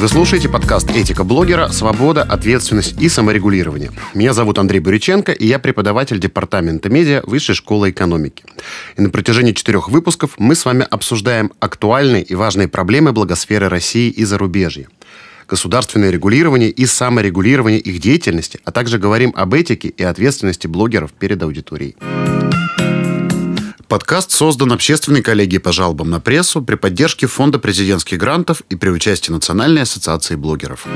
Вы 0.00 0.08
слушаете 0.08 0.48
подкаст 0.48 0.88
«Этика 0.92 1.24
блогера. 1.24 1.68
Свобода, 1.68 2.22
ответственность 2.22 2.98
и 3.02 3.10
саморегулирование». 3.10 3.90
Меня 4.14 4.32
зовут 4.32 4.58
Андрей 4.58 4.80
Буриченко, 4.80 5.30
и 5.32 5.46
я 5.46 5.58
преподаватель 5.58 6.18
Департамента 6.18 6.88
медиа 6.88 7.20
Высшей 7.26 7.54
школы 7.54 7.90
экономики. 7.90 8.42
И 8.96 9.02
на 9.02 9.10
протяжении 9.10 9.52
четырех 9.52 9.90
выпусков 9.90 10.36
мы 10.38 10.54
с 10.54 10.64
вами 10.64 10.86
обсуждаем 10.90 11.52
актуальные 11.60 12.22
и 12.22 12.34
важные 12.34 12.66
проблемы 12.66 13.12
благосферы 13.12 13.68
России 13.68 14.08
и 14.08 14.24
зарубежья 14.24 14.88
государственное 15.46 16.10
регулирование 16.10 16.70
и 16.70 16.86
саморегулирование 16.86 17.80
их 17.80 18.00
деятельности, 18.00 18.60
а 18.64 18.70
также 18.70 18.98
говорим 18.98 19.34
об 19.36 19.52
этике 19.52 19.88
и 19.88 20.02
ответственности 20.04 20.68
блогеров 20.68 21.12
перед 21.12 21.42
аудиторией. 21.42 21.96
Подкаст 23.90 24.30
создан 24.30 24.70
общественной 24.72 25.20
коллегией 25.20 25.58
по 25.58 25.72
жалобам 25.72 26.10
на 26.10 26.20
прессу 26.20 26.62
при 26.62 26.76
поддержке 26.76 27.26
Фонда 27.26 27.58
президентских 27.58 28.18
грантов 28.18 28.62
и 28.68 28.76
при 28.76 28.88
участии 28.88 29.32
Национальной 29.32 29.82
ассоциации 29.82 30.36
блогеров. 30.36 30.86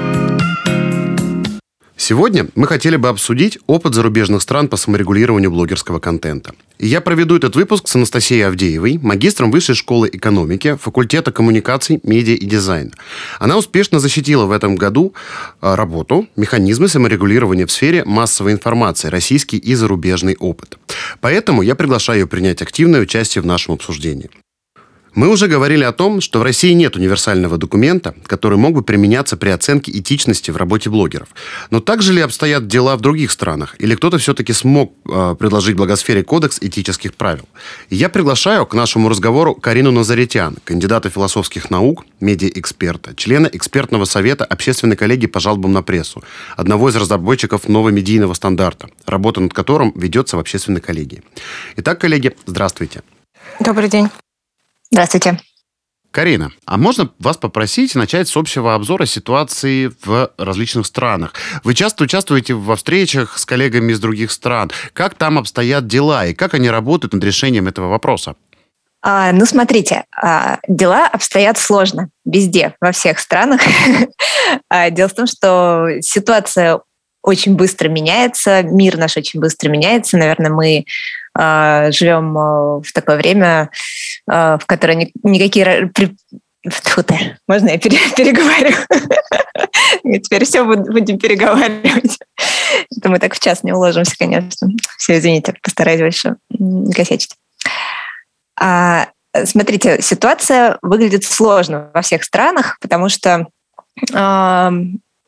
Сегодня 1.97 2.48
мы 2.57 2.66
хотели 2.66 2.97
бы 2.97 3.09
обсудить 3.09 3.59
опыт 3.66 3.95
зарубежных 3.95 4.43
стран 4.43 4.69
по 4.69 4.77
саморегулированию 4.77 5.51
блогерского 5.51 6.01
контента. 6.01 6.53
Я 6.79 7.01
проведу 7.01 7.37
этот 7.37 7.55
выпуск 7.55 7.87
с 7.87 7.95
Анастасией 7.95 8.47
Авдеевой, 8.47 8.98
магистром 9.01 9.53
Высшей 9.53 9.77
школы 9.77 10.11
экономики, 10.12 10.77
факультета 10.80 11.30
коммуникаций, 11.30 12.01
медиа 12.03 12.34
и 12.34 12.45
дизайна. 12.45 12.91
Она 13.39 13.57
успешно 13.57 14.01
защитила 14.01 14.45
в 14.47 14.51
этом 14.51 14.75
году 14.75 15.15
а, 15.61 15.77
работу 15.77 16.27
«Механизмы 16.34 16.89
саморегулирования 16.89 17.65
в 17.65 17.73
сфере 17.73 18.05
массовой 18.05 18.53
информации. 18.53 19.09
Российский 19.09 19.56
и 19.56 19.75
зарубежный 19.75 20.37
опыт». 20.39 20.79
Поэтому 21.20 21.62
я 21.62 21.77
приглашаю 21.77 22.20
ее 22.20 22.27
принять 22.27 22.61
активное 22.61 23.00
участие 23.00 23.42
в 23.42 23.47
нашем 23.47 23.75
обсуждении. 23.75 24.31
Мы 25.15 25.29
уже 25.29 25.47
говорили 25.47 25.84
о 25.84 25.93
том, 25.93 26.20
что 26.20 26.41
в 26.41 26.43
России 26.43 26.73
нет 26.73 26.97
универсального 26.97 27.57
документа, 27.57 28.15
который 28.27 28.59
мог 28.59 28.75
бы 28.75 28.83
применяться 28.83 29.37
при 29.37 29.51
оценке 29.51 29.93
этичности 29.93 30.51
в 30.51 30.56
работе 30.56 30.91
блогеров. 30.91 31.29
Но 31.71 31.81
также 31.81 32.12
ли 32.12 32.21
обстоят 32.21 32.67
дела 32.67 32.97
в 32.97 33.01
других 33.01 33.31
странах? 33.31 33.77
Или 33.79 33.95
кто-то 33.95 34.19
все-таки 34.19 34.53
смог 34.53 34.93
э, 35.09 35.37
предложить 35.39 35.77
благосфере 35.77 36.25
кодекс 36.25 36.59
этических 36.61 37.15
правил? 37.15 37.48
И 37.91 37.97
я 37.97 38.09
приглашаю 38.09 38.67
к 38.67 38.75
нашему 38.75 39.09
разговору 39.09 39.55
Карину 39.55 39.93
Назаритян, 39.93 40.56
кандидата 40.65 41.11
философских 41.11 41.71
наук, 41.71 42.05
медиа-эксперта, 42.21 43.15
члена 43.15 43.49
экспертного 43.53 44.06
совета 44.06 44.45
общественной 44.45 44.97
коллегии 44.97 45.27
по 45.27 45.39
жалобам 45.39 45.73
на 45.73 45.83
прессу, 45.83 46.25
одного 46.56 46.89
из 46.89 46.97
разработчиков 46.97 47.69
нового 47.69 47.91
медийного 47.91 48.34
стандарта, 48.34 48.89
работа 49.06 49.41
над 49.41 49.53
которым 49.53 49.93
ведется 49.95 50.37
в 50.37 50.41
общественной 50.41 50.81
коллегии. 50.81 51.23
Итак, 51.77 52.01
коллеги, 52.01 52.34
здравствуйте. 52.47 53.03
Добрый 53.61 53.89
день. 53.89 54.09
Здравствуйте. 54.95 55.41
Карина, 56.12 56.53
а 56.67 56.77
можно 56.77 57.11
вас 57.19 57.37
попросить 57.37 57.97
начать 57.97 58.28
с 58.28 58.37
общего 58.37 58.77
обзора 58.77 59.06
ситуации 59.06 59.91
в 60.05 60.31
различных 60.39 60.87
странах? 60.87 61.33
Вы 61.64 61.75
часто 61.75 62.05
участвуете 62.05 62.55
во 62.55 62.77
встречах 62.77 63.37
с 63.37 63.45
коллегами 63.45 63.91
из 63.91 63.98
других 63.98 64.31
стран. 64.31 64.70
Как 64.92 65.17
там 65.17 65.37
обстоят 65.37 65.89
дела 65.89 66.27
и 66.27 66.33
как 66.33 66.55
они 66.55 66.70
работают 66.70 67.12
над 67.12 67.25
решением 67.25 67.67
этого 67.67 67.89
вопроса? 67.89 68.37
А, 69.03 69.33
ну, 69.33 69.47
смотрите, 69.47 70.05
а, 70.17 70.61
дела 70.69 71.09
обстоят 71.09 71.59
сложно 71.59 72.11
везде, 72.25 72.77
во 72.81 72.92
всех 72.92 73.19
странах. 73.19 73.61
А, 74.69 74.91
дело 74.91 75.09
в 75.09 75.15
том, 75.15 75.27
что 75.27 75.89
ситуация 76.03 76.81
очень 77.22 77.56
быстро 77.56 77.89
меняется, 77.89 78.62
мир 78.62 78.98
наш 78.98 79.17
очень 79.17 79.41
быстро 79.41 79.70
меняется. 79.70 80.19
Наверное, 80.19 80.50
мы 80.50 80.84
живем 81.37 82.39
а, 82.39 82.81
в 82.81 82.93
такое 82.93 83.17
время, 83.17 83.71
а, 84.29 84.59
в 84.59 84.67
которое 84.67 84.95
ни, 84.95 85.13
никакие... 85.23 85.91
Фу 86.67 87.03
ты, 87.03 87.37
можно 87.47 87.71
я 87.71 87.78
пере, 87.78 87.99
переговорю? 88.17 88.75
Теперь 90.23 90.44
все 90.44 90.65
будем 90.65 91.19
переговаривать. 91.19 92.19
Мы 93.05 93.19
так 93.19 93.34
в 93.34 93.41
час 93.41 93.62
не 93.65 93.73
уложимся, 93.73 94.17
конечно. 94.19 94.69
Все, 94.97 95.19
извините, 95.19 95.55
постараюсь 95.62 96.00
больше 96.00 96.37
не 96.50 96.93
косячить. 96.93 97.34
А, 98.59 99.09
смотрите, 99.44 100.00
ситуация 100.00 100.78
выглядит 100.83 101.25
сложно 101.25 101.91
во 101.93 102.03
всех 102.03 102.25
странах, 102.25 102.78
потому 102.81 103.09
что 103.09 103.47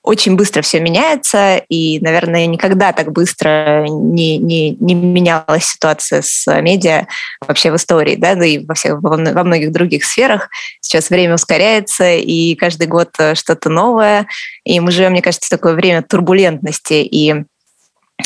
очень 0.06 0.36
быстро 0.36 0.62
все 0.62 0.78
меняется, 0.78 1.56
и, 1.68 1.98
наверное, 2.00 2.46
никогда 2.46 2.92
так 2.92 3.10
быстро 3.10 3.84
не, 3.88 4.38
не, 4.38 4.70
не 4.70 4.94
менялась 4.94 5.66
ситуация 5.66 6.22
с 6.22 6.46
медиа 6.60 7.08
вообще 7.46 7.72
в 7.72 7.76
истории, 7.76 8.14
да, 8.14 8.36
да 8.36 8.46
и 8.46 8.64
во, 8.64 8.74
всех, 8.74 9.02
во, 9.02 9.16
во 9.16 9.44
многих 9.44 9.72
других 9.72 10.04
сферах. 10.04 10.48
Сейчас 10.80 11.10
время 11.10 11.34
ускоряется, 11.34 12.14
и 12.14 12.54
каждый 12.54 12.86
год 12.86 13.10
э, 13.18 13.34
что-то 13.34 13.68
новое, 13.68 14.28
и 14.64 14.78
мы 14.78 14.92
живем, 14.92 15.10
мне 15.10 15.22
кажется, 15.22 15.48
в 15.48 15.50
такое 15.50 15.74
время 15.74 16.02
турбулентности 16.02 16.94
и 16.94 17.44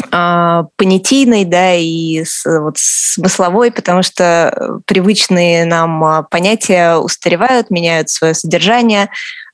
понятийной, 0.08 1.44
да, 1.44 1.74
и 1.74 2.24
с, 2.24 2.44
вот, 2.46 2.78
смысловой, 2.78 3.70
потому 3.70 4.02
что 4.02 4.80
привычные 4.86 5.64
нам 5.64 6.02
а, 6.04 6.22
понятия 6.22 6.96
устаревают, 6.96 7.70
меняют 7.70 8.08
свое 8.08 8.34
содержание, 8.34 9.10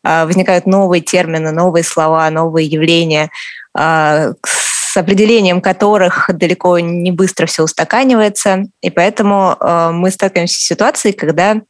а, 0.06 0.24
возникают 0.24 0.66
новые 0.66 1.00
термины, 1.02 1.50
новые 1.50 1.82
слова, 1.82 2.30
новые 2.30 2.68
явления, 2.68 3.30
а, 3.76 4.32
с 4.44 4.96
определением 4.96 5.60
которых 5.60 6.30
далеко 6.32 6.78
не 6.78 7.10
быстро 7.10 7.46
все 7.46 7.64
устаканивается. 7.64 8.66
И 8.82 8.90
поэтому 8.90 9.56
а, 9.58 9.90
мы 9.90 10.12
сталкиваемся 10.12 10.54
с 10.54 10.64
ситуацией, 10.64 11.12
когда 11.12 11.60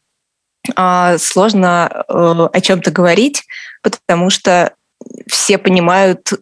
сложно 1.18 1.88
э, 1.92 2.48
о 2.52 2.60
чем-то 2.60 2.90
говорить, 2.90 3.44
потому 3.84 4.30
что 4.30 4.72
все 5.28 5.58
понимают 5.58 6.32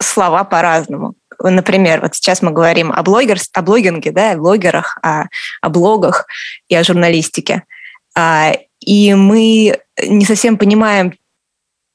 слова 0.00 0.44
по-разному. 0.44 1.12
Например, 1.40 2.00
вот 2.00 2.14
сейчас 2.14 2.42
мы 2.42 2.50
говорим 2.50 2.92
о, 2.92 3.02
блогер, 3.02 3.38
о 3.52 3.62
блогинге, 3.62 4.10
да, 4.10 4.32
о 4.32 4.36
блогерах, 4.36 4.98
о, 5.02 5.24
о 5.60 5.68
блогах 5.68 6.26
и 6.68 6.74
о 6.74 6.84
журналистике. 6.84 7.64
И 8.80 9.14
мы 9.14 9.78
не 10.02 10.24
совсем 10.24 10.56
понимаем 10.56 11.12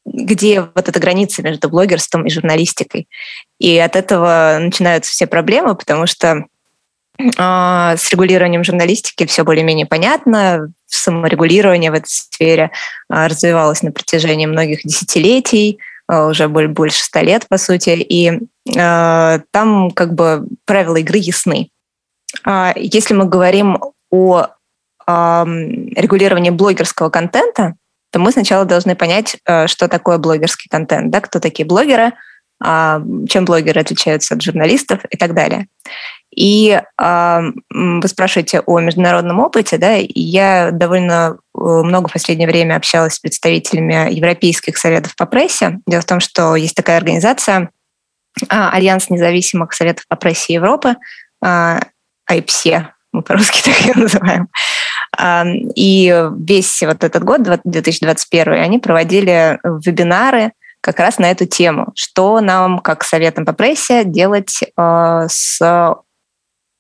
где 0.06 0.62
вот 0.62 0.90
эта 0.90 1.00
граница 1.00 1.44
между 1.44 1.70
блогерством 1.70 2.26
и 2.26 2.32
журналистикой. 2.32 3.08
И 3.60 3.78
от 3.78 3.96
этого 3.96 4.58
начинаются 4.60 5.12
все 5.12 5.28
проблемы, 5.28 5.76
потому 5.76 6.08
что 6.08 6.46
э, 7.20 7.28
с 7.28 8.10
регулированием 8.12 8.64
журналистики 8.64 9.26
все 9.26 9.44
более-менее 9.44 9.86
понятно. 9.86 10.72
Саморегулирование 10.88 11.92
в 11.92 11.96
этой 11.96 12.10
сфере 12.10 12.72
развивалось 13.10 13.84
на 13.84 13.92
протяжении 13.92 14.46
многих 14.46 14.82
десятилетий, 14.84 15.80
уже 16.12 16.48
больше 16.48 17.04
ста 17.04 17.22
лет, 17.22 17.48
по 17.48 17.58
сути. 17.58 17.90
И 17.90 18.32
э, 18.76 19.40
там 19.52 19.92
как 19.92 20.14
бы 20.14 20.46
правила 20.66 20.98
игры 20.98 21.18
ясны. 21.18 21.70
Э, 22.46 22.74
если 22.76 23.14
мы 23.14 23.26
говорим 23.26 23.78
о 24.10 24.48
э, 25.08 25.46
регулировании 25.96 26.50
блогерского 26.50 27.10
контента, 27.10 27.76
то 28.12 28.20
мы 28.20 28.32
сначала 28.32 28.66
должны 28.66 28.96
понять, 28.96 29.38
э, 29.46 29.68
что 29.68 29.88
такое 29.88 30.18
блогерский 30.18 30.68
контент, 30.70 31.12
да, 31.12 31.22
кто 31.22 31.40
такие 31.40 31.66
блогеры, 31.66 32.04
а, 32.04 32.14
чем 32.64 33.46
блогеры 33.46 33.82
отличаются 33.82 34.36
от 34.36 34.42
журналистов 34.42 35.00
и 35.10 35.18
так 35.18 35.34
далее. 35.34 35.68
И 36.34 36.80
а, 36.98 37.42
вы 37.70 38.08
спрашиваете 38.08 38.62
о 38.62 38.80
международном 38.80 39.40
опыте, 39.40 39.78
да, 39.78 39.98
и 39.98 40.20
я 40.20 40.72
довольно 40.72 41.38
э, 41.54 41.60
много 41.60 42.08
в 42.08 42.14
последнее 42.14 42.48
время 42.48 42.78
общалась 42.78 43.16
с 43.16 43.20
представителями 43.20 44.14
европейских 44.14 44.78
советов 44.78 45.16
по 45.18 45.26
прессе. 45.26 45.80
Дело 45.86 46.02
в 46.02 46.06
том, 46.06 46.22
что 46.22 46.56
есть 46.56 46.76
такая 46.76 46.98
организация 46.98 47.70
а, 48.48 48.72
Альянс 48.72 49.10
независимых 49.10 49.74
советов 49.74 50.06
по 50.08 50.16
прессе 50.16 50.54
Европы, 50.54 50.96
АИПСЕ, 51.42 52.94
мы 53.12 53.24
по-русски 53.24 53.62
так 53.66 53.80
ее 53.82 53.94
называем. 53.96 54.48
И 55.76 56.30
весь 56.38 56.82
вот 56.82 57.04
этот 57.04 57.24
год, 57.24 57.42
2021, 57.44 58.54
они 58.54 58.80
проводили 58.80 59.60
вебинары 59.64 60.54
как 60.82 61.00
раз 61.00 61.20
на 61.20 61.32
эту 61.32 61.46
тему, 61.46 61.92
что 61.96 62.42
нам, 62.42 62.80
как 62.80 63.04
советам 63.04 63.46
по 63.46 63.54
прессе, 63.54 64.04
делать 64.04 64.60
а, 64.76 65.28
с 65.28 65.96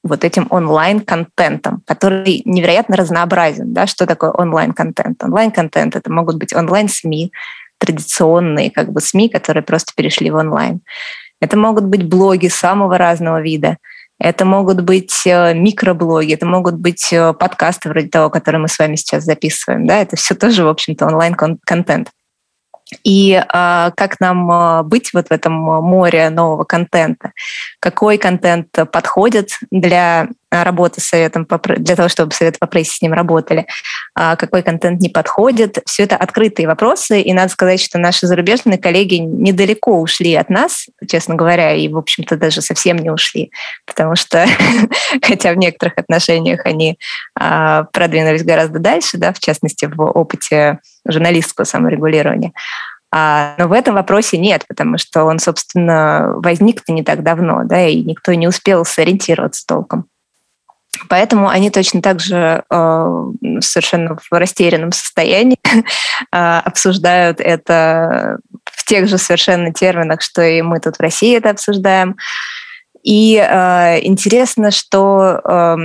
вот 0.04 0.24
этим 0.24 0.48
онлайн-контентом, 0.50 1.84
который 1.86 2.42
невероятно 2.46 2.98
разнообразен. 2.98 3.74
Да? 3.74 3.86
Что 3.86 4.08
такое 4.08 4.32
онлайн-контент? 4.32 5.24
Онлайн-контент— 5.24 5.96
это 5.96 6.12
могут 6.12 6.38
быть 6.38 6.54
онлайн-СМИ, 6.54 7.32
традиционные 7.78 8.72
как 8.72 8.92
бы 8.92 9.00
СМИ, 9.00 9.30
которые 9.30 9.64
просто 9.64 9.94
перешли 9.96 10.32
в 10.32 10.36
онлайн. 10.36 10.82
Это 11.40 11.58
могут 11.58 11.86
быть 11.86 12.08
блоги 12.08 12.48
самого 12.48 12.98
разного 12.98 13.42
вида— 13.42 13.78
это 14.24 14.46
могут 14.46 14.82
быть 14.82 15.26
э, 15.26 15.56
микроблоги, 15.56 16.36
это 16.36 16.46
могут 16.46 16.76
быть 16.76 17.12
э, 17.12 17.34
подкасты 17.34 17.90
вроде 17.90 18.08
того, 18.08 18.30
который 18.30 18.58
мы 18.58 18.68
с 18.68 18.78
вами 18.78 18.96
сейчас 18.96 19.24
записываем. 19.24 19.88
Да? 19.88 19.98
Это 19.98 20.16
все 20.16 20.36
тоже, 20.36 20.64
в 20.64 20.68
общем-то, 20.68 21.08
онлайн-контент. 21.08 22.12
И 23.04 23.34
э, 23.34 23.92
как 23.96 24.20
нам 24.20 24.52
э, 24.52 24.84
быть 24.84 25.14
вот 25.14 25.28
в 25.28 25.32
этом 25.32 25.54
море 25.54 26.30
нового 26.30 26.64
контента? 26.64 27.32
Какой 27.80 28.18
контент 28.18 28.68
подходит 28.92 29.52
для 29.72 30.28
работы 30.52 31.00
с 31.00 31.06
советом 31.06 31.48
для 31.78 31.96
того, 31.96 32.10
чтобы 32.10 32.34
советы 32.34 32.60
по 32.60 32.68
прессе 32.68 32.92
с 32.92 33.02
ним 33.02 33.14
работали, 33.14 33.68
а, 34.14 34.36
какой 34.36 34.62
контент 34.62 35.00
не 35.02 35.10
подходит. 35.10 35.80
Все 35.86 36.04
это 36.04 36.18
открытые 36.18 36.68
вопросы, 36.68 37.22
и 37.22 37.34
надо 37.34 37.50
сказать, 37.50 37.82
что 37.82 37.98
наши 37.98 38.28
зарубежные 38.28 38.78
коллеги 38.78 39.16
недалеко 39.16 40.00
ушли 40.02 40.36
от 40.36 40.50
нас, 40.50 40.88
честно 41.08 41.36
говоря, 41.36 41.74
и, 41.74 41.88
в 41.88 41.98
общем-то, 41.98 42.36
даже 42.36 42.62
совсем 42.62 42.98
не 42.98 43.10
ушли, 43.10 43.52
потому 43.86 44.16
что, 44.16 44.46
хотя 45.22 45.54
в 45.54 45.58
некоторых 45.58 45.98
отношениях 45.98 46.66
они 46.66 47.00
а, 47.40 47.86
продвинулись 47.94 48.44
гораздо 48.44 48.80
дальше, 48.80 49.18
да, 49.18 49.32
в 49.32 49.40
частности, 49.40 49.86
в 49.86 50.02
опыте 50.02 50.80
журналистского 51.08 51.66
саморегулирования, 51.66 52.52
а, 53.14 53.56
но 53.58 53.68
в 53.68 53.74
этом 53.74 53.96
вопросе 53.96 54.38
нет, 54.38 54.66
потому 54.68 54.98
что 54.98 55.26
он, 55.26 55.40
собственно, 55.40 56.34
возник-то 56.38 56.94
не 56.94 57.04
так 57.04 57.24
давно, 57.24 57.64
да, 57.66 57.88
и 57.88 58.02
никто 58.04 58.34
не 58.34 58.48
успел 58.48 58.86
сориентироваться 58.86 59.66
толком. 59.66 60.11
Поэтому 61.08 61.48
они 61.48 61.70
точно 61.70 62.02
так 62.02 62.20
же 62.20 62.64
э, 62.70 63.24
совершенно 63.62 64.18
в 64.18 64.32
растерянном 64.32 64.92
состоянии 64.92 65.58
э, 66.32 66.62
обсуждают 66.66 67.40
это 67.40 68.40
в 68.66 68.86
тех 68.86 69.08
же 69.08 69.18
совершенно 69.18 69.74
терминах, 69.74 70.22
что 70.22 70.42
и 70.42 70.62
мы 70.62 70.80
тут 70.80 70.98
в 70.98 71.02
России 71.02 71.38
это 71.38 71.52
обсуждаем. 71.52 72.18
И 73.04 73.36
э, 73.36 74.06
интересно, 74.06 74.70
что 74.70 75.42
э, 75.44 75.76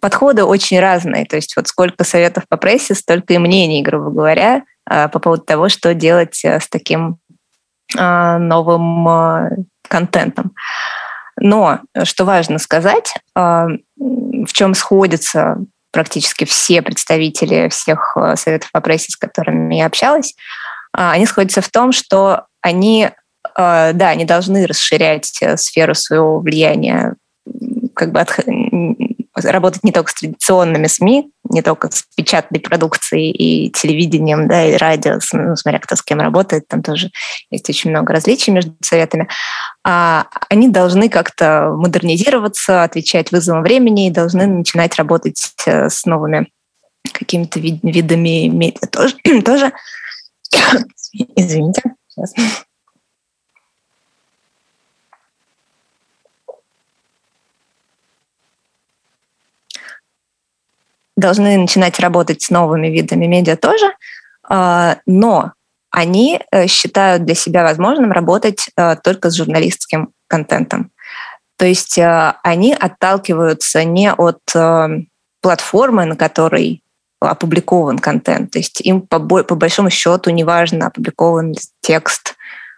подходы 0.00 0.44
очень 0.44 0.78
разные. 0.80 1.24
То 1.24 1.36
есть 1.36 1.56
вот 1.56 1.68
сколько 1.68 2.04
советов 2.04 2.44
по 2.48 2.56
прессе, 2.56 2.94
столько 2.94 3.34
и 3.34 3.38
мнений, 3.38 3.82
грубо 3.82 4.10
говоря. 4.10 4.62
Э, 4.88 5.08
по 5.08 5.18
поводу 5.18 5.42
того, 5.42 5.68
что 5.68 5.94
делать 5.94 6.44
э, 6.44 6.60
с 6.60 6.68
таким 6.68 7.18
э, 7.96 8.38
новым 8.38 9.66
контентом. 9.88 10.52
Но, 11.38 11.80
что 12.04 12.24
важно 12.24 12.58
сказать, 12.58 13.12
в 14.46 14.52
чем 14.52 14.74
сходятся 14.74 15.56
практически 15.92 16.44
все 16.44 16.82
представители 16.82 17.68
всех 17.68 18.16
советов 18.34 18.70
по 18.72 18.80
прессе, 18.80 19.12
с 19.12 19.16
которыми 19.16 19.76
я 19.76 19.86
общалась, 19.86 20.34
они 20.92 21.26
сходятся 21.26 21.60
в 21.60 21.68
том, 21.68 21.92
что 21.92 22.46
они, 22.60 23.10
да, 23.56 23.92
они 23.92 24.24
должны 24.24 24.66
расширять 24.66 25.40
сферу 25.56 25.94
своего 25.94 26.40
влияния 26.40 27.14
как 27.94 28.12
бы 28.12 28.20
от, 28.20 28.38
работать 29.44 29.84
не 29.84 29.92
только 29.92 30.10
с 30.10 30.14
традиционными 30.14 30.86
СМИ, 30.86 31.30
не 31.50 31.62
только 31.62 31.90
с 31.90 32.04
печатной 32.16 32.60
продукцией 32.60 33.30
и 33.30 33.70
телевидением, 33.70 34.48
да, 34.48 34.66
и 34.66 34.76
радио, 34.76 35.18
ну, 35.32 35.56
смотря 35.56 35.78
кто 35.78 35.96
с 35.96 36.02
кем 36.02 36.20
работает, 36.20 36.66
там 36.68 36.82
тоже 36.82 37.10
есть 37.50 37.68
очень 37.68 37.90
много 37.90 38.12
различий 38.12 38.52
между 38.52 38.74
советами, 38.82 39.28
а 39.84 40.26
они 40.48 40.68
должны 40.68 41.08
как-то 41.08 41.72
модернизироваться, 41.76 42.82
отвечать 42.82 43.32
вызовам 43.32 43.62
времени 43.62 44.08
и 44.08 44.12
должны 44.12 44.46
начинать 44.46 44.96
работать 44.96 45.52
э, 45.66 45.88
с 45.88 46.04
новыми 46.06 46.48
какими-то 47.12 47.60
вид 47.60 47.80
видами 47.82 48.48
медиа 48.48 48.86
тоже. 48.88 49.14
тоже. 49.44 49.72
Извините. 51.36 51.82
Сейчас. 52.08 52.64
Должны 61.16 61.56
начинать 61.56 61.98
работать 62.00 62.42
с 62.42 62.50
новыми 62.50 62.88
видами 62.88 63.26
медиа 63.26 63.56
тоже, 63.56 63.92
а, 64.48 64.98
но 65.06 65.52
они 65.90 66.40
э, 66.50 66.66
считают 66.66 67.24
для 67.24 67.34
себя 67.34 67.62
возможным 67.62 68.12
работать 68.12 68.68
э, 68.76 68.96
только 69.02 69.30
с 69.30 69.34
журналистским 69.34 70.10
контентом. 70.28 70.90
То 71.56 71.64
есть 71.64 71.96
э, 71.96 72.34
они 72.42 72.74
отталкиваются 72.74 73.82
не 73.84 74.12
от 74.12 74.40
платформы, 75.40 76.04
на 76.04 76.16
которой 76.16 76.82
опубликован 77.20 77.98
контент. 77.98 78.50
То 78.50 78.58
есть 78.58 78.80
им 78.82 79.00
по, 79.00 79.18
по 79.18 79.54
большому 79.54 79.88
счету 79.88 80.30
неважно, 80.30 80.88
опубликован 80.88 81.54
текст 81.80 82.34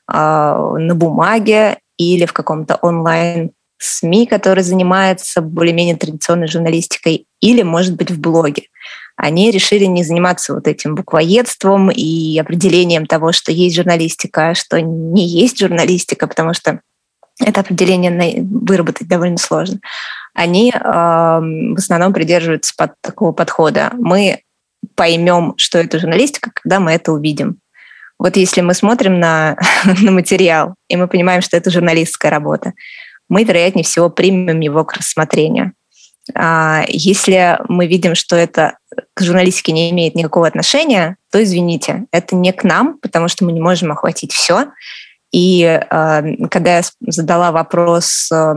на 0.06 0.94
бумаге 0.94 1.78
или 1.98 2.24
в 2.24 2.32
каком-то 2.32 2.76
онлайн 2.76 3.50
СМИ, 3.78 4.26
который 4.26 4.62
занимается 4.62 5.40
более-менее 5.40 5.96
традиционной 5.96 6.48
журналистикой, 6.48 7.26
или, 7.40 7.62
может 7.62 7.96
быть, 7.96 8.10
в 8.10 8.20
блоге. 8.20 8.64
Они 9.16 9.50
решили 9.50 9.84
не 9.84 10.04
заниматься 10.04 10.54
вот 10.54 10.68
этим 10.68 10.94
буквоедством 10.94 11.90
и 11.90 12.38
определением 12.38 13.06
того, 13.06 13.32
что 13.32 13.50
есть 13.50 13.76
журналистика, 13.76 14.50
а 14.50 14.54
что 14.54 14.80
не 14.80 15.26
есть 15.26 15.58
журналистика, 15.58 16.26
потому 16.26 16.54
что 16.54 16.80
это 17.40 17.60
определение 17.60 18.42
выработать 18.42 19.08
довольно 19.08 19.38
сложно. 19.38 19.78
Они 20.34 20.70
э, 20.72 20.78
в 20.80 21.78
основном 21.78 22.12
придерживаются 22.12 22.74
под 22.76 22.92
такого 23.00 23.32
подхода. 23.32 23.90
Мы 23.94 24.42
поймем, 24.94 25.54
что 25.56 25.78
это 25.78 25.98
журналистика, 25.98 26.50
когда 26.54 26.80
мы 26.80 26.92
это 26.92 27.12
увидим. 27.12 27.58
Вот 28.18 28.36
если 28.36 28.60
мы 28.60 28.74
смотрим 28.74 29.20
на, 29.20 29.56
на 30.02 30.10
материал, 30.10 30.74
и 30.88 30.96
мы 30.96 31.08
понимаем, 31.08 31.42
что 31.42 31.56
это 31.56 31.70
журналистская 31.70 32.30
работа, 32.30 32.72
мы, 33.28 33.44
вероятнее 33.44 33.84
всего, 33.84 34.08
примем 34.08 34.60
его 34.60 34.84
к 34.84 34.94
рассмотрению. 34.94 35.72
А, 36.34 36.84
если 36.88 37.58
мы 37.68 37.86
видим, 37.86 38.14
что 38.14 38.36
это 38.36 38.78
к 39.14 39.22
журналистике 39.22 39.72
не 39.72 39.90
имеет 39.90 40.14
никакого 40.14 40.46
отношения, 40.46 41.16
то 41.30 41.42
извините, 41.42 42.06
это 42.12 42.36
не 42.36 42.52
к 42.52 42.64
нам, 42.64 42.98
потому 42.98 43.28
что 43.28 43.44
мы 43.44 43.52
не 43.52 43.60
можем 43.60 43.92
охватить 43.92 44.32
все. 44.32 44.66
И 45.32 45.64
а, 45.64 46.22
когда 46.50 46.78
я 46.78 46.82
задала 47.00 47.52
вопрос 47.52 48.30
а, 48.32 48.54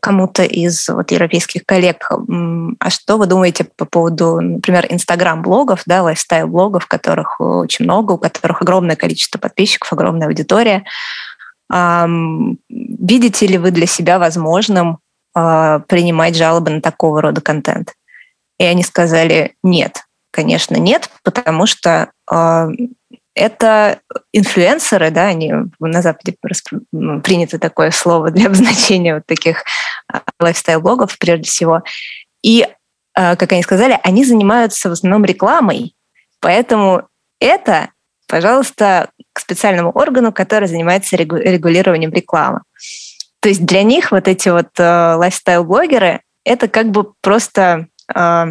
кому-то 0.00 0.42
из 0.42 0.88
вот, 0.88 1.10
европейских 1.12 1.64
коллег, 1.64 2.10
а 2.80 2.90
что 2.90 3.16
вы 3.16 3.26
думаете 3.26 3.64
по 3.76 3.84
поводу, 3.84 4.40
например, 4.40 4.86
инстаграм-блогов, 4.90 5.82
да, 5.86 6.02
лайфстайл-блогов, 6.02 6.86
которых 6.86 7.40
очень 7.40 7.84
много, 7.84 8.12
у 8.12 8.18
которых 8.18 8.60
огромное 8.60 8.96
количество 8.96 9.38
подписчиков, 9.38 9.92
огромная 9.92 10.26
аудитория, 10.26 10.84
Видите 11.70 13.46
ли 13.46 13.58
вы 13.58 13.70
для 13.70 13.86
себя 13.86 14.18
возможным 14.18 14.98
а, 15.34 15.80
принимать 15.80 16.36
жалобы 16.36 16.70
на 16.70 16.80
такого 16.80 17.22
рода 17.22 17.40
контент? 17.40 17.94
И 18.58 18.64
они 18.64 18.82
сказали, 18.82 19.54
нет, 19.62 20.04
конечно, 20.30 20.76
нет, 20.76 21.10
потому 21.22 21.66
что 21.66 22.10
а, 22.30 22.68
это 23.34 24.00
инфлюенсеры, 24.32 25.10
да, 25.10 25.26
они 25.26 25.52
на 25.78 26.02
Западе 26.02 26.34
принято 27.22 27.58
такое 27.58 27.90
слово 27.90 28.30
для 28.30 28.46
обозначения 28.46 29.14
вот 29.14 29.26
таких 29.26 29.62
а, 30.12 30.22
лайфстайл-блогов 30.40 31.18
прежде 31.18 31.44
всего. 31.44 31.82
И, 32.42 32.66
как 33.14 33.52
они 33.52 33.62
сказали, 33.62 33.98
они 34.04 34.24
занимаются 34.24 34.88
в 34.88 34.92
основном 34.92 35.24
рекламой, 35.24 35.96
поэтому 36.40 37.08
это 37.40 37.90
пожалуйста, 38.28 39.10
к 39.38 39.40
специальному 39.40 39.90
органу, 39.90 40.32
который 40.32 40.66
занимается 40.66 41.16
регулированием 41.16 42.12
рекламы. 42.12 42.62
То 43.40 43.48
есть 43.48 43.64
для 43.64 43.84
них 43.84 44.10
вот 44.10 44.26
эти 44.26 44.48
вот 44.48 44.68
э, 44.78 44.82
лайфстайл-блогеры— 44.82 46.20
это 46.44 46.66
как 46.66 46.90
бы 46.90 47.12
просто 47.22 47.86
э, 48.12 48.46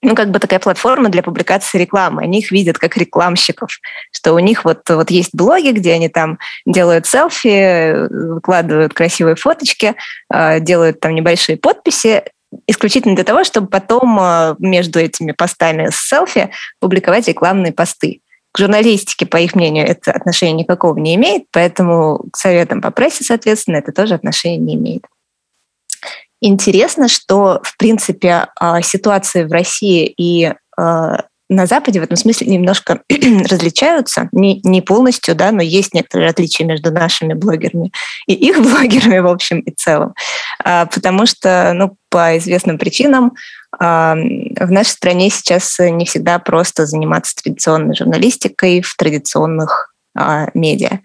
ну, 0.00 0.14
как 0.14 0.30
бы 0.30 0.38
такая 0.38 0.60
платформа 0.60 1.10
для 1.10 1.22
публикации 1.22 1.76
рекламы. 1.78 2.22
Они 2.22 2.38
их 2.38 2.50
видят 2.50 2.78
как 2.78 2.96
рекламщиков, 2.96 3.70
что 4.12 4.32
у 4.32 4.38
них 4.38 4.64
вот, 4.64 4.88
вот 4.88 5.10
есть 5.10 5.34
блоги, 5.34 5.72
где 5.72 5.92
они 5.92 6.08
там 6.08 6.38
делают 6.64 7.06
селфи, 7.06 8.08
выкладывают 8.34 8.94
красивые 8.94 9.36
фоточки, 9.36 9.94
э, 10.32 10.60
делают 10.60 11.00
там 11.00 11.14
небольшие 11.14 11.58
подписи, 11.58 12.22
исключительно 12.66 13.14
для 13.14 13.24
того, 13.24 13.44
чтобы 13.44 13.66
потом 13.66 14.18
э, 14.18 14.54
между 14.58 15.00
этими 15.00 15.32
постами 15.32 15.90
с 15.90 15.96
селфи 15.96 16.50
публиковать 16.80 17.28
рекламные 17.28 17.72
посты. 17.72 18.20
К 18.54 18.58
журналистике, 18.58 19.26
по 19.26 19.36
их 19.36 19.56
мнению, 19.56 19.84
это 19.84 20.12
отношение 20.12 20.54
никакого 20.54 20.96
не 20.96 21.16
имеет, 21.16 21.46
поэтому 21.50 22.24
к 22.32 22.36
советам 22.36 22.80
по 22.80 22.92
прессе, 22.92 23.24
соответственно, 23.24 23.78
это 23.78 23.90
тоже 23.90 24.14
отношение 24.14 24.58
не 24.58 24.76
имеет. 24.76 25.04
Интересно, 26.40 27.08
что, 27.08 27.60
в 27.64 27.76
принципе, 27.76 28.46
а, 28.60 28.80
ситуации 28.80 29.42
в 29.42 29.50
России 29.50 30.06
и 30.16 30.52
а, 30.76 31.24
на 31.48 31.66
Западе 31.66 31.98
в 31.98 32.04
этом 32.04 32.16
смысле 32.16 32.46
немножко 32.46 33.02
различаются, 33.50 34.28
не, 34.30 34.60
не 34.62 34.80
полностью, 34.82 35.34
да, 35.34 35.50
но 35.50 35.60
есть 35.60 35.92
некоторые 35.92 36.30
отличия 36.30 36.64
между 36.64 36.92
нашими 36.92 37.34
блогерами 37.34 37.92
и 38.28 38.34
их 38.34 38.58
блогерами 38.62 39.18
в 39.18 39.26
общем 39.26 39.60
и 39.60 39.72
целом. 39.72 40.14
А, 40.62 40.86
потому 40.86 41.26
что, 41.26 41.72
ну, 41.74 41.96
по 42.08 42.38
известным 42.38 42.78
причинам 42.78 43.32
в 43.78 44.70
нашей 44.70 44.90
стране 44.90 45.30
сейчас 45.30 45.78
не 45.78 46.04
всегда 46.04 46.38
просто 46.38 46.86
заниматься 46.86 47.34
традиционной 47.36 47.94
журналистикой 47.94 48.82
в 48.82 48.94
традиционных 48.96 49.94
а, 50.16 50.48
медиа. 50.54 51.00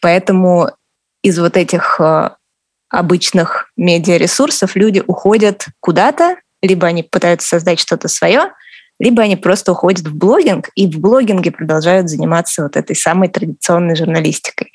Поэтому 0.00 0.70
из 1.22 1.38
вот 1.38 1.56
этих 1.56 2.00
а, 2.00 2.36
обычных 2.90 3.70
медиаресурсов 3.76 4.76
люди 4.76 5.02
уходят 5.06 5.66
куда-то, 5.80 6.36
либо 6.62 6.86
они 6.86 7.02
пытаются 7.02 7.48
создать 7.48 7.80
что-то 7.80 8.08
свое, 8.08 8.52
либо 8.98 9.22
они 9.22 9.36
просто 9.36 9.72
уходят 9.72 10.06
в 10.06 10.16
блогинг 10.16 10.70
и 10.74 10.86
в 10.86 10.98
блогинге 10.98 11.52
продолжают 11.52 12.08
заниматься 12.08 12.64
вот 12.64 12.76
этой 12.76 12.96
самой 12.96 13.28
традиционной 13.28 13.94
журналистикой. 13.94 14.72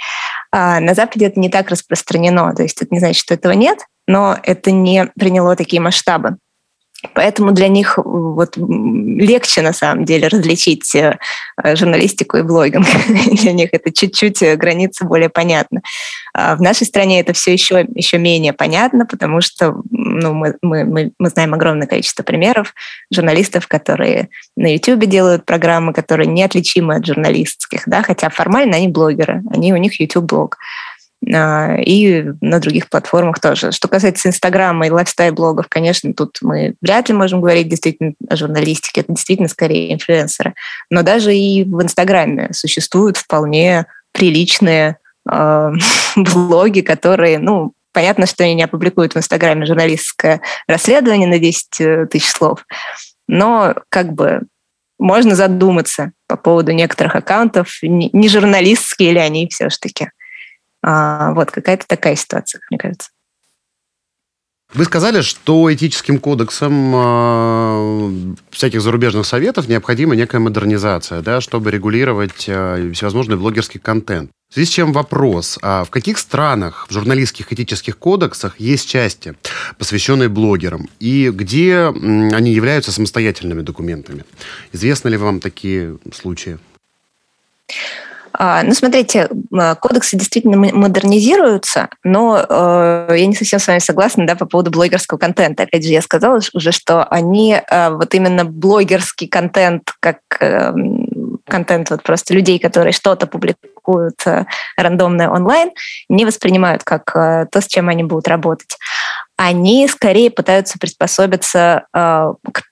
А 0.51 0.79
на 0.79 0.93
Западе 0.93 1.25
это 1.25 1.39
не 1.39 1.49
так 1.49 1.69
распространено, 1.69 2.53
то 2.55 2.63
есть 2.63 2.81
это 2.81 2.93
не 2.93 2.99
значит, 2.99 3.21
что 3.21 3.33
этого 3.33 3.53
нет, 3.53 3.79
но 4.07 4.37
это 4.43 4.71
не 4.71 5.07
приняло 5.17 5.55
такие 5.55 5.81
масштабы. 5.81 6.37
Поэтому 7.13 7.51
для 7.51 7.67
них 7.67 7.97
вот 7.97 8.55
легче 8.57 9.61
на 9.61 9.73
самом 9.73 10.05
деле 10.05 10.27
различить 10.27 10.95
э, 10.95 11.17
журналистику 11.75 12.37
и 12.37 12.41
блогинг. 12.41 12.87
для 13.31 13.51
них 13.51 13.69
это 13.73 13.91
чуть-чуть 13.91 14.41
э, 14.41 14.55
граница 14.55 15.05
более 15.05 15.29
понятна. 15.29 15.81
В 16.33 16.61
нашей 16.61 16.87
стране 16.87 17.19
это 17.19 17.33
все 17.33 17.53
еще, 17.53 17.85
еще 17.93 18.17
менее 18.17 18.53
понятно, 18.53 19.05
потому 19.05 19.41
что 19.41 19.75
ну, 19.91 20.33
мы, 20.33 20.55
мы, 20.61 21.11
мы 21.17 21.29
знаем 21.29 21.53
огромное 21.53 21.85
количество 21.85 22.23
примеров 22.23 22.73
журналистов, 23.13 23.67
которые 23.67 24.29
на 24.55 24.73
YouTube 24.73 25.05
делают 25.05 25.45
программы, 25.45 25.93
которые 25.93 26.27
неотличимы 26.27 26.95
от 26.95 27.05
журналистских, 27.05 27.83
да, 27.85 28.01
хотя 28.01 28.29
формально 28.29 28.77
они 28.77 28.87
блогеры, 28.87 29.43
они, 29.51 29.73
у 29.73 29.77
них 29.77 29.99
YouTube-блог. 29.99 30.57
А, 31.31 31.75
и 31.77 32.25
на 32.41 32.59
других 32.59 32.89
платформах 32.89 33.39
тоже. 33.39 33.71
Что 33.71 33.87
касается 33.87 34.29
Инстаграма 34.29 34.87
и 34.87 34.89
лайфстайл-блогов, 34.89 35.67
конечно, 35.69 36.13
тут 36.13 36.39
мы 36.41 36.75
вряд 36.81 37.09
ли 37.09 37.15
можем 37.15 37.41
говорить 37.41 37.69
действительно 37.69 38.13
о 38.29 38.35
журналистике, 38.35 39.01
это 39.01 39.13
действительно 39.13 39.47
скорее 39.47 39.93
инфлюенсеры. 39.93 40.53
Но 40.89 41.03
даже 41.03 41.35
и 41.35 41.63
в 41.63 41.81
Инстаграме 41.81 42.49
существуют 42.51 43.17
вполне 43.17 43.85
приличные 44.11 44.97
э, 45.29 45.71
блоги, 46.15 46.81
которые, 46.81 47.39
ну, 47.39 47.73
понятно, 47.93 48.25
что 48.25 48.43
они 48.43 48.55
не 48.55 48.63
опубликуют 48.63 49.13
в 49.13 49.17
Инстаграме 49.17 49.65
журналистское 49.65 50.41
расследование 50.67 51.27
на 51.27 51.39
10 51.39 51.81
э, 51.81 52.05
тысяч 52.07 52.29
слов, 52.29 52.65
но 53.27 53.75
как 53.89 54.13
бы 54.13 54.41
можно 54.99 55.35
задуматься 55.35 56.11
по 56.27 56.37
поводу 56.37 56.71
некоторых 56.71 57.15
аккаунтов, 57.15 57.79
не 57.81 58.29
журналистские 58.29 59.13
ли 59.13 59.19
они 59.19 59.47
все-таки. 59.49 60.05
А, 60.05 60.22
вот 60.83 61.51
какая-то 61.51 61.87
такая 61.87 62.15
ситуация, 62.15 62.61
мне 62.69 62.77
кажется. 62.77 63.09
Вы 64.73 64.85
сказали, 64.85 65.21
что 65.21 65.71
этическим 65.71 66.17
кодексом 66.17 66.93
э, 66.95 68.35
всяких 68.49 68.81
зарубежных 68.81 69.27
советов 69.27 69.67
необходима 69.67 70.15
некая 70.15 70.39
модернизация, 70.39 71.21
да, 71.21 71.41
чтобы 71.41 71.69
регулировать 71.69 72.45
э, 72.47 72.91
всевозможный 72.93 73.37
блогерский 73.37 73.79
контент. 73.79 74.31
В 74.49 74.55
связи 74.55 74.71
с 74.71 74.73
чем 74.73 74.91
вопрос, 74.91 75.59
а 75.61 75.83
в 75.83 75.91
каких 75.91 76.17
странах 76.17 76.87
в 76.89 76.93
журналистских 76.93 77.53
этических 77.53 77.99
кодексах 77.99 78.59
есть 78.59 78.89
части, 78.89 79.35
посвященные 79.77 80.29
блогерам, 80.29 80.89
и 80.99 81.29
где 81.31 81.85
они 81.85 82.51
являются 82.51 82.91
самостоятельными 82.91 83.61
документами? 83.61 84.25
Известны 84.71 85.09
ли 85.09 85.17
вам 85.17 85.39
такие 85.39 85.97
случаи? 86.13 86.57
А, 88.35 88.63
ну, 88.63 88.73
смотрите, 88.73 89.29
кодексы 89.79 90.17
действительно 90.17 90.57
модернизируются, 90.57 91.89
но 92.03 92.43
э, 92.47 93.15
я 93.17 93.25
не 93.27 93.35
совсем 93.35 93.59
с 93.59 93.67
вами 93.67 93.79
согласна 93.79 94.25
да, 94.25 94.35
по 94.35 94.45
поводу 94.45 94.71
блогерского 94.71 95.19
контента. 95.19 95.63
Опять 95.63 95.85
же, 95.85 95.91
я 95.91 96.01
сказала 96.01 96.39
уже, 96.53 96.71
что 96.71 97.03
они 97.03 97.53
э, 97.55 97.89
вот 97.91 98.13
именно 98.15 98.43
блогерский 98.43 99.27
контент, 99.27 99.93
как 99.99 100.17
э, 100.39 100.73
контент 101.45 101.91
вот 101.91 102.01
просто 102.01 102.33
людей, 102.33 102.57
которые 102.57 102.93
что-то 102.93 103.27
публикуют 103.27 104.25
э, 104.25 104.45
рандомно 104.77 105.31
онлайн, 105.31 105.69
не 106.09 106.25
воспринимают 106.25 106.83
как 106.83 107.15
э, 107.15 107.45
то, 107.51 107.61
с 107.61 107.67
чем 107.67 107.89
они 107.89 108.03
будут 108.03 108.27
работать. 108.27 108.77
Они 109.37 109.87
скорее 109.87 110.31
пытаются 110.31 110.79
приспособиться 110.79 111.85
э, 111.93 112.33
к 112.51 112.63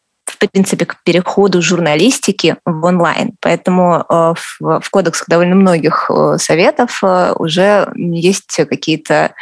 принципе, 0.50 0.86
к 0.86 0.98
переходу 1.04 1.62
журналистики 1.62 2.58
в 2.66 2.86
онлайн. 2.86 3.34
Поэтому 3.40 4.06
э, 4.08 4.34
в, 4.60 4.90
кодексах 4.90 5.28
довольно 5.28 5.56
многих 5.56 6.10
э, 6.10 6.38
советов 6.38 7.00
э, 7.04 7.34
уже 7.38 7.92
есть 7.96 8.56
какие-то 8.70 9.34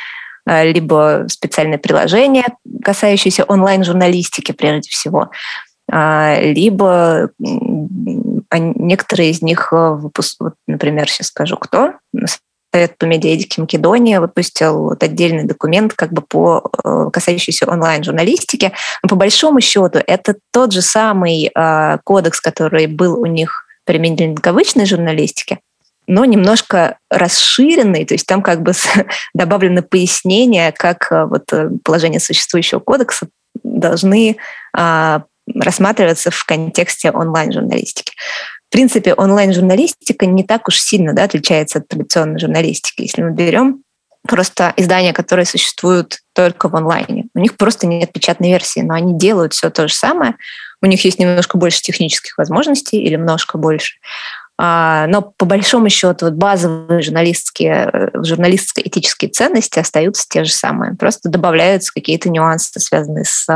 либо 0.46 1.26
специальные 1.28 1.78
приложения, 1.78 2.46
касающиеся 2.84 3.44
онлайн-журналистики 3.44 4.52
прежде 4.52 4.90
всего, 4.90 5.30
либо 5.88 7.30
некоторые 8.52 9.30
из 9.30 9.44
них, 9.44 9.72
например, 10.66 11.08
сейчас 11.08 11.28
скажу, 11.28 11.56
кто, 11.58 11.94
Совет 12.74 12.98
по 12.98 13.06
медиаэдике 13.06 13.62
Македония 13.62 14.20
выпустил 14.20 14.84
вот 14.84 15.04
отдельный 15.04 15.44
документ 15.44 15.94
как 15.94 16.14
бы 16.14 16.22
по 16.22 16.70
э, 16.84 17.10
касающийся 17.12 17.66
онлайн-журналистики. 17.68 18.74
Но 19.02 19.10
по 19.10 19.16
большому 19.16 19.60
счету 19.60 20.00
это 20.06 20.36
тот 20.52 20.72
же 20.72 20.82
самый 20.82 21.52
э, 21.54 21.98
кодекс, 22.04 22.40
который 22.40 22.86
был 22.86 23.20
у 23.20 23.26
них 23.26 23.66
применительно 23.86 24.36
к 24.36 24.46
обычной 24.46 24.86
журналистике, 24.86 25.60
но 26.06 26.26
немножко 26.26 27.00
расширенный, 27.10 28.06
то 28.06 28.14
есть 28.14 28.28
там 28.28 28.44
как 28.44 28.62
бы 28.62 28.74
добавлено 29.34 29.82
пояснение, 29.82 30.72
как 30.72 31.12
э, 31.12 31.26
вот 31.26 31.52
положение 31.84 32.20
существующего 32.20 32.80
кодекса 32.80 33.28
должны 33.64 34.38
а, 34.74 35.24
рассматриваться 35.56 36.32
в 36.32 36.44
контексте 36.46 37.12
онлайн-журналистики. 37.12 38.14
В 38.70 38.72
принципе, 38.72 39.16
онлайн-журналистика 39.16 40.28
не 40.28 40.44
так 40.44 40.68
уж 40.68 40.80
сильно 40.80 41.14
да, 41.14 41.24
отличается 41.24 41.80
от 41.80 41.88
традиционной 41.88 42.40
журналистики. 42.40 43.02
Если 43.02 43.24
мы 43.24 43.32
берем 43.32 43.82
просто 44.28 44.74
издания, 44.78 45.12
которые 45.12 45.46
существуют 45.46 46.20
только 46.34 46.70
в 46.70 46.76
онлайне. 46.76 47.26
У 47.34 47.40
них 47.40 47.58
просто 47.58 47.88
нет 47.88 48.14
печатной 48.14 48.50
версии, 48.50 48.82
но 48.82 48.94
они 48.94 49.18
делают 49.18 49.54
все 49.54 49.72
то 49.72 49.88
же 49.88 49.94
самое. 49.96 50.36
У 50.84 50.86
них 50.86 51.04
есть 51.04 51.18
немножко 51.18 51.58
больше 51.58 51.82
технических 51.82 52.38
возможностей 52.38 53.02
или 53.02 53.14
немножко 53.14 53.58
больше. 53.58 53.96
А, 54.62 55.08
но 55.08 55.22
по 55.22 55.46
большому 55.46 55.88
счету 55.88 56.26
вот 56.26 56.34
базовые 56.34 57.02
журналистские, 57.02 57.90
э, 57.94 58.10
журналистско-этические 58.14 59.32
ценности 59.32 59.80
остаются 59.80 60.26
те 60.30 60.44
же 60.44 60.52
самые. 60.52 60.96
Просто 60.96 61.30
добавляются 61.30 61.94
какие-то 61.94 62.30
нюансы, 62.30 62.78
связанные 62.82 63.24
с 63.24 63.48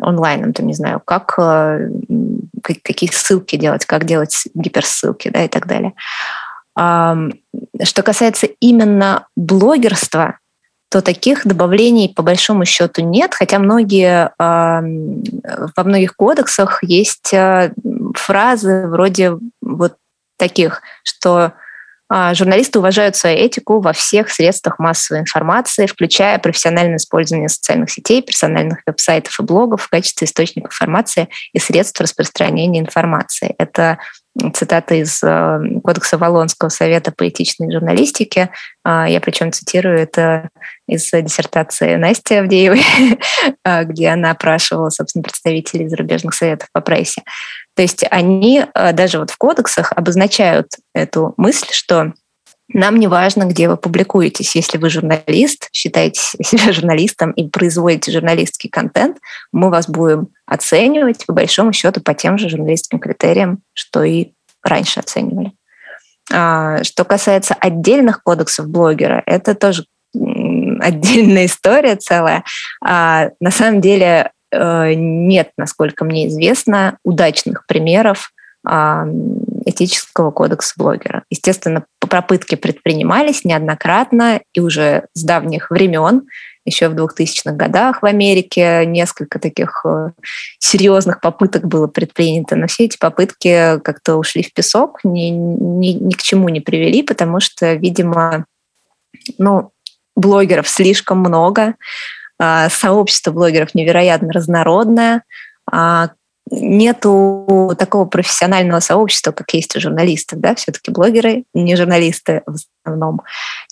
онлайном. 0.00 0.54
Там, 0.54 0.66
не 0.66 0.72
знаю, 0.72 1.02
как, 1.04 1.34
э, 1.38 1.90
какие 2.62 3.10
ссылки 3.10 3.56
делать, 3.56 3.84
как 3.84 4.06
делать 4.06 4.44
гиперссылки 4.54 5.28
да, 5.28 5.44
и 5.44 5.48
так 5.48 5.66
далее. 5.66 5.92
Что 6.74 8.02
касается 8.02 8.46
именно 8.46 9.26
блогерства, 9.36 10.38
то 10.90 11.02
таких 11.02 11.46
добавлений 11.46 12.08
по 12.14 12.22
большому 12.22 12.64
счету 12.64 13.02
нет, 13.02 13.34
хотя 13.34 13.58
многие 13.58 14.32
во 14.38 15.84
многих 15.84 16.16
кодексах 16.16 16.82
есть 16.82 17.34
э, 17.34 17.72
фразы 18.14 18.86
вроде 18.86 19.36
вот 19.60 19.96
таких, 20.38 20.82
что 21.02 21.52
а, 22.10 22.32
журналисты 22.32 22.78
уважают 22.78 23.16
свою 23.16 23.36
этику 23.36 23.80
во 23.80 23.92
всех 23.92 24.30
средствах 24.30 24.78
массовой 24.78 25.20
информации, 25.20 25.86
включая 25.86 26.38
профессиональное 26.38 26.96
использование 26.96 27.50
социальных 27.50 27.90
сетей, 27.90 28.22
персональных 28.22 28.80
веб-сайтов 28.86 29.38
и 29.38 29.42
блогов 29.42 29.82
в 29.82 29.90
качестве 29.90 30.26
источника 30.26 30.68
информации 30.68 31.28
и 31.52 31.58
средств 31.58 32.00
распространения 32.00 32.80
информации. 32.80 33.54
Это 33.58 33.98
цитата 34.54 34.94
из 34.94 35.20
э, 35.22 35.58
Кодекса 35.82 36.16
Волонского 36.16 36.68
совета 36.68 37.12
по 37.12 37.28
этичной 37.28 37.72
журналистике. 37.72 38.50
А, 38.84 39.08
я 39.08 39.20
причем 39.20 39.52
цитирую 39.52 39.98
это 39.98 40.48
из 40.86 41.10
диссертации 41.10 41.96
Насти 41.96 42.36
Авдеевой, 42.36 42.82
а, 43.64 43.84
где 43.84 44.08
она 44.08 44.30
опрашивала, 44.30 44.90
собственно, 44.90 45.24
представителей 45.24 45.88
зарубежных 45.88 46.34
советов 46.34 46.68
по 46.72 46.80
прессе. 46.80 47.22
То 47.78 47.82
есть 47.82 48.04
они 48.10 48.66
э, 48.74 48.92
даже 48.92 49.20
вот 49.20 49.30
в 49.30 49.38
кодексах 49.38 49.92
обозначают 49.94 50.66
эту 50.94 51.34
мысль, 51.36 51.68
что 51.70 52.12
нам 52.66 52.96
не 52.96 53.06
важно, 53.06 53.44
где 53.44 53.68
вы 53.68 53.76
публикуетесь. 53.76 54.56
Если 54.56 54.78
вы 54.78 54.90
журналист, 54.90 55.68
считаете 55.72 56.20
себя 56.42 56.72
журналистом 56.72 57.30
и 57.30 57.48
производите 57.48 58.10
журналистский 58.10 58.68
контент, 58.68 59.18
мы 59.52 59.70
вас 59.70 59.88
будем 59.88 60.30
оценивать, 60.44 61.24
по 61.24 61.32
большому 61.32 61.72
счету, 61.72 62.00
по 62.00 62.14
тем 62.14 62.36
же 62.36 62.48
журналистским 62.48 62.98
критериям, 62.98 63.60
что 63.74 64.02
и 64.02 64.32
раньше 64.64 64.98
оценивали. 64.98 65.52
А, 66.32 66.82
что 66.82 67.04
касается 67.04 67.54
отдельных 67.54 68.24
кодексов 68.24 68.66
блогера, 68.66 69.22
это 69.24 69.54
тоже 69.54 69.84
отдельная 70.80 71.46
история 71.46 71.94
целая. 71.94 72.42
А, 72.84 73.28
на 73.38 73.52
самом 73.52 73.80
деле 73.80 74.32
нет, 74.52 75.50
насколько 75.56 76.04
мне 76.04 76.28
известно, 76.28 76.98
удачных 77.04 77.66
примеров 77.66 78.32
а, 78.66 79.06
этического 79.64 80.30
кодекса 80.30 80.74
блогера. 80.76 81.24
Естественно, 81.30 81.84
попытки 82.00 82.54
предпринимались 82.54 83.44
неоднократно 83.44 84.40
и 84.54 84.60
уже 84.60 85.06
с 85.14 85.22
давних 85.22 85.70
времен, 85.70 86.22
еще 86.64 86.88
в 86.88 86.94
2000-х 86.94 87.52
годах 87.52 88.02
в 88.02 88.06
Америке 88.06 88.84
несколько 88.86 89.38
таких 89.38 89.84
э, 89.86 90.10
серьезных 90.58 91.20
попыток 91.20 91.66
было 91.66 91.86
предпринято, 91.86 92.56
но 92.56 92.66
все 92.66 92.84
эти 92.84 92.98
попытки 92.98 93.78
как-то 93.80 94.16
ушли 94.16 94.42
в 94.42 94.52
песок, 94.52 95.00
ни, 95.02 95.30
ни, 95.30 95.92
ни 95.92 96.12
к 96.12 96.22
чему 96.22 96.48
не 96.50 96.60
привели, 96.60 97.02
потому 97.02 97.40
что, 97.40 97.72
видимо, 97.74 98.44
ну, 99.38 99.70
блогеров 100.14 100.68
слишком 100.68 101.20
много, 101.20 101.74
сообщество 102.40 103.32
блогеров 103.32 103.74
невероятно 103.74 104.32
разнородное, 104.32 105.22
а, 105.70 106.10
нету 106.50 107.74
такого 107.78 108.06
профессионального 108.06 108.80
сообщества, 108.80 109.32
как 109.32 109.52
есть 109.52 109.76
у 109.76 109.80
журналистов, 109.80 110.40
да, 110.40 110.54
все-таки 110.54 110.90
блогеры 110.90 111.44
не 111.52 111.76
журналисты 111.76 112.42
в 112.46 112.56
основном. 112.84 113.22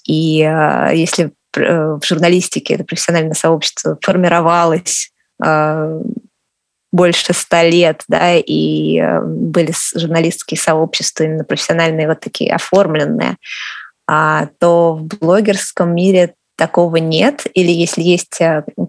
И 0.07 0.43
а, 0.43 0.91
если 0.91 1.33
в 1.55 2.01
журналистике 2.05 2.75
это 2.75 2.85
профессиональное 2.85 3.35
сообщество 3.35 3.99
формировалось 4.03 5.11
больше 6.93 7.33
ста 7.35 7.63
лет, 7.63 8.03
да, 8.09 8.35
и 8.35 9.03
были 9.23 9.73
журналистские 9.95 10.59
сообщества 10.59 11.25
именно 11.25 11.45
профессиональные, 11.45 12.09
вот 12.09 12.21
такие 12.21 12.55
оформленные, 12.55 13.37
а, 14.09 14.49
то 14.59 14.95
в 14.95 15.03
блогерском 15.05 15.95
мире 15.95 16.35
такого 16.57 16.97
нет, 16.97 17.47
или 17.55 17.71
если 17.71 18.03
есть 18.03 18.39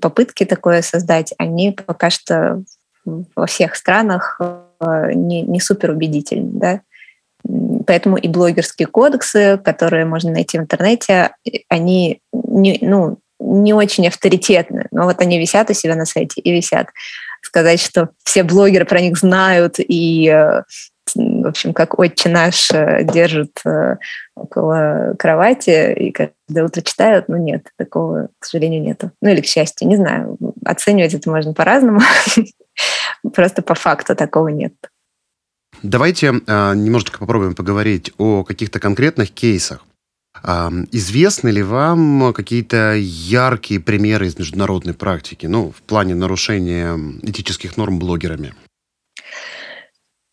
попытки 0.01 0.45
такое 0.45 0.81
создать, 0.81 1.33
они 1.37 1.71
пока 1.71 2.09
что 2.09 2.63
во 3.05 3.45
всех 3.45 3.75
странах 3.75 4.39
не, 4.81 5.41
не 5.41 5.59
супер 5.59 5.91
убедительны, 5.91 6.59
да. 6.59 6.81
Поэтому 7.85 8.17
и 8.17 8.27
блогерские 8.27 8.87
кодексы, 8.87 9.59
которые 9.63 10.05
можно 10.05 10.31
найти 10.31 10.57
в 10.57 10.61
интернете, 10.61 11.31
они 11.69 12.21
не, 12.33 12.79
ну, 12.81 13.19
не 13.39 13.73
очень 13.73 14.07
авторитетны. 14.07 14.87
Но 14.91 15.05
вот 15.05 15.21
они 15.21 15.39
висят 15.39 15.69
у 15.69 15.73
себя 15.73 15.95
на 15.95 16.05
сайте 16.05 16.41
и 16.41 16.51
висят. 16.51 16.87
Сказать, 17.41 17.79
что 17.79 18.09
все 18.23 18.43
блогеры 18.43 18.85
про 18.85 18.99
них 18.99 19.17
знают 19.17 19.75
и 19.77 20.29
э, 20.29 20.63
в 21.17 21.47
общем, 21.47 21.73
как 21.73 21.97
отче 21.99 22.29
наш 22.29 22.69
э, 22.71 23.03
держит 23.03 23.59
э, 23.65 23.97
около 24.35 25.15
кровати 25.17 25.93
и 25.93 26.11
каждое 26.11 26.65
утро 26.65 26.81
читают, 26.81 27.27
ну 27.27 27.37
нет, 27.37 27.67
такого, 27.77 28.29
к 28.39 28.45
сожалению, 28.45 28.81
нету. 28.81 29.11
Ну 29.21 29.29
или 29.29 29.41
к 29.41 29.45
счастью, 29.45 29.87
не 29.87 29.95
знаю. 29.95 30.37
Оценивать 30.65 31.13
это 31.13 31.29
можно 31.29 31.53
по-разному. 31.53 32.01
Просто 33.33 33.61
по 33.61 33.75
факту 33.75 34.15
такого 34.15 34.49
нет. 34.49 34.73
Давайте 35.83 36.27
э, 36.27 36.73
немножечко 36.75 37.19
попробуем 37.19 37.55
поговорить 37.55 38.11
о 38.17 38.43
каких-то 38.43 38.79
конкретных 38.79 39.31
кейсах. 39.31 39.85
Э, 40.43 40.69
известны 40.91 41.49
ли 41.49 41.63
вам 41.63 42.33
какие-то 42.33 42.95
яркие 42.95 43.79
примеры 43.79 44.27
из 44.27 44.37
международной 44.37 44.93
практики, 44.93 45.45
ну, 45.45 45.71
в 45.71 45.81
плане 45.81 46.15
нарушения 46.15 46.97
этических 47.23 47.77
норм 47.77 47.99
блогерами? 47.99 48.53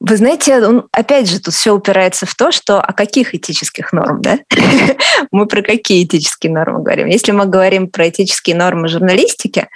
Вы 0.06 0.18
знаете, 0.18 0.60
опять 0.92 1.30
же, 1.30 1.40
тут 1.40 1.54
все 1.54 1.72
упирается 1.72 2.26
в 2.26 2.34
то, 2.34 2.52
что 2.52 2.78
о 2.78 2.92
каких 2.92 3.34
этических 3.34 3.90
нормах, 3.94 4.20
да? 4.20 4.38
мы 5.30 5.46
про 5.46 5.62
какие 5.62 6.04
этические 6.04 6.52
нормы 6.52 6.82
говорим? 6.82 7.06
Если 7.06 7.32
мы 7.32 7.46
говорим 7.46 7.88
про 7.88 8.10
этические 8.10 8.54
нормы 8.54 8.88
журналистики, 8.88 9.66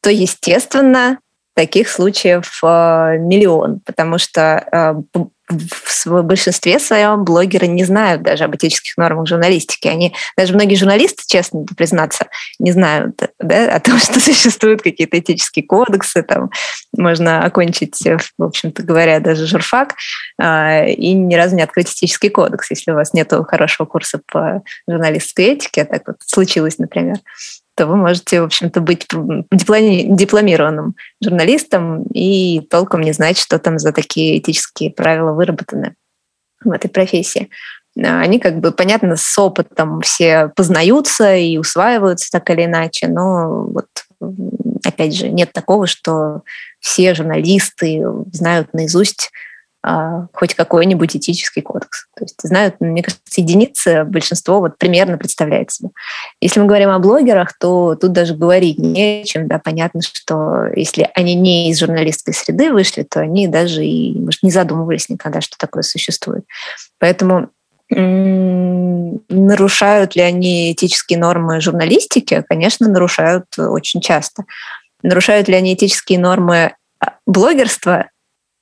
то, 0.00 0.10
естественно, 0.10 1.18
таких 1.56 1.88
случаев 1.88 2.60
э, 2.62 3.18
миллион, 3.18 3.80
потому 3.84 4.18
что 4.18 4.64
э, 4.70 5.18
в 5.48 6.22
большинстве 6.22 6.78
своем 6.78 7.24
блогеры 7.24 7.66
не 7.66 7.84
знают 7.84 8.22
даже 8.22 8.44
об 8.44 8.56
этических 8.56 8.96
нормах 8.96 9.28
журналистики. 9.28 9.88
Они, 9.88 10.14
даже 10.36 10.54
многие 10.54 10.76
журналисты, 10.76 11.22
честно 11.26 11.64
признаться, 11.76 12.28
не 12.58 12.72
знают 12.72 13.20
да, 13.38 13.76
о 13.76 13.80
том, 13.80 13.98
что 14.00 14.20
существуют 14.20 14.82
какие-то 14.82 15.18
этические 15.18 15.66
кодексы. 15.66 16.22
Там 16.22 16.50
можно 16.96 17.44
окончить, 17.44 17.98
в 18.38 18.42
общем-то 18.42 18.82
говоря, 18.82 19.20
даже 19.20 19.46
журфак 19.46 19.94
э, 20.40 20.90
и 20.90 21.12
ни 21.12 21.34
разу 21.34 21.56
не 21.56 21.62
открыть 21.62 21.90
этический 21.90 22.30
кодекс, 22.30 22.70
если 22.70 22.92
у 22.92 22.94
вас 22.94 23.12
нет 23.12 23.32
хорошего 23.48 23.86
курса 23.86 24.20
по 24.30 24.62
журналистской 24.88 25.46
этике. 25.46 25.84
Так 25.84 26.02
вот 26.06 26.16
случилось, 26.24 26.78
например 26.78 27.18
то 27.76 27.86
вы 27.86 27.96
можете, 27.96 28.40
в 28.40 28.44
общем-то, 28.44 28.80
быть 28.80 29.06
дипломированным 29.50 30.94
журналистом 31.22 32.04
и 32.12 32.60
толком 32.70 33.00
не 33.00 33.12
знать, 33.12 33.38
что 33.38 33.58
там 33.58 33.78
за 33.78 33.92
такие 33.92 34.38
этические 34.38 34.90
правила 34.90 35.32
выработаны 35.32 35.94
в 36.62 36.70
этой 36.70 36.88
профессии. 36.88 37.50
А, 37.98 38.20
они 38.20 38.38
как 38.38 38.60
бы, 38.60 38.72
понятно, 38.72 39.16
с 39.16 39.38
опытом 39.38 40.00
все 40.00 40.52
познаются 40.54 41.34
и 41.34 41.58
усваиваются 41.58 42.30
так 42.30 42.48
или 42.50 42.64
иначе, 42.64 43.08
но 43.08 43.64
вот 43.64 43.86
опять 44.84 45.14
же 45.14 45.28
нет 45.28 45.52
такого, 45.52 45.86
что 45.86 46.42
все 46.80 47.14
журналисты 47.14 48.02
знают 48.32 48.72
наизусть 48.72 49.30
хоть 50.32 50.54
какой-нибудь 50.54 51.16
этический 51.16 51.60
кодекс. 51.60 52.06
То 52.16 52.24
есть 52.24 52.40
знают, 52.42 52.76
мне 52.80 53.02
кажется, 53.02 53.40
единицы, 53.40 54.04
большинство 54.04 54.60
вот 54.60 54.78
примерно 54.78 55.18
представляет 55.18 55.70
себе. 55.72 55.90
Если 56.40 56.58
мы 56.60 56.66
говорим 56.66 56.88
о 56.90 56.98
блогерах, 56.98 57.52
то 57.58 57.94
тут 57.94 58.12
даже 58.12 58.34
говорить 58.34 58.78
не 58.78 59.22
о 59.22 59.24
чем. 59.24 59.46
Да, 59.46 59.58
понятно, 59.58 60.00
что 60.02 60.66
если 60.74 61.10
они 61.14 61.34
не 61.34 61.70
из 61.70 61.80
журналистской 61.80 62.32
среды 62.32 62.72
вышли, 62.72 63.02
то 63.02 63.20
они 63.20 63.46
даже 63.46 63.84
и, 63.84 64.18
может, 64.18 64.42
не 64.42 64.50
задумывались 64.50 65.10
никогда, 65.10 65.42
что 65.42 65.58
такое 65.58 65.82
существует. 65.82 66.44
Поэтому 66.98 67.50
нарушают 69.28 70.16
ли 70.16 70.22
они 70.22 70.72
этические 70.72 71.18
нормы 71.18 71.60
журналистики? 71.60 72.42
Конечно, 72.48 72.88
нарушают 72.88 73.44
очень 73.58 74.00
часто. 74.00 74.44
Нарушают 75.02 75.48
ли 75.48 75.54
они 75.54 75.74
этические 75.74 76.18
нормы 76.18 76.74
а, 76.98 77.12
блогерства? 77.26 78.06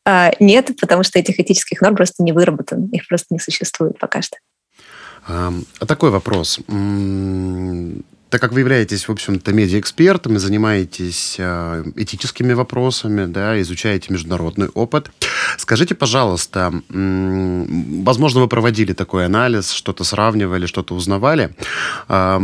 А, 0.05 0.33
нет, 0.41 0.71
потому 0.81 1.03
что 1.03 1.19
этих 1.19 1.39
этических 1.39 1.81
норм 1.81 1.97
просто 1.97 2.23
не 2.23 2.33
выработано, 2.33 2.89
их 2.93 3.07
просто 3.09 3.29
не 3.31 3.39
существует 3.39 3.99
пока 3.99 4.23
что. 4.23 4.37
А 5.27 5.53
такой 5.87 6.11
вопрос. 6.11 6.59
Так 8.33 8.41
как 8.41 8.53
вы 8.53 8.61
являетесь, 8.61 9.09
в 9.09 9.13
общем-то, 9.13 9.53
медиаэкспертом 9.53 10.37
и 10.37 10.39
занимаетесь 10.39 11.37
э, 11.39 11.85
этическими 11.97 12.55
вопросами, 12.55 13.27
да, 13.27 13.61
изучаете 13.61 14.11
международный 14.11 14.69
опыт, 14.69 15.11
скажите, 15.59 15.95
пожалуйста, 15.95 16.73
возможно, 16.89 18.41
вы 18.41 18.49
проводили 18.49 18.95
такой 18.95 19.27
анализ, 19.27 19.71
что-то 19.73 20.05
сравнивали, 20.05 20.65
что-то 20.65 20.95
узнавали, 20.95 21.55
э, 22.09 22.41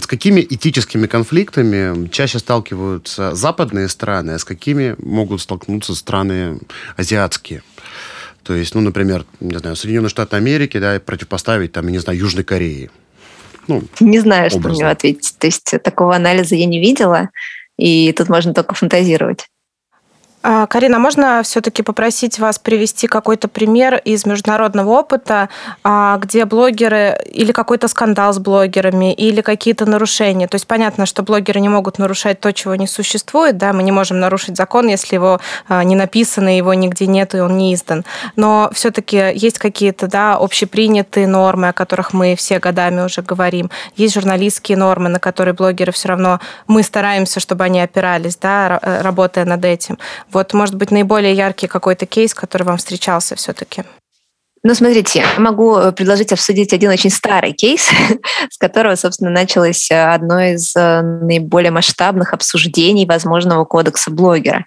с 0.00 0.06
какими 0.06 0.46
этическими 0.48 1.08
конфликтами 1.08 2.06
чаще 2.06 2.38
сталкиваются 2.38 3.34
западные 3.34 3.88
страны, 3.88 4.30
а 4.30 4.38
с 4.38 4.44
какими 4.44 4.94
могут 4.98 5.40
столкнуться 5.40 5.96
страны 5.96 6.60
азиатские? 6.96 7.64
То 8.44 8.54
есть, 8.54 8.76
ну, 8.76 8.80
например, 8.80 9.26
не 9.40 9.58
знаю, 9.58 9.74
Соединенные 9.74 10.08
Штаты 10.08 10.36
Америки, 10.36 10.78
да, 10.78 11.00
противопоставить, 11.00 11.72
там, 11.72 11.88
не 11.88 11.98
знаю, 11.98 12.16
Южной 12.16 12.44
Корее. 12.44 12.90
Ну, 13.68 13.82
не 14.00 14.18
знаю, 14.18 14.46
образно. 14.46 14.60
что 14.60 14.68
мне 14.70 14.90
ответить. 14.90 15.36
То 15.38 15.46
есть 15.46 15.74
такого 15.82 16.14
анализа 16.16 16.54
я 16.54 16.66
не 16.66 16.80
видела, 16.80 17.30
и 17.76 18.12
тут 18.12 18.28
можно 18.28 18.54
только 18.54 18.74
фантазировать. 18.74 19.48
А, 20.48 20.68
Карина, 20.68 21.00
можно 21.00 21.42
все-таки 21.42 21.82
попросить 21.82 22.38
вас 22.38 22.60
привести 22.60 23.08
какой-то 23.08 23.48
пример 23.48 23.96
из 23.96 24.24
международного 24.26 24.90
опыта, 24.90 25.48
а, 25.82 26.18
где 26.18 26.44
блогеры 26.44 27.18
или 27.32 27.50
какой-то 27.50 27.88
скандал 27.88 28.32
с 28.32 28.38
блогерами, 28.38 29.12
или 29.12 29.40
какие-то 29.40 29.86
нарушения? 29.86 30.46
То 30.46 30.54
есть 30.54 30.68
понятно, 30.68 31.04
что 31.04 31.24
блогеры 31.24 31.58
не 31.58 31.68
могут 31.68 31.98
нарушать 31.98 32.38
то, 32.38 32.52
чего 32.52 32.76
не 32.76 32.86
существует, 32.86 33.58
да, 33.58 33.72
мы 33.72 33.82
не 33.82 33.90
можем 33.90 34.20
нарушить 34.20 34.56
закон, 34.56 34.86
если 34.86 35.16
его 35.16 35.40
а, 35.66 35.82
не 35.82 35.96
написано, 35.96 36.56
его 36.56 36.74
нигде 36.74 37.08
нет, 37.08 37.34
и 37.34 37.40
он 37.40 37.56
не 37.56 37.74
издан. 37.74 38.04
Но 38.36 38.70
все-таки 38.72 39.16
есть 39.34 39.58
какие-то, 39.58 40.06
да, 40.06 40.36
общепринятые 40.36 41.26
нормы, 41.26 41.70
о 41.70 41.72
которых 41.72 42.12
мы 42.12 42.36
все 42.36 42.60
годами 42.60 43.00
уже 43.00 43.20
говорим. 43.20 43.68
Есть 43.96 44.14
журналистские 44.14 44.78
нормы, 44.78 45.08
на 45.08 45.18
которые 45.18 45.54
блогеры 45.54 45.90
все 45.90 46.10
равно, 46.10 46.38
мы 46.68 46.84
стараемся, 46.84 47.40
чтобы 47.40 47.64
они 47.64 47.80
опирались, 47.80 48.36
да, 48.36 48.78
работая 49.02 49.44
над 49.44 49.64
этим. 49.64 49.98
Вот, 50.36 50.52
может 50.52 50.74
быть, 50.74 50.90
наиболее 50.90 51.32
яркий 51.32 51.66
какой-то 51.66 52.04
кейс, 52.04 52.34
который 52.34 52.64
вам 52.64 52.76
встречался 52.76 53.36
все-таки? 53.36 53.84
Ну, 54.62 54.74
смотрите, 54.74 55.24
могу 55.38 55.78
э, 55.78 55.92
предложить 55.92 56.30
обсудить 56.30 56.74
один 56.74 56.90
очень 56.90 57.08
старый 57.08 57.54
кейс, 57.54 57.88
с 58.50 58.58
которого, 58.58 58.96
собственно, 58.96 59.30
началось 59.30 59.90
э, 59.90 59.94
одно 59.94 60.38
из 60.42 60.76
э, 60.76 61.00
наиболее 61.00 61.70
масштабных 61.70 62.34
обсуждений 62.34 63.06
возможного 63.06 63.64
кодекса 63.64 64.10
блогера. 64.10 64.66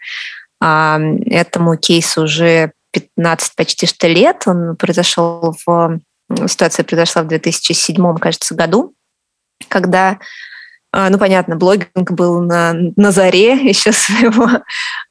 Этому 0.60 1.78
кейсу 1.78 2.24
уже 2.24 2.72
15 2.92 3.56
почти 3.56 3.86
что 3.86 4.08
лет. 4.08 4.48
Он 4.48 4.76
произошел 4.76 5.56
в... 5.68 6.00
Ситуация 6.48 6.84
произошла 6.84 7.22
в 7.22 7.28
2007, 7.28 8.18
кажется, 8.18 8.56
году, 8.56 8.96
когда 9.68 10.10
а, 10.10 10.18
ну, 10.92 11.20
понятно, 11.20 11.56
блогинг 11.56 12.12
был 12.12 12.42
на, 12.42 12.74
на 12.96 13.12
заре 13.12 13.54
еще 13.68 13.92
своего 13.92 14.50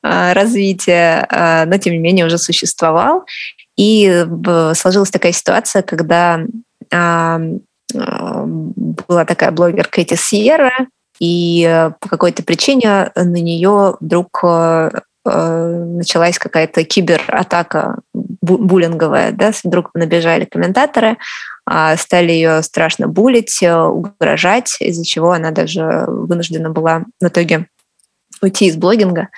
а, 0.02 0.34
развития, 0.34 1.24
а, 1.30 1.66
но, 1.66 1.78
тем 1.78 1.92
не 1.92 1.98
менее, 1.98 2.26
уже 2.26 2.38
существовал. 2.38 3.24
И 3.76 4.26
сложилась 4.74 5.12
такая 5.12 5.30
ситуация, 5.30 5.82
когда 5.82 6.40
была 6.90 7.60
такая 9.24 9.52
блогер 9.52 9.86
Кэти 9.86 10.14
Сьерра, 10.14 10.88
и 11.20 11.88
по 12.00 12.08
какой-то 12.08 12.42
причине 12.42 13.12
на 13.14 13.22
нее 13.22 13.96
вдруг 14.00 14.42
началась 15.24 16.40
какая-то 16.40 16.82
кибератака 16.82 18.00
буллинговая, 18.42 19.32
да, 19.32 19.52
вдруг 19.62 19.90
набежали 19.94 20.44
комментаторы, 20.44 21.10
а, 21.10 21.16
стали 21.96 22.32
ее 22.32 22.62
страшно 22.62 23.08
булить, 23.08 23.62
э, 23.62 23.76
угрожать, 23.76 24.76
из-за 24.80 25.04
чего 25.04 25.32
она 25.32 25.50
даже 25.50 26.04
вынуждена 26.06 26.70
была 26.70 27.04
в 27.20 27.26
итоге 27.26 27.66
уйти 28.40 28.66
из 28.66 28.76
блогинга. 28.76 29.28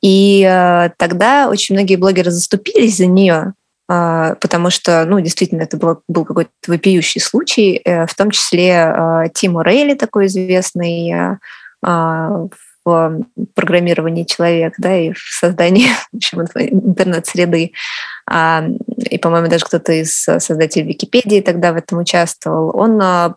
И 0.00 0.46
э, 0.48 0.90
тогда 0.96 1.48
очень 1.48 1.74
многие 1.74 1.96
блогеры 1.96 2.30
заступились 2.30 2.96
за 2.96 3.06
нее, 3.06 3.54
потому 3.86 4.70
что, 4.70 5.04
ну, 5.04 5.20
действительно, 5.20 5.62
это 5.62 5.76
было, 5.76 6.00
был 6.08 6.24
какой-то 6.24 6.50
вопиющий 6.66 7.20
случай, 7.20 7.80
э, 7.84 8.06
в 8.06 8.14
том 8.14 8.30
числе 8.30 9.30
Тим 9.34 9.60
Рейли, 9.60 9.94
такой 9.94 10.26
известный 10.26 11.38
в 12.84 13.24
программировании 13.54 14.24
человек, 14.24 14.74
да, 14.78 14.96
и 14.96 15.12
в 15.12 15.18
создании 15.18 15.88
в 16.12 16.16
общем, 16.16 16.40
интернет-среды. 16.40 17.72
И, 18.28 19.18
по-моему, 19.18 19.48
даже 19.48 19.64
кто-то 19.64 19.92
из 19.92 20.12
создателей 20.14 20.88
Википедии 20.88 21.40
тогда 21.40 21.72
в 21.72 21.76
этом 21.76 21.98
участвовал. 21.98 22.76
Он 22.76 23.34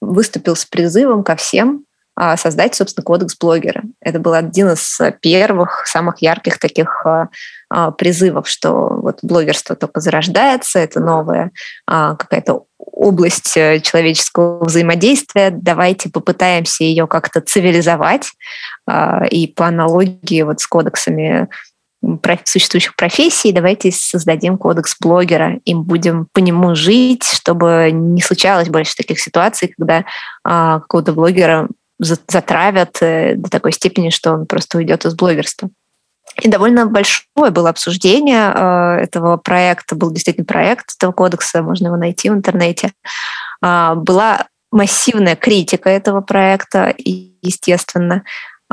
выступил 0.00 0.56
с 0.56 0.64
призывом 0.64 1.22
ко 1.22 1.36
всем 1.36 1.84
а, 2.14 2.36
создать, 2.36 2.74
собственно, 2.74 3.04
кодекс 3.04 3.36
блогера. 3.38 3.82
Это 4.00 4.18
был 4.18 4.34
один 4.34 4.70
из 4.70 5.00
первых, 5.20 5.86
самых 5.86 6.20
ярких 6.20 6.58
таких 6.58 7.06
а, 7.06 7.28
а, 7.70 7.90
призывов, 7.90 8.48
что 8.48 9.00
вот 9.00 9.20
блогерство 9.22 9.74
только 9.76 10.00
зарождается, 10.00 10.78
это 10.78 11.00
новая 11.00 11.52
какая-то 11.86 12.64
область 12.78 13.56
э, 13.56 13.80
человеческого 13.80 14.64
взаимодействия. 14.64 15.50
Давайте 15.50 16.10
попытаемся 16.10 16.84
ее 16.84 17.06
как-то 17.06 17.40
цивилизовать. 17.40 18.32
И 19.30 19.52
по 19.56 19.66
аналогии 19.66 20.42
вот 20.42 20.60
с 20.60 20.66
кодексами 20.66 21.48
существующих 22.44 22.96
профессий, 22.96 23.52
давайте 23.52 23.92
создадим 23.92 24.58
кодекс 24.58 24.96
блогера, 25.00 25.60
и 25.64 25.74
будем 25.74 26.26
по 26.32 26.40
нему 26.40 26.74
жить, 26.74 27.24
чтобы 27.24 27.90
не 27.92 28.20
случалось 28.20 28.68
больше 28.68 28.96
таких 28.96 29.20
ситуаций, 29.20 29.72
когда 29.76 30.04
а, 30.44 30.80
какого-то 30.80 31.12
блогера 31.12 31.68
затравят 31.98 32.98
э, 33.00 33.34
до 33.36 33.48
такой 33.48 33.72
степени, 33.72 34.10
что 34.10 34.32
он 34.32 34.46
просто 34.46 34.78
уйдет 34.78 35.04
из 35.04 35.14
блогерства. 35.14 35.70
И 36.40 36.48
довольно 36.48 36.86
большое 36.86 37.50
было 37.50 37.70
обсуждение 37.70 38.52
э, 38.52 39.02
этого 39.02 39.36
проекта, 39.36 39.94
был 39.94 40.10
действительно 40.10 40.46
проект 40.46 40.94
этого 40.96 41.12
кодекса, 41.12 41.62
можно 41.62 41.86
его 41.86 41.96
найти 41.96 42.30
в 42.30 42.34
интернете. 42.34 42.92
Э, 43.62 43.94
была 43.94 44.46
массивная 44.72 45.36
критика 45.36 45.90
этого 45.90 46.22
проекта, 46.22 46.94
естественно. 46.96 48.24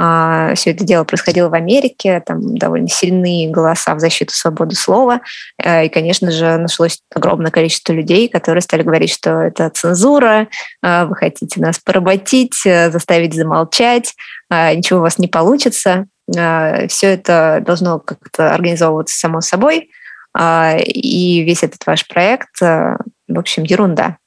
А, 0.01 0.55
Все 0.55 0.71
это 0.71 0.85
дело 0.85 1.03
происходило 1.03 1.49
в 1.49 1.53
Америке, 1.53 2.23
там 2.25 2.57
довольно 2.57 2.87
сильные 2.87 3.49
голоса 3.49 3.93
в 3.95 3.99
защиту 3.99 4.33
свободы 4.33 4.73
слова. 4.73 5.19
Э, 5.61 5.87
и, 5.87 5.89
конечно 5.89 6.31
же, 6.31 6.57
нашлось 6.57 7.01
огромное 7.13 7.51
количество 7.51 7.91
людей, 7.91 8.29
которые 8.29 8.61
стали 8.61 8.83
говорить, 8.83 9.11
что 9.11 9.41
это 9.41 9.69
цензура, 9.69 10.47
э, 10.81 11.03
вы 11.03 11.15
хотите 11.15 11.59
нас 11.59 11.79
поработить, 11.79 12.65
э, 12.65 12.91
заставить 12.91 13.33
замолчать, 13.33 14.13
ничего 14.49 14.99
у 14.99 15.01
вас 15.03 15.19
не 15.19 15.27
получится. 15.27 16.05
Все 16.27 16.87
это 17.01 17.61
должно 17.63 17.99
как-то 17.99 18.53
организовываться 18.53 19.17
само 19.17 19.41
собой. 19.41 19.91
И 20.39 21.43
весь 21.45 21.63
этот 21.63 21.85
ваш 21.85 22.07
проект, 22.07 22.59
в 22.59 22.97
общем, 23.27 23.63
ерунда. 23.63 24.17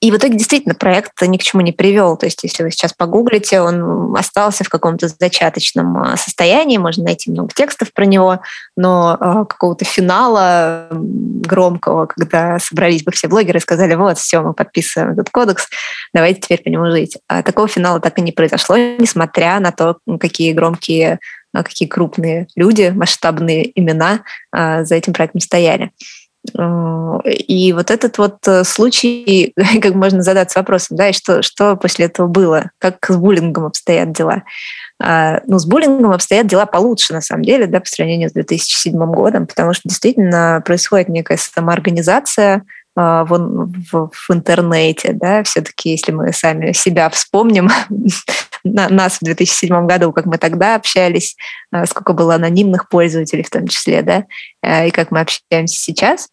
И 0.00 0.10
в 0.10 0.16
итоге 0.16 0.36
действительно 0.36 0.74
проект 0.74 1.22
ни 1.22 1.38
к 1.38 1.42
чему 1.42 1.62
не 1.62 1.72
привел. 1.72 2.18
То 2.18 2.26
есть 2.26 2.42
если 2.42 2.62
вы 2.62 2.70
сейчас 2.70 2.92
погуглите, 2.92 3.62
он 3.62 4.14
остался 4.14 4.62
в 4.62 4.68
каком-то 4.68 5.08
зачаточном 5.08 5.98
а, 5.98 6.16
состоянии, 6.18 6.76
можно 6.76 7.04
найти 7.04 7.30
много 7.30 7.48
текстов 7.54 7.92
про 7.94 8.04
него, 8.04 8.40
но 8.76 9.16
а, 9.18 9.44
какого-то 9.46 9.86
финала 9.86 10.88
громкого, 10.90 12.06
когда 12.06 12.58
собрались 12.58 13.04
бы 13.04 13.12
все 13.12 13.28
блогеры 13.28 13.58
и 13.58 13.62
сказали, 13.62 13.94
вот, 13.94 14.18
все, 14.18 14.42
мы 14.42 14.52
подписываем 14.52 15.12
этот 15.12 15.30
кодекс, 15.30 15.66
давайте 16.12 16.42
теперь 16.42 16.62
по 16.62 16.68
нему 16.68 16.90
жить. 16.90 17.16
А 17.26 17.42
такого 17.42 17.66
финала 17.66 17.98
так 17.98 18.18
и 18.18 18.22
не 18.22 18.32
произошло, 18.32 18.76
несмотря 18.76 19.58
на 19.60 19.72
то, 19.72 19.96
какие 20.20 20.52
громкие 20.52 21.20
какие 21.54 21.88
крупные 21.88 22.48
люди, 22.54 22.92
масштабные 22.94 23.72
имена 23.80 24.20
за 24.52 24.94
этим 24.94 25.14
проектом 25.14 25.40
стояли. 25.40 25.90
Э, 26.56 27.18
и 27.28 27.72
вот 27.72 27.90
этот 27.90 28.18
вот 28.18 28.36
э, 28.46 28.64
случай, 28.64 29.52
как 29.82 29.94
можно 29.94 30.22
задаться 30.22 30.58
вопросом, 30.58 30.96
да, 30.96 31.08
и 31.08 31.12
что, 31.12 31.42
что 31.42 31.76
после 31.76 32.06
этого 32.06 32.26
было, 32.26 32.70
как 32.78 33.04
с 33.08 33.16
буллингом 33.16 33.66
обстоят 33.66 34.12
дела. 34.12 34.42
А, 35.02 35.40
ну, 35.46 35.58
с 35.58 35.66
буллингом 35.66 36.12
обстоят 36.12 36.46
дела 36.46 36.66
получше, 36.66 37.12
на 37.12 37.20
самом 37.20 37.42
деле, 37.42 37.66
да, 37.66 37.80
по 37.80 37.86
сравнению 37.86 38.30
с 38.30 38.32
2007 38.32 38.92
годом, 39.12 39.46
потому 39.46 39.74
что 39.74 39.82
действительно 39.88 40.62
происходит 40.64 41.08
некая 41.08 41.36
самоорганизация 41.36 42.62
а, 42.96 43.24
в, 43.24 43.36
в, 43.92 44.10
в 44.10 44.30
интернете, 44.30 45.12
да, 45.12 45.42
все-таки, 45.42 45.90
если 45.90 46.12
мы 46.12 46.32
сами 46.32 46.72
себя 46.72 47.10
вспомним, 47.10 47.68
нас 48.64 49.18
в 49.18 49.24
2007 49.24 49.86
году, 49.86 50.12
как 50.12 50.24
мы 50.24 50.38
тогда 50.38 50.76
общались, 50.76 51.36
а, 51.70 51.84
сколько 51.84 52.14
было 52.14 52.36
анонимных 52.36 52.88
пользователей 52.88 53.42
в 53.42 53.50
том 53.50 53.68
числе, 53.68 54.02
да, 54.02 54.86
и 54.86 54.90
как 54.90 55.10
мы 55.10 55.20
общаемся 55.20 55.78
сейчас, 55.78 56.28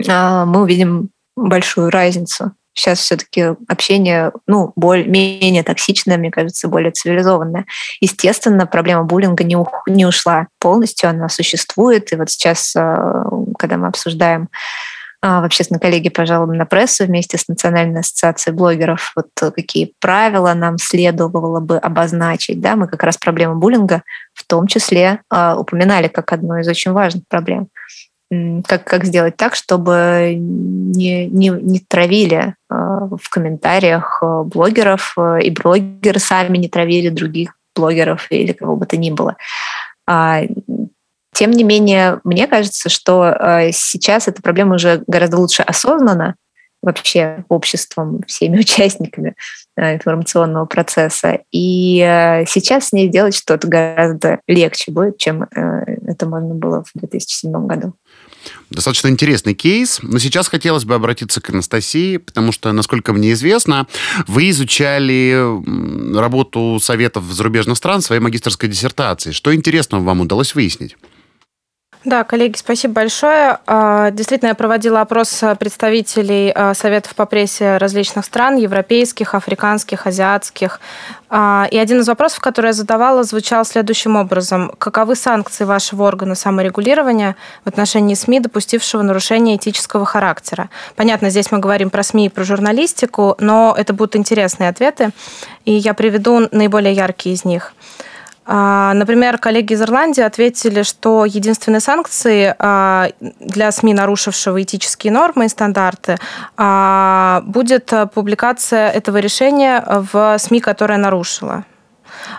мы 0.00 0.62
увидим 0.62 1.10
большую 1.36 1.90
разницу. 1.90 2.52
Сейчас 2.78 3.00
все-таки 3.00 3.56
общение, 3.66 4.30
ну, 4.46 4.72
более, 4.76 5.06
менее 5.06 5.64
токсичное, 5.64 6.16
мне 6.16 6.30
кажется, 6.30 6.68
более 6.68 6.92
цивилизованное. 6.92 7.66
Естественно, 8.00 8.66
проблема 8.66 9.02
буллинга 9.02 9.42
не, 9.42 9.56
ух, 9.56 9.82
не 9.88 10.06
ушла 10.06 10.46
полностью, 10.60 11.10
она 11.10 11.28
существует. 11.28 12.12
И 12.12 12.16
вот 12.16 12.30
сейчас, 12.30 12.76
а, 12.76 13.24
когда 13.58 13.78
мы 13.78 13.88
обсуждаем 13.88 14.48
а, 15.20 15.40
в 15.40 15.44
общественной 15.44 15.80
коллегии 15.80 16.08
по 16.08 16.24
жалобам 16.24 16.56
на 16.56 16.66
прессу 16.66 17.04
вместе 17.04 17.36
с 17.36 17.48
Национальной 17.48 18.00
ассоциацией 18.00 18.54
блогеров, 18.54 19.12
вот 19.16 19.26
какие 19.52 19.92
правила 19.98 20.54
нам 20.54 20.78
следовало 20.78 21.58
бы 21.58 21.78
обозначить. 21.78 22.60
Да? 22.60 22.76
Мы 22.76 22.86
как 22.86 23.02
раз 23.02 23.16
проблему 23.16 23.56
буллинга 23.56 24.04
в 24.34 24.46
том 24.46 24.68
числе 24.68 25.22
упоминали 25.28 26.06
как 26.06 26.32
одну 26.32 26.60
из 26.60 26.68
очень 26.68 26.92
важных 26.92 27.26
проблем 27.26 27.70
как, 28.30 28.84
как 28.84 29.04
сделать 29.06 29.36
так, 29.36 29.54
чтобы 29.54 30.34
не, 30.36 31.26
не, 31.26 31.48
не 31.48 31.80
травили 31.80 32.54
э, 32.70 32.74
в 32.74 33.30
комментариях 33.30 34.18
э, 34.22 34.42
блогеров, 34.44 35.14
э, 35.16 35.40
и 35.42 35.50
блогеры 35.50 36.18
сами 36.18 36.58
не 36.58 36.68
травили 36.68 37.08
других 37.08 37.54
блогеров 37.74 38.26
или 38.30 38.52
кого 38.52 38.76
бы 38.76 38.84
то 38.84 38.98
ни 38.98 39.10
было. 39.10 39.36
А, 40.06 40.42
тем 41.32 41.52
не 41.52 41.64
менее, 41.64 42.20
мне 42.24 42.46
кажется, 42.46 42.88
что 42.88 43.34
сейчас 43.72 44.26
эта 44.26 44.42
проблема 44.42 44.74
уже 44.74 45.04
гораздо 45.06 45.38
лучше 45.38 45.62
осознана, 45.62 46.34
вообще 46.82 47.44
обществом, 47.48 48.22
всеми 48.26 48.58
участниками 48.60 49.36
информационного 49.76 50.64
процесса. 50.64 51.40
И 51.52 51.98
сейчас 52.48 52.88
с 52.88 52.92
ней 52.92 53.08
делать 53.08 53.36
что-то 53.36 53.68
гораздо 53.68 54.40
легче 54.48 54.90
будет, 54.90 55.18
чем 55.18 55.44
это 55.52 56.26
можно 56.26 56.54
было 56.54 56.82
в 56.82 56.98
2007 56.98 57.66
году. 57.66 57.94
Достаточно 58.70 59.08
интересный 59.08 59.54
кейс, 59.54 60.00
но 60.02 60.18
сейчас 60.18 60.48
хотелось 60.48 60.84
бы 60.84 60.94
обратиться 60.94 61.40
к 61.40 61.50
Анастасии, 61.50 62.18
потому 62.18 62.52
что, 62.52 62.72
насколько 62.72 63.12
мне 63.12 63.32
известно, 63.32 63.86
вы 64.26 64.50
изучали 64.50 65.34
работу 66.16 66.78
советов 66.80 67.24
зарубежных 67.24 67.76
стран 67.76 68.00
в 68.00 68.04
своей 68.04 68.20
магистрской 68.20 68.68
диссертации. 68.68 69.32
Что 69.32 69.54
интересного 69.54 70.02
вам 70.02 70.20
удалось 70.20 70.54
выяснить? 70.54 70.96
Да, 72.04 72.22
коллеги, 72.22 72.56
спасибо 72.56 72.94
большое. 72.94 73.58
А, 73.66 74.10
действительно, 74.12 74.50
я 74.50 74.54
проводила 74.54 75.00
опрос 75.00 75.42
представителей 75.58 76.52
а, 76.54 76.72
советов 76.72 77.14
по 77.16 77.26
прессе 77.26 77.76
различных 77.76 78.24
стран, 78.24 78.56
европейских, 78.56 79.34
африканских, 79.34 80.06
азиатских. 80.06 80.80
А, 81.28 81.66
и 81.70 81.76
один 81.76 82.00
из 82.00 82.08
вопросов, 82.08 82.40
который 82.40 82.68
я 82.68 82.72
задавала, 82.72 83.24
звучал 83.24 83.64
следующим 83.64 84.14
образом. 84.14 84.72
Каковы 84.78 85.16
санкции 85.16 85.64
вашего 85.64 86.04
органа 86.04 86.36
саморегулирования 86.36 87.36
в 87.64 87.68
отношении 87.68 88.14
СМИ, 88.14 88.40
допустившего 88.40 89.02
нарушение 89.02 89.56
этического 89.56 90.06
характера? 90.06 90.70
Понятно, 90.94 91.30
здесь 91.30 91.50
мы 91.50 91.58
говорим 91.58 91.90
про 91.90 92.04
СМИ 92.04 92.26
и 92.26 92.30
про 92.30 92.44
журналистику, 92.44 93.34
но 93.40 93.74
это 93.76 93.92
будут 93.92 94.14
интересные 94.14 94.70
ответы, 94.70 95.10
и 95.64 95.72
я 95.72 95.94
приведу 95.94 96.48
наиболее 96.52 96.94
яркие 96.94 97.34
из 97.34 97.44
них. 97.44 97.74
А, 98.50 98.94
например, 98.94 99.36
коллеги 99.36 99.74
из 99.74 99.82
Ирландии 99.82 100.22
ответили, 100.22 100.82
что 100.82 101.26
единственные 101.26 101.80
санкции 101.80 102.54
а, 102.58 103.10
для 103.20 103.70
СМИ, 103.70 103.92
нарушившего 103.92 104.62
этические 104.62 105.12
нормы 105.12 105.44
и 105.44 105.48
стандарты, 105.48 106.16
а, 106.56 107.42
будет 107.44 107.92
публикация 108.14 108.88
этого 108.88 109.18
решения 109.18 109.84
в 109.86 110.38
СМИ, 110.38 110.60
которая 110.60 110.96
нарушила. 110.96 111.64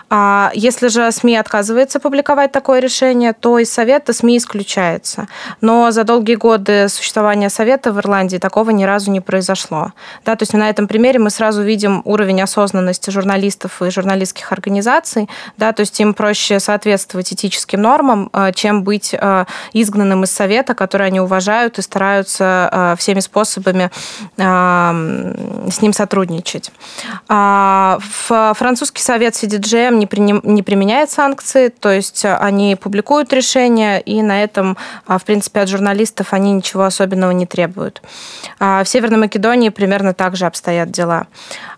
А 0.08 0.50
если 0.54 0.88
же 0.88 1.10
СМИ 1.10 1.36
отказывается 1.36 2.00
публиковать 2.00 2.52
такое 2.52 2.80
решение, 2.80 3.32
то 3.32 3.58
из 3.58 3.72
Совета 3.72 4.12
СМИ 4.12 4.38
исключается. 4.38 5.28
Но 5.60 5.90
за 5.90 6.04
долгие 6.04 6.34
годы 6.34 6.88
существования 6.88 7.50
Совета 7.50 7.92
в 7.92 7.98
Ирландии 7.98 8.38
такого 8.38 8.70
ни 8.70 8.84
разу 8.84 9.10
не 9.10 9.20
произошло. 9.20 9.92
Да, 10.24 10.36
то 10.36 10.42
есть 10.42 10.52
на 10.54 10.68
этом 10.68 10.88
примере 10.88 11.18
мы 11.18 11.30
сразу 11.30 11.62
видим 11.62 12.02
уровень 12.04 12.42
осознанности 12.42 13.10
журналистов 13.10 13.82
и 13.82 13.90
журналистских 13.90 14.52
организаций. 14.52 15.28
Да, 15.56 15.72
то 15.72 15.80
есть 15.80 15.98
им 16.00 16.14
проще 16.14 16.60
соответствовать 16.60 17.32
этическим 17.32 17.82
нормам, 17.82 18.30
э, 18.32 18.52
чем 18.54 18.82
быть 18.82 19.14
э, 19.14 19.44
изгнанным 19.72 20.24
из 20.24 20.30
Совета, 20.30 20.74
который 20.74 21.06
они 21.06 21.20
уважают 21.20 21.78
и 21.78 21.82
стараются 21.82 22.68
э, 22.72 22.96
всеми 22.98 23.20
способами 23.20 23.90
с 24.36 25.82
ним 25.82 25.92
сотрудничать. 25.92 26.72
А, 27.28 27.98
французский 28.54 29.02
совет 29.02 29.34
сидит 29.34 29.59
DGM 29.60 29.96
не, 29.96 30.06
приним, 30.06 30.40
не 30.44 30.62
применяет 30.62 31.10
санкции, 31.10 31.68
то 31.68 31.90
есть 31.90 32.24
они 32.24 32.76
публикуют 32.76 33.32
решения, 33.32 33.98
и 33.98 34.22
на 34.22 34.42
этом, 34.42 34.76
в 35.06 35.22
принципе, 35.24 35.60
от 35.60 35.68
журналистов 35.68 36.32
они 36.32 36.52
ничего 36.52 36.84
особенного 36.84 37.30
не 37.30 37.46
требуют. 37.46 38.02
В 38.58 38.84
Северной 38.84 39.18
Македонии 39.18 39.68
примерно 39.68 40.14
так 40.14 40.36
же 40.36 40.46
обстоят 40.46 40.90
дела. 40.90 41.26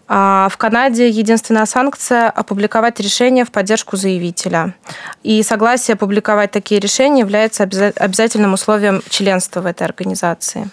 А 0.09 0.49
в 0.51 0.57
Канаде 0.59 1.09
единственная 1.09 1.65
санкция– 1.67 2.29
опубликовать 2.35 3.01
решение 3.01 3.45
в 3.45 3.51
поддержку 3.51 3.97
заявителя. 3.97 4.75
И 5.23 5.43
согласие 5.43 5.95
опубликовать 5.95 6.51
такие 6.51 6.81
решения 6.81 7.21
является 7.21 7.63
обязательным 7.63 8.53
условием 8.53 9.03
членства 9.09 9.61
в 9.61 9.67
этой 9.67 9.85
организации. 9.85 10.69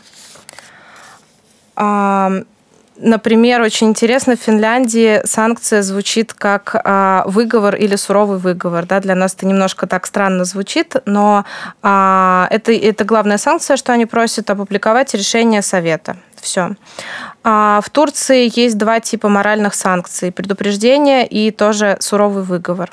Например, 3.02 3.62
очень 3.62 3.88
интересно, 3.88 4.36
в 4.36 4.40
Финляндии 4.42 5.22
санкция 5.24 5.82
звучит 5.82 6.34
как 6.34 6.76
а, 6.84 7.24
выговор 7.28 7.76
или 7.76 7.96
суровый 7.96 8.40
выговор. 8.40 8.86
Да? 8.86 9.00
Для 9.00 9.16
нас 9.16 9.34
это 9.36 9.46
немножко 9.46 9.88
так 9.88 10.06
странно 10.06 10.44
звучит, 10.44 10.96
но 11.06 11.46
а, 11.82 12.48
это, 12.52 12.74
это 12.74 13.06
главная 13.06 13.38
санкция, 13.38 13.78
что 13.78 13.94
они 13.94 14.06
просят 14.06 14.50
опубликовать 14.50 15.14
решение 15.14 15.62
Совета. 15.62 16.18
Все. 16.42 16.72
А 17.44 17.80
в 17.84 17.90
Турции 17.90 18.52
есть 18.54 18.78
два 18.78 19.00
типа 19.00 19.30
моральных 19.30 19.76
санкций. 19.76 20.32
Предупреждение 20.34 21.26
и 21.26 21.52
тоже 21.52 21.98
суровый 22.02 22.44
выговор. 22.44 22.92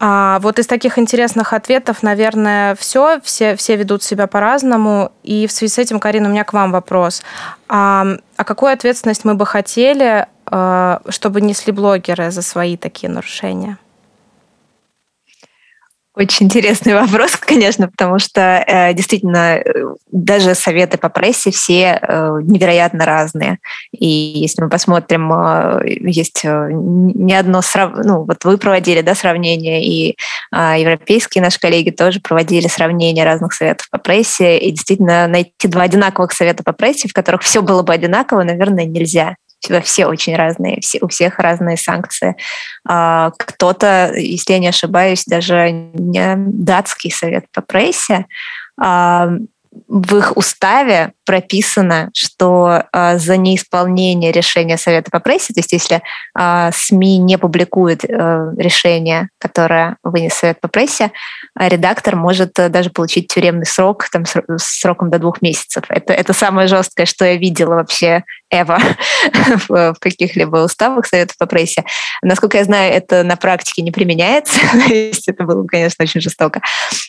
А 0.00 0.38
вот 0.40 0.58
из 0.58 0.66
таких 0.66 0.98
интересных 0.98 1.52
ответов, 1.52 2.02
наверное, 2.02 2.74
все. 2.74 3.20
Все, 3.22 3.56
все 3.56 3.76
ведут 3.76 4.02
себя 4.02 4.26
по-разному. 4.26 5.12
И 5.22 5.46
в 5.46 5.52
связи 5.52 5.72
с 5.72 5.78
этим, 5.78 6.00
Карина, 6.00 6.28
у 6.28 6.32
меня 6.32 6.44
к 6.44 6.52
вам 6.52 6.72
вопрос. 6.72 7.22
А, 7.68 8.06
а 8.36 8.44
какую 8.44 8.72
ответственность 8.72 9.24
мы 9.24 9.34
бы 9.34 9.46
хотели, 9.46 10.26
а, 10.46 11.00
чтобы 11.08 11.40
несли 11.40 11.72
блогеры 11.72 12.30
за 12.30 12.42
свои 12.42 12.76
такие 12.76 13.10
нарушения? 13.10 13.78
Очень 16.16 16.46
интересный 16.46 16.94
вопрос, 16.94 17.36
конечно, 17.40 17.88
потому 17.88 18.20
что 18.20 18.40
э, 18.40 18.94
действительно 18.94 19.56
э, 19.56 19.62
даже 20.12 20.54
советы 20.54 20.96
по 20.96 21.08
прессе 21.08 21.50
все 21.50 21.98
э, 22.00 22.38
невероятно 22.42 23.04
разные. 23.04 23.58
И 23.90 24.06
если 24.06 24.62
мы 24.62 24.68
посмотрим, 24.68 25.32
э, 25.32 25.80
есть 26.00 26.44
не 26.44 27.34
одно 27.34 27.62
срав... 27.62 27.94
ну 28.04 28.22
вот 28.22 28.44
вы 28.44 28.58
проводили 28.58 29.00
да, 29.00 29.16
сравнение, 29.16 29.84
и 29.84 30.16
э, 30.52 30.74
европейские 30.78 31.42
наши 31.42 31.58
коллеги 31.58 31.90
тоже 31.90 32.20
проводили 32.20 32.68
сравнение 32.68 33.24
разных 33.24 33.52
советов 33.52 33.88
по 33.90 33.98
прессе. 33.98 34.58
И 34.58 34.70
действительно 34.70 35.26
найти 35.26 35.66
два 35.66 35.82
одинаковых 35.82 36.30
совета 36.30 36.62
по 36.62 36.72
прессе, 36.72 37.08
в 37.08 37.12
которых 37.12 37.42
все 37.42 37.60
было 37.60 37.82
бы 37.82 37.92
одинаково, 37.92 38.44
наверное, 38.44 38.84
нельзя 38.84 39.34
все 39.82 40.06
очень 40.06 40.36
разные, 40.36 40.80
все, 40.80 40.98
у 41.00 41.08
всех 41.08 41.38
разные 41.38 41.76
санкции. 41.76 42.36
А, 42.86 43.30
кто-то, 43.36 44.12
если 44.14 44.54
я 44.54 44.58
не 44.58 44.68
ошибаюсь, 44.68 45.24
даже 45.24 45.70
не 45.70 46.34
датский 46.36 47.10
совет 47.10 47.46
по 47.52 47.60
прессе, 47.60 48.26
а, 48.80 49.30
в 49.88 50.16
их 50.16 50.36
уставе 50.36 51.12
прописано, 51.24 52.10
что 52.14 52.84
э, 52.92 53.18
за 53.18 53.36
неисполнение 53.36 54.30
решения 54.30 54.76
Совета 54.76 55.10
по 55.10 55.20
прессе, 55.20 55.52
то 55.52 55.60
есть 55.60 55.72
если 55.72 56.02
э, 56.38 56.70
СМИ 56.72 57.18
не 57.18 57.38
публикуют 57.38 58.04
э, 58.04 58.52
решение, 58.56 59.28
которое 59.38 59.96
вынес 60.02 60.34
Совет 60.34 60.60
по 60.60 60.68
прессе, 60.68 61.10
редактор 61.58 62.16
может 62.16 62.52
даже 62.54 62.90
получить 62.90 63.28
тюремный 63.28 63.66
срок 63.66 64.08
там, 64.10 64.24
с 64.26 64.80
сроком 64.80 65.10
до 65.10 65.18
двух 65.18 65.42
месяцев. 65.42 65.84
Это, 65.88 66.12
это 66.12 66.32
самое 66.32 66.68
жесткое, 66.68 67.06
что 67.06 67.24
я 67.24 67.36
видела 67.36 67.76
вообще 67.76 68.24
Эва 68.54 68.78
в 69.68 69.96
каких-либо 70.00 70.58
уставах 70.58 71.06
Совета 71.06 71.34
по 71.38 71.46
прессе. 71.46 71.84
Насколько 72.22 72.58
я 72.58 72.64
знаю, 72.64 72.92
это 72.92 73.24
на 73.24 73.36
практике 73.36 73.82
не 73.82 73.90
применяется. 73.90 74.58
это 74.90 75.44
было, 75.44 75.66
конечно, 75.66 76.04
очень 76.04 76.20
жестоко. 76.20 76.60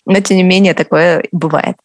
Но, 0.06 0.20
тем 0.20 0.38
не 0.38 0.44
менее, 0.44 0.74
такое 0.74 1.24
бывает. 1.32 1.76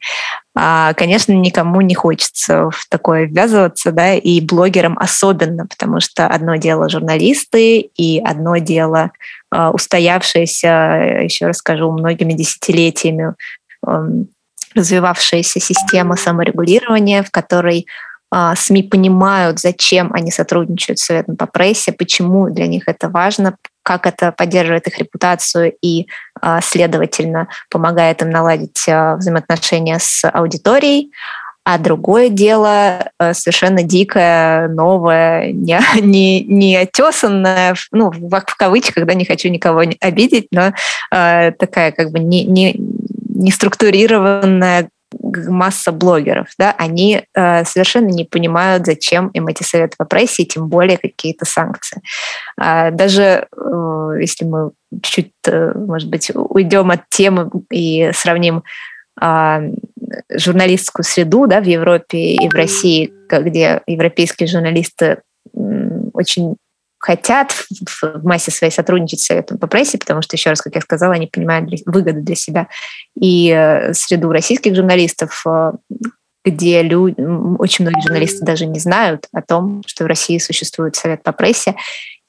А, 0.55 0.95
конечно, 0.95 1.33
никому 1.33 1.81
не 1.81 1.95
хочется 1.95 2.71
в 2.71 2.87
такое 2.89 3.27
ввязываться, 3.27 3.93
да, 3.93 4.15
и 4.15 4.41
блогерам 4.41 4.99
особенно, 4.99 5.67
потому 5.67 6.01
что 6.01 6.27
одно 6.27 6.57
дело 6.57 6.89
журналисты 6.89 7.79
и 7.79 8.21
одно 8.25 8.57
дело 8.57 9.13
а, 9.51 9.71
устоявшаяся, 9.71 11.21
еще 11.23 11.47
раз 11.47 11.59
скажу, 11.59 11.91
многими 11.93 12.33
десятилетиями 12.33 13.35
развивавшаяся 14.75 15.61
система 15.61 16.17
саморегулирования, 16.17 17.23
в 17.23 17.31
которой 17.31 17.87
СМИ 18.33 18.85
понимают, 18.85 19.59
зачем 19.59 20.13
они 20.13 20.31
сотрудничают 20.31 20.99
с 20.99 21.07
Советом 21.07 21.37
по 21.37 21.47
прессе, 21.47 21.93
почему 21.93 22.49
для 22.49 22.69
них 22.69 22.85
это 22.87 23.09
важно, 23.09 23.57
как 23.83 24.07
это 24.07 24.31
поддерживает 24.31 24.87
их 24.87 24.99
репутацию 24.99 25.75
и, 25.83 26.07
а, 26.41 26.61
следовательно, 26.61 27.49
помогает 27.71 28.23
им 28.23 28.31
наладить 28.31 28.89
а, 28.89 29.17
взаимоотношения 29.17 29.99
с 29.99 30.29
аудиторией. 30.29 31.11
А 31.65 31.77
другое 31.77 32.31
дело 32.31 33.11
совершенно 33.33 33.83
дикое, 33.83 34.69
новое, 34.69 35.53
не, 35.53 35.79
не, 36.01 36.45
не 36.45 36.77
отесанное, 36.77 37.75
ну, 37.93 38.11
в, 38.11 38.29
в 38.29 38.57
кавычках, 38.57 39.07
да, 39.07 39.15
не 39.15 39.25
хочу 39.25 39.49
никого 39.49 39.83
обидеть, 40.01 40.49
но 40.53 40.73
э, 41.13 41.53
такая 41.53 41.93
как 41.93 42.13
бы 42.13 42.19
не, 42.19 42.45
не, 42.45 42.75
не 43.29 43.51
структурированная 43.51 44.89
масса 45.13 45.93
блогеров, 45.93 46.49
да, 46.59 46.75
они 46.79 47.23
э, 47.35 47.65
совершенно 47.65 48.09
не 48.09 48.25
понимают, 48.25 48.87
зачем 48.87 49.29
им 49.29 49.49
эти 49.49 49.63
советы 49.63 49.97
по 49.99 50.05
прессе, 50.05 50.43
и 50.43 50.47
тем 50.47 50.69
более 50.69 50.99
какие-то 50.99 51.45
санкции. 51.45 52.01
Э, 52.61 52.91
даже 52.91 53.47
э, 53.57 54.13
если 54.21 54.45
мы 54.45 54.71
чуть, 55.03 55.33
э, 55.47 55.73
может 55.75 56.09
быть, 56.09 56.31
уйдем 56.35 56.91
от 56.91 57.09
темы 57.09 57.51
и 57.71 58.11
сравним 58.13 58.63
э, 59.21 59.71
журналистскую 60.33 61.05
среду 61.05 61.47
да, 61.47 61.61
в 61.61 61.65
Европе 61.65 62.35
и 62.35 62.49
в 62.49 62.55
России, 62.55 63.13
где 63.29 63.83
европейские 63.87 64.49
журналисты 64.49 65.23
очень 66.13 66.57
хотят 67.01 67.53
в 67.53 68.23
массе 68.23 68.51
своей 68.51 68.73
сотрудничать 68.73 69.21
с 69.21 69.27
Советом 69.27 69.59
по 69.59 69.67
прессе, 69.67 69.99
потому 69.99 70.23
что, 70.23 70.37
еще 70.37 70.51
раз, 70.51 70.61
как 70.61 70.75
я 70.75 70.81
сказала, 70.83 71.15
они 71.15 71.27
понимают 71.27 71.71
выгоды 71.87 72.21
для 72.21 72.37
себя. 72.37 72.69
И 73.19 73.51
э, 73.51 73.95
среду 73.95 74.31
российских 74.31 74.77
журналистов, 74.77 75.43
э, 75.47 75.73
где 76.45 76.83
люди, 76.83 77.21
очень 77.59 77.87
многие 77.87 78.03
журналисты 78.03 78.45
даже 78.45 78.67
не 78.67 78.79
знают 78.79 79.29
о 79.33 79.41
том, 79.41 79.83
что 79.87 80.05
в 80.05 80.07
России 80.07 80.39
существует 80.39 80.95
Совет 80.95 81.23
по 81.23 81.33
прессе, 81.33 81.75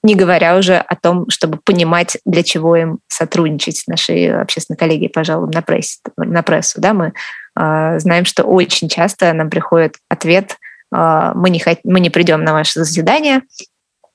не 0.04 0.16
говоря 0.16 0.58
уже 0.58 0.78
о 0.78 0.96
том, 0.96 1.30
чтобы 1.30 1.60
понимать, 1.64 2.18
для 2.26 2.42
чего 2.42 2.76
им 2.76 3.00
сотрудничать 3.08 3.78
с 3.78 3.88
нашей 3.88 4.42
общественной 4.42 4.78
коллегией 4.78 5.10
по 5.10 5.24
жалобам 5.24 5.52
на, 5.52 5.62
пресс, 5.62 6.00
на 6.18 6.44
прессу. 6.44 6.80
Да, 6.82 6.94
мы 6.94 7.14
э, 7.60 8.00
знаем, 8.00 8.24
что 8.24 8.44
очень 8.44 8.88
часто 8.88 9.34
нам 9.34 9.50
приходит 9.50 9.98
ответ 10.10 10.58
э, 10.96 11.32
мы 11.36 11.50
не, 11.50 11.60
хот... 11.60 11.80
мы 11.84 12.00
не 12.00 12.10
придем 12.10 12.44
на 12.44 12.54
ваше 12.54 12.80
заседание, 12.80 13.42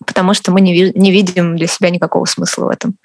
потому 0.07 0.35
что 0.35 0.53
мы 0.53 0.61
не, 0.61 0.93
не 0.95 1.11
видим 1.11 1.57
для 1.57 1.67
себя 1.67 1.91
никакого 1.91 2.25
смысла 2.25 2.67
в 2.67 2.69
этом. 2.69 2.97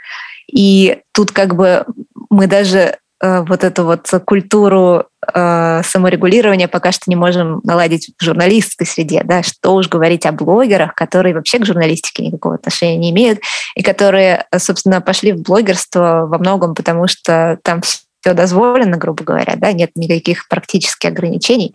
И 0.52 1.00
тут 1.14 1.32
как 1.32 1.56
бы 1.56 1.86
мы 2.30 2.48
даже 2.48 2.98
э, 3.22 3.42
вот 3.42 3.64
эту 3.64 3.86
вот 3.86 4.10
культуру 4.26 5.06
э, 5.34 5.82
саморегулирования 5.84 6.68
пока 6.68 6.92
что 6.92 7.04
не 7.08 7.16
можем 7.16 7.62
наладить 7.64 8.12
в 8.20 8.24
журналистской 8.24 8.88
среде, 8.88 9.22
да, 9.24 9.44
что 9.44 9.76
уж 9.76 9.88
говорить 9.88 10.26
о 10.26 10.32
блогерах, 10.32 10.94
которые 10.96 11.36
вообще 11.36 11.60
к 11.60 11.66
журналистике 11.66 12.26
никакого 12.26 12.56
отношения 12.56 12.98
не 12.98 13.12
имеют, 13.12 13.40
и 13.76 13.84
которые, 13.84 14.46
собственно, 14.58 15.02
пошли 15.02 15.32
в 15.32 15.42
блогерство 15.42 16.26
во 16.28 16.38
многом 16.38 16.76
потому, 16.76 17.08
что 17.08 17.60
там 17.64 17.82
все 17.82 18.34
дозволено, 18.34 18.98
грубо 18.98 19.24
говоря, 19.24 19.56
да, 19.58 19.72
нет 19.72 19.92
никаких 19.96 20.48
практических 20.48 21.10
ограничений, 21.10 21.74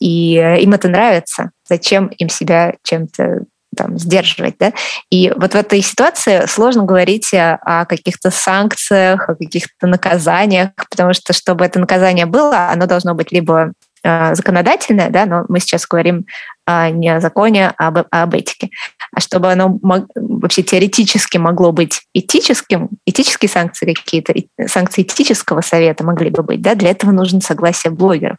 и 0.00 0.36
э, 0.36 0.60
им 0.60 0.72
это 0.72 0.88
нравится. 0.88 1.50
Зачем 1.68 2.08
им 2.08 2.28
себя 2.28 2.74
чем-то 2.82 3.44
там, 3.74 3.98
сдерживать. 3.98 4.56
Да? 4.58 4.72
И 5.10 5.32
вот 5.36 5.52
в 5.52 5.56
этой 5.56 5.82
ситуации 5.82 6.46
сложно 6.46 6.84
говорить 6.84 7.32
о 7.34 7.84
каких-то 7.86 8.30
санкциях, 8.30 9.28
о 9.28 9.34
каких-то 9.34 9.86
наказаниях, 9.86 10.70
потому 10.90 11.12
что, 11.14 11.32
чтобы 11.32 11.64
это 11.64 11.78
наказание 11.78 12.26
было, 12.26 12.68
оно 12.70 12.86
должно 12.86 13.14
быть 13.14 13.32
либо 13.32 13.72
э, 14.02 14.34
законодательное, 14.34 15.10
да, 15.10 15.26
но 15.26 15.44
мы 15.48 15.60
сейчас 15.60 15.86
говорим 15.86 16.26
э, 16.66 16.90
не 16.90 17.08
о 17.08 17.20
законе, 17.20 17.72
а 17.78 17.88
об, 17.88 17.98
а 18.10 18.22
об 18.22 18.34
этике. 18.34 18.70
А 19.12 19.20
чтобы 19.20 19.50
оно 19.50 19.78
мог, 19.82 20.06
вообще 20.14 20.62
теоретически 20.62 21.38
могло 21.38 21.72
быть 21.72 22.02
этическим, 22.14 22.90
этические 23.06 23.48
санкции 23.48 23.92
какие-то, 23.92 24.34
санкции 24.66 25.02
этического 25.02 25.60
совета 25.60 26.04
могли 26.04 26.30
бы 26.30 26.42
быть, 26.42 26.62
да, 26.62 26.74
для 26.74 26.90
этого 26.90 27.10
нужно 27.10 27.40
согласие 27.40 27.92
блогеров. 27.92 28.36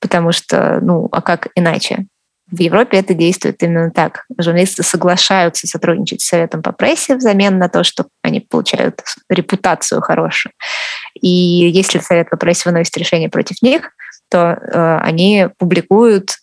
Потому 0.00 0.32
что, 0.32 0.80
ну, 0.82 1.08
а 1.12 1.22
как 1.22 1.48
иначе? 1.54 2.06
В 2.50 2.60
Европе 2.60 2.98
это 2.98 3.14
действует 3.14 3.62
именно 3.62 3.90
так. 3.90 4.24
Журналисты 4.38 4.82
соглашаются 4.82 5.66
сотрудничать 5.66 6.20
с 6.20 6.26
Советом 6.26 6.62
по 6.62 6.72
прессе 6.72 7.16
взамен 7.16 7.58
на 7.58 7.68
то, 7.68 7.84
что 7.84 8.06
они 8.22 8.40
получают 8.40 9.02
репутацию 9.30 10.02
хорошую. 10.02 10.52
И 11.20 11.28
если 11.28 11.98
Совет 12.00 12.28
по 12.28 12.36
прессе 12.36 12.68
выносит 12.68 12.96
решение 12.96 13.30
против 13.30 13.62
них, 13.62 13.90
то 14.30 14.58
э, 14.60 14.98
они 15.02 15.48
публикуют 15.58 16.36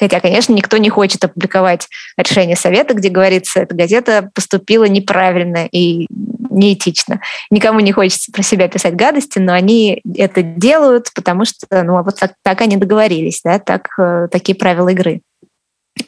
Хотя, 0.00 0.20
конечно, 0.20 0.54
никто 0.54 0.78
не 0.78 0.88
хочет 0.88 1.22
опубликовать 1.22 1.86
решение 2.16 2.56
совета, 2.56 2.94
где 2.94 3.10
говорится, 3.10 3.60
эта 3.60 3.74
газета 3.74 4.30
поступила 4.34 4.84
неправильно, 4.84 5.66
и 5.70 6.06
неэтично. 6.48 7.20
Никому 7.50 7.80
не 7.80 7.92
хочется 7.92 8.32
про 8.32 8.42
себя 8.42 8.66
писать 8.68 8.94
гадости, 8.94 9.38
но 9.38 9.52
они 9.52 10.00
это 10.16 10.42
делают, 10.42 11.12
потому 11.14 11.44
что, 11.44 11.66
ну, 11.70 11.98
а 11.98 12.02
вот 12.02 12.18
так, 12.18 12.32
так 12.42 12.62
они 12.62 12.78
договорились, 12.78 13.42
да, 13.44 13.58
так, 13.58 13.88
э, 13.98 14.28
такие 14.30 14.56
правила 14.56 14.88
игры. 14.88 15.20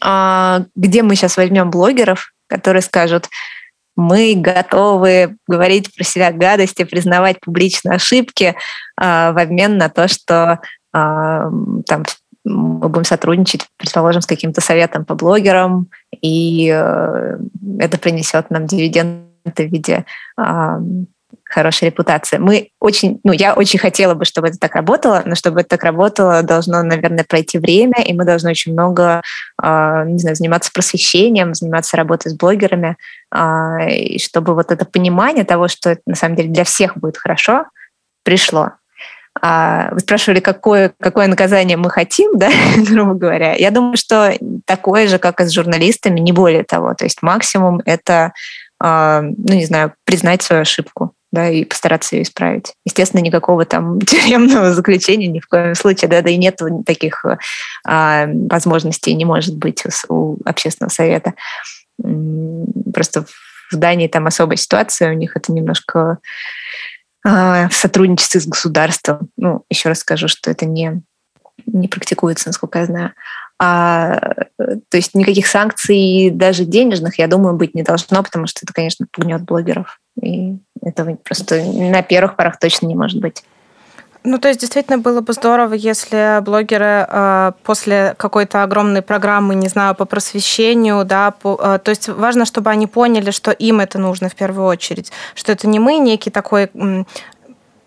А 0.00 0.64
где 0.74 1.02
мы 1.02 1.14
сейчас 1.16 1.36
возьмем 1.36 1.70
блогеров, 1.70 2.32
которые 2.48 2.82
скажут, 2.82 3.28
мы 3.96 4.34
готовы 4.36 5.36
говорить 5.46 5.94
про 5.94 6.04
себя 6.04 6.32
гадости, 6.32 6.84
признавать 6.84 7.40
публично 7.40 7.94
ошибки 7.94 8.54
а, 8.96 9.32
в 9.32 9.38
обмен 9.38 9.76
на 9.76 9.88
то, 9.88 10.08
что 10.08 10.60
а, 10.92 11.50
там 11.86 12.04
мы 12.44 12.88
будем 12.88 13.04
сотрудничать, 13.04 13.66
предположим, 13.76 14.22
с 14.22 14.26
каким-то 14.26 14.60
советом 14.60 15.04
по 15.04 15.14
блогерам, 15.14 15.88
и 16.20 16.68
э, 16.74 17.38
это 17.78 17.98
принесет 17.98 18.50
нам 18.50 18.66
дивиденды 18.66 19.28
в 19.44 19.58
виде 19.60 20.04
хорошей 21.52 21.86
репутации. 21.86 22.38
Мы 22.38 22.70
очень, 22.80 23.20
ну, 23.24 23.32
я 23.32 23.54
очень 23.54 23.78
хотела 23.78 24.14
бы, 24.14 24.24
чтобы 24.24 24.48
это 24.48 24.58
так 24.58 24.74
работало, 24.74 25.22
но 25.26 25.34
чтобы 25.34 25.60
это 25.60 25.70
так 25.70 25.84
работало, 25.84 26.42
должно, 26.42 26.82
наверное, 26.82 27.24
пройти 27.24 27.58
время, 27.58 28.02
и 28.02 28.12
мы 28.12 28.24
должны 28.24 28.50
очень 28.50 28.72
много, 28.72 29.22
э, 29.62 30.04
не 30.06 30.18
знаю, 30.18 30.36
заниматься 30.36 30.70
просвещением, 30.72 31.54
заниматься 31.54 31.96
работой 31.96 32.30
с 32.30 32.34
блогерами, 32.34 32.96
э, 33.34 33.94
и 33.94 34.18
чтобы 34.18 34.54
вот 34.54 34.72
это 34.72 34.84
понимание 34.84 35.44
того, 35.44 35.68
что 35.68 35.90
это 35.90 36.02
на 36.06 36.14
самом 36.14 36.36
деле 36.36 36.48
для 36.48 36.64
всех 36.64 36.96
будет 36.96 37.18
хорошо, 37.18 37.66
пришло. 38.24 38.70
А, 39.40 39.88
вы 39.92 40.00
спрашивали, 40.00 40.40
какое, 40.40 40.92
какое 41.00 41.26
наказание 41.26 41.76
мы 41.76 41.90
хотим, 41.90 42.38
да, 42.38 42.50
грубо 42.76 43.14
говоря. 43.14 43.54
Я 43.54 43.70
думаю, 43.70 43.96
что 43.96 44.34
такое 44.66 45.06
же, 45.06 45.18
как 45.18 45.40
и 45.40 45.44
с 45.44 45.52
журналистами, 45.52 46.20
не 46.20 46.32
более 46.32 46.64
того. 46.64 46.94
То 46.94 47.04
есть 47.04 47.22
максимум 47.22 47.80
это, 47.86 48.32
ну, 48.78 49.54
не 49.54 49.64
знаю, 49.64 49.94
признать 50.04 50.42
свою 50.42 50.62
ошибку 50.62 51.14
да, 51.32 51.48
и 51.48 51.64
постараться 51.64 52.14
ее 52.14 52.22
исправить. 52.22 52.74
Естественно, 52.84 53.22
никакого 53.22 53.64
там 53.64 54.00
тюремного 54.06 54.72
заключения 54.72 55.26
ни 55.26 55.40
в 55.40 55.48
коем 55.48 55.74
случае, 55.74 56.08
да, 56.08 56.20
да 56.20 56.30
и 56.30 56.36
нет 56.36 56.60
таких 56.86 57.24
а, 57.84 58.26
возможностей, 58.28 59.14
не 59.14 59.24
может 59.24 59.56
быть 59.56 59.82
у, 60.08 60.14
у 60.14 60.38
общественного 60.44 60.90
совета. 60.90 61.34
Просто 61.98 63.24
в 63.70 63.76
Дании 63.76 64.08
там 64.08 64.26
особая 64.26 64.56
ситуация, 64.56 65.10
у 65.10 65.14
них 65.14 65.36
это 65.36 65.52
немножко 65.52 66.18
а, 67.24 67.68
в 67.68 67.74
сотрудничестве 67.74 68.40
с 68.40 68.46
государством. 68.46 69.30
Ну, 69.36 69.64
еще 69.70 69.88
раз 69.88 70.00
скажу, 70.00 70.28
что 70.28 70.50
это 70.50 70.66
не, 70.66 71.02
не 71.66 71.88
практикуется, 71.88 72.48
насколько 72.48 72.80
я 72.80 72.86
знаю. 72.86 73.12
А, 73.58 74.18
то 74.58 74.96
есть 74.96 75.14
никаких 75.14 75.46
санкций, 75.46 76.30
даже 76.30 76.64
денежных, 76.64 77.18
я 77.18 77.28
думаю, 77.28 77.56
быть 77.56 77.74
не 77.74 77.82
должно, 77.82 78.22
потому 78.22 78.46
что 78.46 78.60
это, 78.64 78.72
конечно, 78.74 79.06
пугнет 79.10 79.42
блогеров. 79.42 80.00
И 80.20 80.58
этого 80.82 81.14
просто 81.16 81.62
на 81.64 82.02
первых 82.02 82.36
порах 82.36 82.58
точно 82.58 82.86
не 82.86 82.94
может 82.94 83.20
быть. 83.20 83.44
Ну, 84.24 84.38
то 84.38 84.46
есть 84.48 84.60
действительно 84.60 84.98
было 84.98 85.20
бы 85.20 85.32
здорово, 85.32 85.74
если 85.74 86.40
блогеры 86.42 87.06
э, 87.08 87.52
после 87.64 88.14
какой-то 88.16 88.62
огромной 88.62 89.02
программы, 89.02 89.56
не 89.56 89.66
знаю, 89.66 89.96
по 89.96 90.04
просвещению, 90.04 91.04
да, 91.04 91.32
по, 91.32 91.58
э, 91.60 91.80
то 91.82 91.90
есть 91.90 92.08
важно, 92.08 92.44
чтобы 92.44 92.70
они 92.70 92.86
поняли, 92.86 93.32
что 93.32 93.50
им 93.50 93.80
это 93.80 93.98
нужно 93.98 94.28
в 94.28 94.36
первую 94.36 94.68
очередь, 94.68 95.10
что 95.34 95.50
это 95.50 95.66
не 95.66 95.80
мы 95.80 95.98
некий 95.98 96.30
такой 96.30 96.70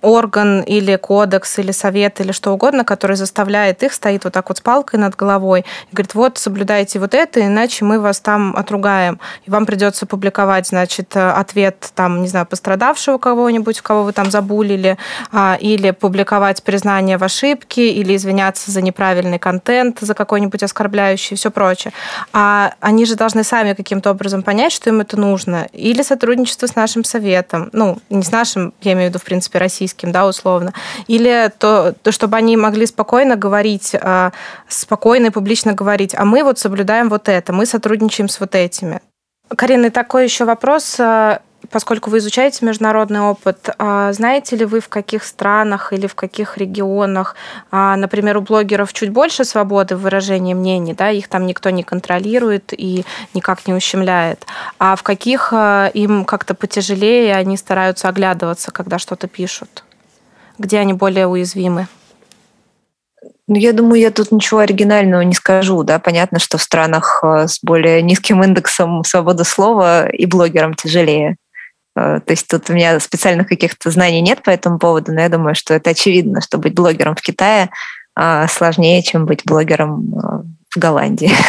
орган 0.06 0.62
или 0.62 0.96
кодекс 0.96 1.58
или 1.60 1.72
совет 1.72 2.22
или 2.22 2.32
что 2.32 2.52
угодно, 2.52 2.86
который 2.86 3.16
заставляет 3.16 3.82
их, 3.84 3.94
стоит 3.94 4.24
вот 4.24 4.34
так 4.34 4.48
вот 4.50 4.60
с 4.60 4.62
палкой 4.62 5.00
над 5.00 5.16
головой 5.16 5.66
и 5.92 5.96
говорит, 5.96 6.14
вот, 6.14 6.38
соблюдайте 6.38 7.00
вот 7.00 7.14
это, 7.14 7.46
иначе 7.46 7.86
мы 7.86 8.00
вас 8.00 8.20
там 8.20 8.56
отругаем. 8.56 9.20
И 9.46 9.52
вам 9.52 9.66
придется 9.66 10.06
публиковать, 10.06 10.68
значит, 10.68 11.16
ответ 11.16 11.92
там, 11.96 12.22
не 12.22 12.28
знаю, 12.28 12.46
пострадавшего 12.46 13.18
кого-нибудь, 13.18 13.82
кого 13.82 14.04
вы 14.04 14.14
там 14.14 14.30
забулили, 14.30 14.98
а, 15.32 15.58
или 15.60 15.92
публиковать 15.92 16.62
признание 16.64 17.18
в 17.18 17.24
ошибке, 17.24 17.92
или 17.92 18.16
извиняться 18.16 18.72
за 18.72 18.82
неправильный 18.82 19.40
контент, 19.40 20.00
за 20.02 20.14
какой-нибудь 20.14 20.62
оскорбляющий 20.62 21.34
и 21.34 21.38
все 21.38 21.50
прочее. 21.50 21.94
А 22.32 22.74
они 22.80 23.06
же 23.06 23.16
должны 23.16 23.44
сами 23.44 23.74
каким-то 23.74 24.12
образом 24.12 24.44
понять, 24.44 24.72
что 24.72 24.90
им 24.90 25.02
это 25.02 25.18
нужно. 25.18 25.68
Или 25.74 26.04
сотрудничество 26.04 26.68
с 26.68 26.76
нашим 26.76 27.04
советом. 27.04 27.70
Ну, 27.74 27.98
не 28.10 28.24
с 28.24 28.32
нашим, 28.32 28.74
я 28.82 28.94
имею 28.94 29.08
в 29.08 29.10
виду, 29.10 29.20
в 29.20 29.24
принципе, 29.24 29.60
российским 29.60 29.85
российским, 29.86 30.12
да, 30.12 30.28
условно, 30.28 30.74
или 31.08 31.52
то, 31.58 31.94
то 32.02 32.12
чтобы 32.12 32.38
они 32.38 32.58
могли 32.58 32.86
спокойно 32.86 33.36
говорить, 33.36 33.96
а, 34.02 34.32
спокойно 34.68 35.28
и 35.28 35.30
публично 35.30 35.74
говорить, 35.74 36.16
а 36.18 36.26
мы 36.26 36.44
вот 36.44 36.60
соблюдаем 36.60 37.10
вот 37.10 37.30
это, 37.30 37.54
мы 37.54 37.66
сотрудничаем 37.66 38.30
с 38.30 38.40
вот 38.40 38.56
этими. 38.56 39.00
Карина, 39.56 39.92
такой 39.92 40.24
еще 40.24 40.46
вопрос 40.46 41.00
а, 41.00 41.42
поскольку 41.70 42.10
вы 42.10 42.20
изучаете 42.20 42.66
международный 42.66 43.22
опыт, 43.22 43.70
а, 43.78 44.12
знаете 44.14 44.56
ли 44.56 44.66
вы, 44.66 44.80
в 44.80 44.90
каких 44.90 45.24
странах 45.24 45.94
или 45.94 46.08
в 46.08 46.16
каких 46.16 46.58
регионах, 46.58 47.36
например, 47.72 48.38
у 48.38 48.42
блогеров 48.42 48.94
чуть 48.94 49.10
больше 49.10 49.46
свободы 49.46 49.96
в 49.96 50.02
выражении 50.02 50.54
мнений, 50.54 50.94
да, 50.94 51.10
их 51.10 51.28
там 51.28 51.46
никто 51.46 51.70
не 51.70 51.84
контролирует 51.84 52.74
и 52.74 53.06
никак 53.34 53.68
не 53.68 53.74
ущемляет, 53.74 54.46
а 54.80 54.96
в 54.96 55.04
каких 55.04 55.54
им 55.54 56.26
как-то 56.26 56.54
потяжелее, 56.54 57.36
они 57.36 57.58
стараются 57.58 58.10
оглядываться, 58.10 58.72
когда 58.72 59.00
что-то 59.00 59.28
пишут? 59.28 59.84
где 60.58 60.80
они 60.80 60.94
более 60.94 61.28
уязвимы? 61.28 61.88
Ну, 63.48 63.56
я 63.56 63.74
думаю, 63.74 64.02
я 64.02 64.10
тут 64.10 64.32
ничего 64.32 64.62
оригинального 64.62 65.22
не 65.22 65.34
скажу. 65.34 65.84
Да? 65.84 66.00
Понятно, 66.00 66.40
что 66.40 66.58
в 66.58 66.64
странах 66.64 67.24
с 67.24 67.60
более 67.62 68.02
низким 68.02 68.44
индексом 68.44 69.04
свободы 69.04 69.44
слова 69.44 70.08
и 70.08 70.26
блогерам 70.26 70.74
тяжелее. 70.74 71.38
Э, 71.96 72.20
то 72.26 72.32
есть 72.32 72.48
тут 72.48 72.70
у 72.70 72.74
меня 72.74 73.00
специальных 73.00 73.48
каких-то 73.48 73.92
знаний 73.92 74.22
нет 74.22 74.44
по 74.44 74.50
этому 74.50 74.80
поводу, 74.80 75.14
но 75.14 75.22
я 75.22 75.30
думаю, 75.30 75.56
что 75.56 75.74
это 75.74 75.92
очевидно, 75.92 76.42
что 76.42 76.58
быть 76.58 76.74
блогером 76.74 77.16
в 77.16 77.22
Китае 77.22 77.70
э, 78.18 78.48
сложнее, 78.50 79.02
чем 79.04 79.26
быть 79.26 79.44
блогером 79.46 80.12
в 80.74 80.78
Голландии. 80.78 81.32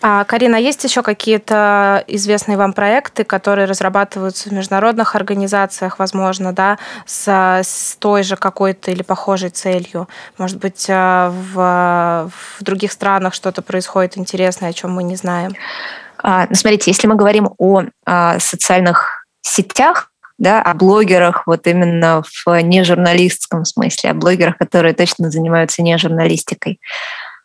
А, 0.00 0.22
Карина, 0.22 0.54
есть 0.54 0.84
еще 0.84 1.02
какие-то 1.02 2.04
известные 2.06 2.56
вам 2.56 2.72
проекты, 2.72 3.24
которые 3.24 3.66
разрабатываются 3.66 4.48
в 4.48 4.52
международных 4.52 5.16
организациях, 5.16 5.98
возможно, 5.98 6.52
да, 6.52 6.78
с, 7.04 7.26
с 7.28 7.96
той 7.98 8.22
же 8.22 8.36
какой-то 8.36 8.92
или 8.92 9.02
похожей 9.02 9.50
целью? 9.50 10.08
Может 10.38 10.58
быть, 10.58 10.86
в, 10.86 12.30
в 12.30 12.62
других 12.62 12.92
странах 12.92 13.34
что-то 13.34 13.60
происходит 13.60 14.16
интересное, 14.16 14.68
о 14.70 14.72
чем 14.72 14.92
мы 14.92 15.02
не 15.02 15.16
знаем? 15.16 15.52
А, 16.22 16.46
ну, 16.48 16.54
смотрите, 16.54 16.90
если 16.90 17.08
мы 17.08 17.16
говорим 17.16 17.50
о, 17.58 17.80
о 17.80 17.84
а, 18.06 18.38
социальных 18.38 19.21
сетях, 19.42 20.10
да, 20.38 20.62
о 20.62 20.74
блогерах 20.74 21.46
вот 21.46 21.66
именно 21.66 22.22
в 22.22 22.62
нежурналистском 22.62 23.64
смысле, 23.64 24.10
о 24.10 24.14
блогерах, 24.14 24.56
которые 24.58 24.94
точно 24.94 25.30
занимаются 25.30 25.82
не 25.82 25.96
журналистикой, 25.98 26.80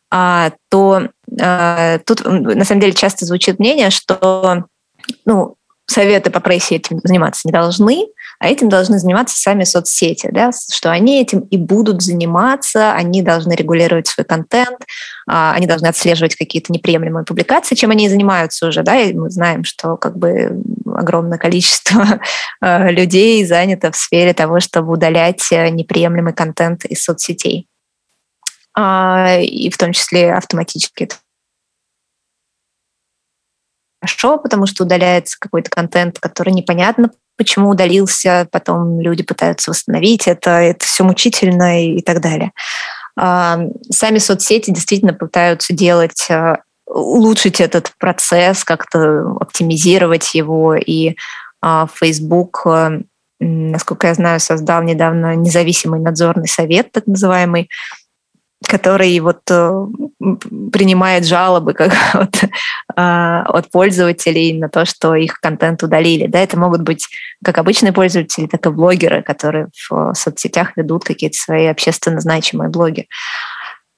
а, 0.10 0.52
то 0.70 1.10
а, 1.40 2.00
тут 2.00 2.26
на 2.26 2.64
самом 2.64 2.82
деле 2.82 2.94
часто 2.94 3.26
звучит 3.26 3.60
мнение, 3.60 3.90
что 3.90 4.66
ну, 5.26 5.56
советы 5.86 6.32
по 6.32 6.40
прессе 6.40 6.76
этим 6.76 7.00
заниматься 7.04 7.42
не 7.46 7.52
должны, 7.52 8.08
а 8.39 8.47
этим 8.47 8.69
должны 8.69 9.00
заниматься 9.00 9.39
сами 9.39 9.63
соцсети, 9.63 10.30
да, 10.32 10.52
что 10.52 10.91
они 10.91 11.21
этим 11.21 11.39
и 11.39 11.58
будут 11.58 12.02
заниматься, 12.02 12.93
они 12.93 13.21
должны 13.21 13.54
регулировать 13.54 14.08
свой 14.08 14.26
контент, 14.26 14.80
а, 15.28 15.54
они 15.54 15.65
должны 15.67 15.88
отслеживать 15.88 16.36
какие-то 16.36 16.71
неприемлемые 16.71 17.26
публикации, 17.26 17.76
чем 17.76 17.91
они 17.91 18.06
и 18.06 18.10
занимаются 18.10 18.67
уже, 18.67 18.84
да, 18.84 19.00
и 19.00 19.13
мы 19.13 19.30
знаем, 19.30 19.63
что 19.63 19.97
как 19.97 20.17
бы 20.17 20.62
огромное 20.93 21.38
количество 21.38 22.19
людей 22.62 23.43
занято 23.45 23.91
в 23.91 23.95
сфере 23.95 24.34
того, 24.34 24.60
чтобы 24.60 24.93
удалять 24.93 25.52
э, 25.52 25.69
неприемлемый 25.69 26.34
контент 26.34 26.86
из 26.86 27.04
соцсетей. 27.04 27.67
А, 28.76 29.38
и 29.39 29.69
в 29.71 29.78
том 29.78 29.91
числе 29.91 30.34
автоматически 30.34 31.04
это 31.04 31.15
хорошо, 34.08 34.38
потому 34.38 34.65
что 34.65 34.84
удаляется 34.84 35.38
какой-то 35.39 35.70
контент, 35.70 36.20
который 36.20 36.54
непонятно, 36.54 37.12
почему 37.36 37.70
удалился, 37.70 38.48
потом 38.52 39.02
люди 39.02 39.24
пытаются 39.24 39.72
восстановить 39.72 40.28
это, 40.28 40.52
это 40.52 40.86
все 40.86 41.04
мучительно 41.04 41.84
и, 41.84 41.98
и 41.98 42.02
так 42.02 42.22
далее. 42.22 42.52
А, 43.17 43.60
сами 43.91 44.17
соцсети 44.17 44.72
действительно 44.72 45.13
пытаются 45.13 45.74
делать 45.74 46.28
а, 46.30 46.60
улучшить 46.86 47.60
этот 47.60 47.91
процесс, 47.99 48.64
как-то 48.64 49.36
оптимизировать 49.41 50.34
его. 50.34 50.76
И 50.76 51.18
Facebook, 51.99 52.66
насколько 53.39 54.08
я 54.08 54.14
знаю, 54.14 54.39
создал 54.39 54.84
недавно 54.84 55.36
независимый 55.36 55.99
надзорный 55.99 56.47
совет, 56.47 56.91
так 56.93 57.08
называемый, 57.08 57.70
который 58.66 59.20
вот 59.20 59.41
э, 59.49 59.86
принимает 60.72 61.26
жалобы 61.26 61.74
как 61.74 61.93
от, 62.14 62.43
а, 62.95 63.43
от 63.43 63.70
пользователей 63.72 64.58
на 64.58 64.70
то, 64.70 64.86
что 64.86 65.16
их 65.16 65.39
контент 65.39 65.84
удалили. 65.84 66.28
Да, 66.28 66.39
это 66.39 66.58
могут 66.58 66.82
быть 66.82 67.08
как 67.43 67.58
обычные 67.58 67.93
пользователи, 67.93 68.47
так 68.47 68.66
и 68.66 68.70
блогеры, 68.70 69.22
которые 69.22 69.70
в 69.89 70.14
соцсетях 70.14 70.76
ведут 70.76 71.03
какие-то 71.03 71.38
свои 71.38 71.68
общественно 71.68 72.20
значимые 72.20 72.70
блоги. 72.70 73.08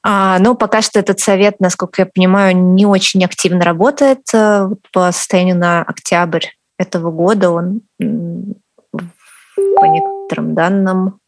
А, 0.01 0.39
но 0.39 0.55
пока 0.55 0.82
что 0.82 0.99
этот 0.99 1.20
совет, 1.20 1.60
насколько 1.60 2.01
я 2.01 2.05
понимаю, 2.05 2.55
не 2.55 2.86
очень 2.86 3.24
активно 3.24 3.64
работает. 3.64 4.22
Э, 4.34 4.70
по 4.93 5.12
состоянию 5.12 5.57
на 5.57 5.84
октябрь 5.84 6.45
этого 6.78 7.12
года 7.12 7.51
он 7.51 7.82
по 7.97 9.86
некоторым 9.86 10.55
данным, 10.55 11.18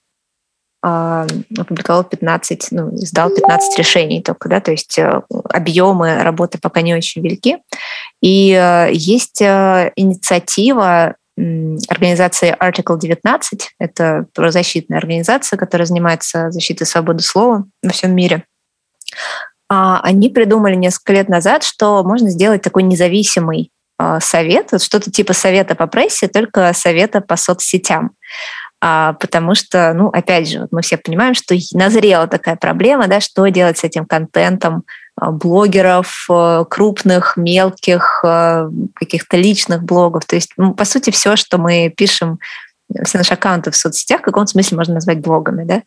опубликовал 0.81 2.03
15, 2.03 2.69
ну, 2.71 2.95
издал 2.95 3.29
15 3.29 3.77
решений 3.77 4.21
только, 4.21 4.49
да, 4.49 4.59
то 4.59 4.71
есть 4.71 4.97
э, 4.97 5.21
объемы 5.49 6.23
работы 6.23 6.57
пока 6.59 6.81
не 6.81 6.95
очень 6.95 7.21
велики. 7.21 7.57
И 8.21 8.51
э, 8.51 8.89
есть 8.91 9.41
э, 9.41 9.91
инициатива 9.95 11.15
организации 11.87 12.55
Article 12.59 12.99
19, 12.99 13.75
это 13.79 14.25
правозащитная 14.33 14.97
организация, 14.97 15.57
которая 15.57 15.85
занимается 15.85 16.51
защитой 16.51 16.85
свободы 16.85 17.23
слова 17.23 17.65
во 17.81 17.89
всем 17.91 18.13
мире. 18.13 18.43
А, 19.69 20.01
они 20.03 20.29
придумали 20.29 20.75
несколько 20.75 21.13
лет 21.13 21.29
назад, 21.29 21.63
что 21.63 22.03
можно 22.03 22.29
сделать 22.29 22.61
такой 22.61 22.83
независимый 22.83 23.71
совет, 24.19 24.71
вот 24.71 24.81
что-то 24.81 25.11
типа 25.11 25.33
совета 25.33 25.75
по 25.75 25.85
прессе, 25.85 26.27
только 26.27 26.73
совета 26.73 27.21
по 27.21 27.37
соцсетям 27.37 28.11
а, 28.83 29.13
потому 29.13 29.53
что, 29.53 29.93
ну, 29.93 30.07
опять 30.07 30.49
же, 30.49 30.61
вот 30.61 30.71
мы 30.71 30.81
все 30.81 30.97
понимаем, 30.97 31.35
что 31.35 31.55
назрела 31.73 32.27
такая 32.27 32.55
проблема, 32.55 33.07
да, 33.07 33.19
что 33.19 33.47
делать 33.47 33.77
с 33.77 33.83
этим 33.83 34.05
контентом 34.05 34.83
а, 35.15 35.31
блогеров, 35.31 36.25
а, 36.27 36.65
крупных, 36.65 37.37
мелких, 37.37 38.21
а, 38.25 38.69
каких-то 38.95 39.37
личных 39.37 39.83
блогов. 39.83 40.25
То 40.25 40.35
есть, 40.35 40.53
ну, 40.57 40.73
по 40.73 40.83
сути, 40.85 41.11
все, 41.11 41.35
что 41.35 41.59
мы 41.59 41.93
пишем 41.95 42.39
все 43.05 43.19
наши 43.19 43.35
аккаунты 43.35 43.69
в 43.69 43.75
соцсетях 43.77 44.21
в 44.21 44.23
каком-то 44.23 44.51
смысле 44.51 44.77
можно 44.77 44.95
назвать 44.95 45.19
блогами, 45.19 45.63
да, 45.63 45.83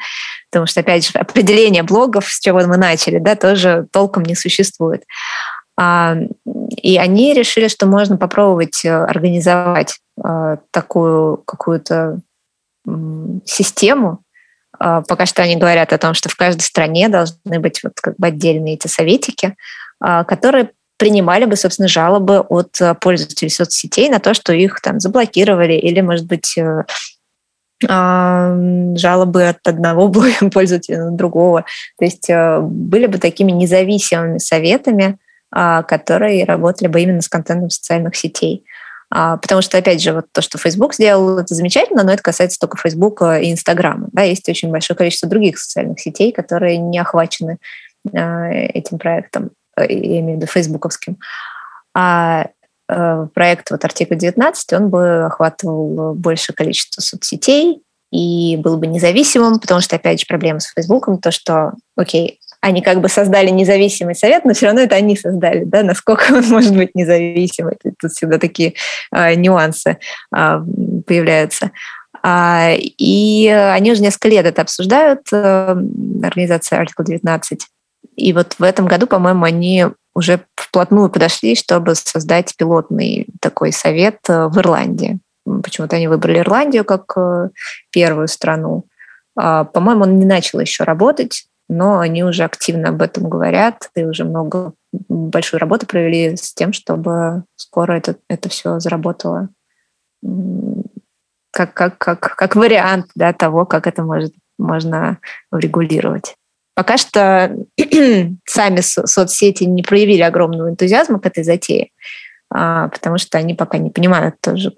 потому 0.51 0.67
что, 0.67 0.81
опять 0.81 1.07
же, 1.07 1.19
определение 1.19 1.83
блогов, 1.83 2.29
с 2.29 2.39
чего 2.39 2.61
мы 2.61 2.77
начали, 2.77 3.19
да, 3.19 3.35
тоже 3.35 3.89
толком 3.93 4.23
не 4.23 4.35
существует. 4.35 5.03
И 5.77 6.97
они 6.97 7.35
решили, 7.35 7.69
что 7.69 7.87
можно 7.87 8.17
попробовать 8.17 8.85
э, 8.85 8.91
организовать 8.91 9.99
такую 10.71 11.39
какую-то 11.39 12.21
систему. 13.45 14.25
А, 14.79 15.03
пока 15.03 15.27
что 15.27 15.43
они 15.43 15.57
говорят 15.57 15.93
о 15.93 15.99
том, 15.99 16.15
что 16.15 16.29
в 16.29 16.37
каждой 16.37 16.63
стране 16.63 17.09
должны 17.09 17.61
быть 17.61 17.83
вот 17.83 17.95
как 18.01 18.17
бы 18.17 18.27
отдельные 18.27 18.75
эти 18.75 18.87
советики, 18.87 19.57
а, 20.01 20.25
которые 20.25 20.71
принимали 20.97 21.45
бы, 21.45 21.57
собственно, 21.57 21.89
жалобы 21.89 22.41
от 22.41 22.81
а, 22.81 22.95
пользователей 22.95 23.51
соцсетей 23.51 24.09
на 24.09 24.21
то, 24.21 24.35
что 24.35 24.53
их 24.53 24.81
там 24.81 25.01
заблокировали 25.01 25.75
или, 25.75 26.01
может 26.01 26.27
быть, 26.27 26.57
э, 26.59 26.85
жалобы 27.87 29.49
от 29.49 29.67
одного 29.67 30.11
пользователя 30.53 31.05
на 31.05 31.11
другого. 31.11 31.65
То 31.99 32.05
есть 32.05 32.31
э, 32.31 32.61
были 32.61 33.07
бы 33.07 33.19
такими 33.19 33.53
независимыми 33.53 34.39
советами, 34.39 35.19
которые 35.51 36.45
работали 36.45 36.89
бы 36.89 37.01
именно 37.01 37.21
с 37.21 37.29
контентом 37.29 37.71
социальных 37.71 38.17
сетей. 38.17 38.65
А, 39.11 39.37
потому 39.37 39.63
что, 39.63 39.79
опять 39.79 40.03
же, 40.03 40.13
вот 40.13 40.27
то, 40.33 40.43
что 40.43 40.59
Facebook 40.59 40.95
сделал, 40.95 41.39
это 41.39 41.55
замечательно, 41.55 42.03
но 42.03 42.13
это 42.13 42.23
касается 42.23 42.59
только 42.59 42.77
Facebook 42.77 43.23
и 43.23 43.53
Инстаграма. 43.53 44.09
Да, 44.13 44.23
есть 44.23 44.49
очень 44.49 44.71
большое 44.71 44.97
количество 44.97 45.29
других 45.29 45.59
социальных 45.59 46.01
сетей, 46.01 46.33
которые 46.33 46.79
не 46.79 46.99
охвачены 46.99 47.59
а, 48.13 48.49
этим 48.51 48.99
проектом, 48.99 49.51
э, 49.77 49.87
я 49.89 50.21
имею 50.21 50.39
в 50.39 50.43
виду 50.43 50.47
фейсбуковским. 50.47 51.19
А 51.95 52.49
э, 52.89 53.27
проект 53.33 53.71
вот 53.71 53.85
артикул 53.85 54.17
19, 54.17 54.73
он 54.73 54.89
бы 54.89 55.25
охватывал 55.27 56.15
большее 56.15 56.55
количество 56.57 57.01
соцсетей 57.01 57.83
и 58.11 58.57
был 58.57 58.77
бы 58.77 58.87
независимым, 58.87 59.59
потому 59.59 59.81
что, 59.81 59.97
опять 59.97 60.21
же, 60.21 60.27
проблема 60.27 60.61
с 60.61 60.73
Фейсбуком, 60.73 61.19
то, 61.19 61.31
что, 61.31 61.73
окей, 61.97 62.41
они 62.65 62.81
как 62.81 63.03
бы 63.03 63.11
создали 63.11 63.51
независимый 63.51 64.15
совет, 64.15 64.47
но 64.47 64.55
все 64.55 64.67
равно 64.67 64.81
это 64.81 64.97
они 64.97 65.19
создали, 65.19 65.65
да, 65.65 65.83
насколько 65.83 66.33
он 66.33 66.45
может 66.49 66.75
быть 66.75 66.95
независимый. 66.95 67.77
Тут 68.01 68.13
всегда 68.13 68.39
такие 68.39 68.73
а, 69.11 69.35
нюансы 69.35 69.99
а, 70.33 70.65
появляются. 71.07 71.73
А, 72.23 72.71
и 72.75 73.49
они 73.49 73.93
уже 73.93 74.01
несколько 74.01 74.29
лет 74.29 74.47
это 74.47 74.63
обсуждают, 74.63 75.21
а, 75.31 75.77
организация 76.23 76.83
Article 76.83 77.05
19. 77.05 77.67
И 78.17 78.33
вот 78.33 78.55
в 78.59 78.63
этом 78.63 78.87
году, 78.87 79.07
по-моему, 79.07 79.45
они 79.45 79.87
уже 80.15 80.41
вплотную 80.57 81.11
подошли, 81.11 81.57
чтобы 81.57 81.95
создать 81.95 82.57
пилотный 82.57 83.27
такой 83.41 83.73
совет 83.73 84.21
э, 84.29 84.47
в 84.47 84.57
Ирландии. 84.59 85.19
Почему-то 85.45 85.97
они 85.97 86.07
выбрали 86.07 86.39
Ирландию 86.39 86.85
как 86.85 87.13
э, 87.17 87.49
первую 87.91 88.29
страну. 88.29 88.85
А, 89.37 89.65
по-моему, 89.65 90.05
он 90.05 90.19
не 90.21 90.25
начал 90.25 90.61
еще 90.61 90.85
работать, 90.85 91.47
но 91.69 91.99
они 91.99 92.25
уже 92.25 92.45
активно 92.45 92.91
об 92.91 93.03
этом 93.03 93.29
говорят 93.29 93.91
и 93.95 94.05
уже 94.05 94.25
много 94.25 94.75
большую 95.09 95.61
работу 95.61 95.87
провели 95.87 96.37
с 96.37 96.53
тем, 96.55 96.73
чтобы 96.73 97.45
скоро 97.57 97.95
это, 97.95 98.17
это 98.29 98.49
все 98.49 98.81
заработало 98.81 99.49
как, 101.55 101.73
как, 101.73 101.99
как, 101.99 102.21
как 102.21 102.57
вариант 102.57 103.07
да, 103.15 103.33
того, 103.33 103.65
как 103.65 103.87
это 103.87 104.03
может, 104.03 104.35
можно 104.59 105.19
регулировать. 105.53 106.35
Пока 106.75 106.97
что 106.97 107.57
сами 108.45 108.81
соцсети 108.81 109.65
не 109.65 109.83
проявили 109.83 110.23
огромного 110.23 110.71
энтузиазма 110.71 111.21
к 111.21 111.27
этой 111.27 111.45
затее. 111.45 111.91
А, 112.57 112.87
потому 112.87 113.19
что 113.19 113.37
они 113.37 113.55
пока 113.55 113.79
не 113.79 113.91
понимают 113.91 114.37
тоже, 114.41 114.73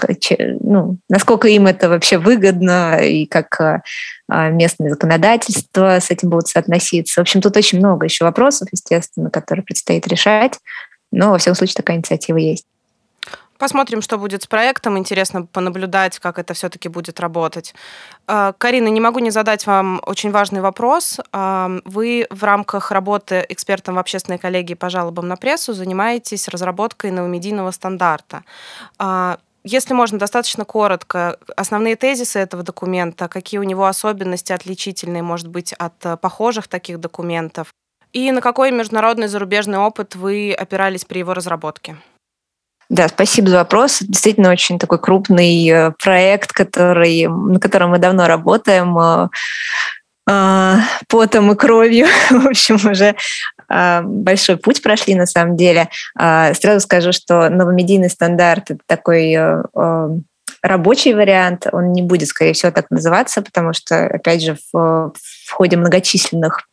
ну, 0.61 0.97
насколько 1.11 1.47
им 1.47 1.67
это 1.67 1.91
вообще 1.91 2.17
выгодно 2.17 2.97
и 3.05 3.27
как 3.27 3.61
а, 3.61 3.83
а, 4.29 4.49
местное 4.49 4.89
законодательство 4.89 5.99
с 6.01 6.11
этим 6.11 6.31
будут 6.31 6.49
соотноситься. 6.49 7.21
В 7.21 7.23
общем, 7.23 7.43
тут 7.43 7.55
очень 7.55 7.79
много 7.79 8.07
еще 8.07 8.25
вопросов, 8.25 8.69
естественно, 8.73 9.29
которые 9.29 9.63
предстоит 9.63 10.07
решать, 10.07 10.55
но, 11.13 11.33
во 11.33 11.39
всяком 11.39 11.57
случае, 11.57 11.75
такая 11.75 11.99
инициатива 11.99 12.39
есть. 12.39 12.65
Посмотрим, 13.59 14.03
что 14.03 14.19
будет 14.19 14.43
с 14.43 14.47
проектом. 14.47 14.99
Интересно 14.99 15.47
понаблюдать, 15.47 16.19
как 16.19 16.39
это 16.39 16.55
все-таки 16.55 16.89
будет 16.89 17.21
работать. 17.21 17.75
А, 18.27 18.53
Карина, 18.53 18.89
не 18.89 19.01
могу 19.01 19.19
не 19.21 19.31
задать 19.31 19.67
вам 19.67 20.01
очень 20.05 20.31
важный 20.31 20.61
вопрос. 20.61 21.21
А, 21.33 21.71
вы 21.85 22.27
в 22.31 22.45
рамках 22.45 22.91
работы 22.91 23.45
экспертом 23.49 23.95
в 23.95 23.99
общественной 23.99 24.39
коллегии 24.39 24.75
по 24.75 24.91
жалобам 24.91 25.29
на 25.29 25.37
прессу 25.37 25.73
занимаетесь 25.73 26.49
разработкой 26.49 27.11
новомедийного 27.11 27.71
стандарта. 27.71 28.45
А, 28.99 29.39
если 29.65 29.95
можно, 29.95 30.19
достаточно 30.19 30.65
коротко, 30.65 31.39
основные 31.57 31.97
тезисы 31.97 32.39
этого 32.39 32.63
документа, 32.63 33.27
какие 33.27 33.59
у 33.59 33.65
него 33.65 33.87
особенности 33.87 34.53
отличительные, 34.53 35.25
может 35.25 35.49
быть, 35.49 35.73
от 35.73 36.21
похожих 36.21 36.69
таких 36.69 37.01
документов, 37.01 37.73
и 38.13 38.31
на 38.33 38.41
какой 38.41 38.71
международный 38.71 39.27
зарубежный 39.27 39.79
опыт 39.79 40.15
вы 40.15 40.53
опирались 40.53 41.05
при 41.05 41.19
его 41.19 41.35
разработке? 41.35 41.97
Да, 42.89 43.09
спасибо 43.09 43.49
за 43.49 43.57
вопрос. 43.59 43.99
Действительно 44.01 44.51
очень 44.51 44.79
такой 44.79 45.01
крупный 45.01 45.69
э, 45.69 45.91
проект, 46.03 46.53
который, 46.53 47.27
на 47.27 47.59
котором 47.59 47.91
мы 47.91 47.99
давно 47.99 48.29
работаем 48.29 48.97
э, 48.97 49.29
э, 50.31 50.77
потом 51.09 51.51
и 51.51 51.57
кровью. 51.57 52.07
В 52.31 52.47
общем, 52.47 52.77
уже 52.89 53.17
большой 53.69 54.59
путь 54.59 54.81
прошли 54.81 55.17
на 55.17 55.27
самом 55.27 55.57
деле. 55.57 55.89
Сразу 56.15 56.79
скажу, 56.79 57.11
что 57.11 57.49
новомедийный 57.49 58.09
стандарт— 58.09 58.71
это 58.73 58.81
такой 58.87 59.37
рабочий 60.63 61.15
вариант, 61.15 61.67
он 61.73 61.91
не 61.91 62.03
будет, 62.03 62.29
скорее 62.29 62.53
всего, 62.53 62.71
так 62.71 62.89
называться, 62.91 63.43
потому 63.43 63.73
что, 63.73 64.07
опять 64.07 64.41
же, 64.41 64.57
в, 64.73 65.13
в 65.13 65.51
ходе 65.51 65.77
многочисленных 65.77 66.69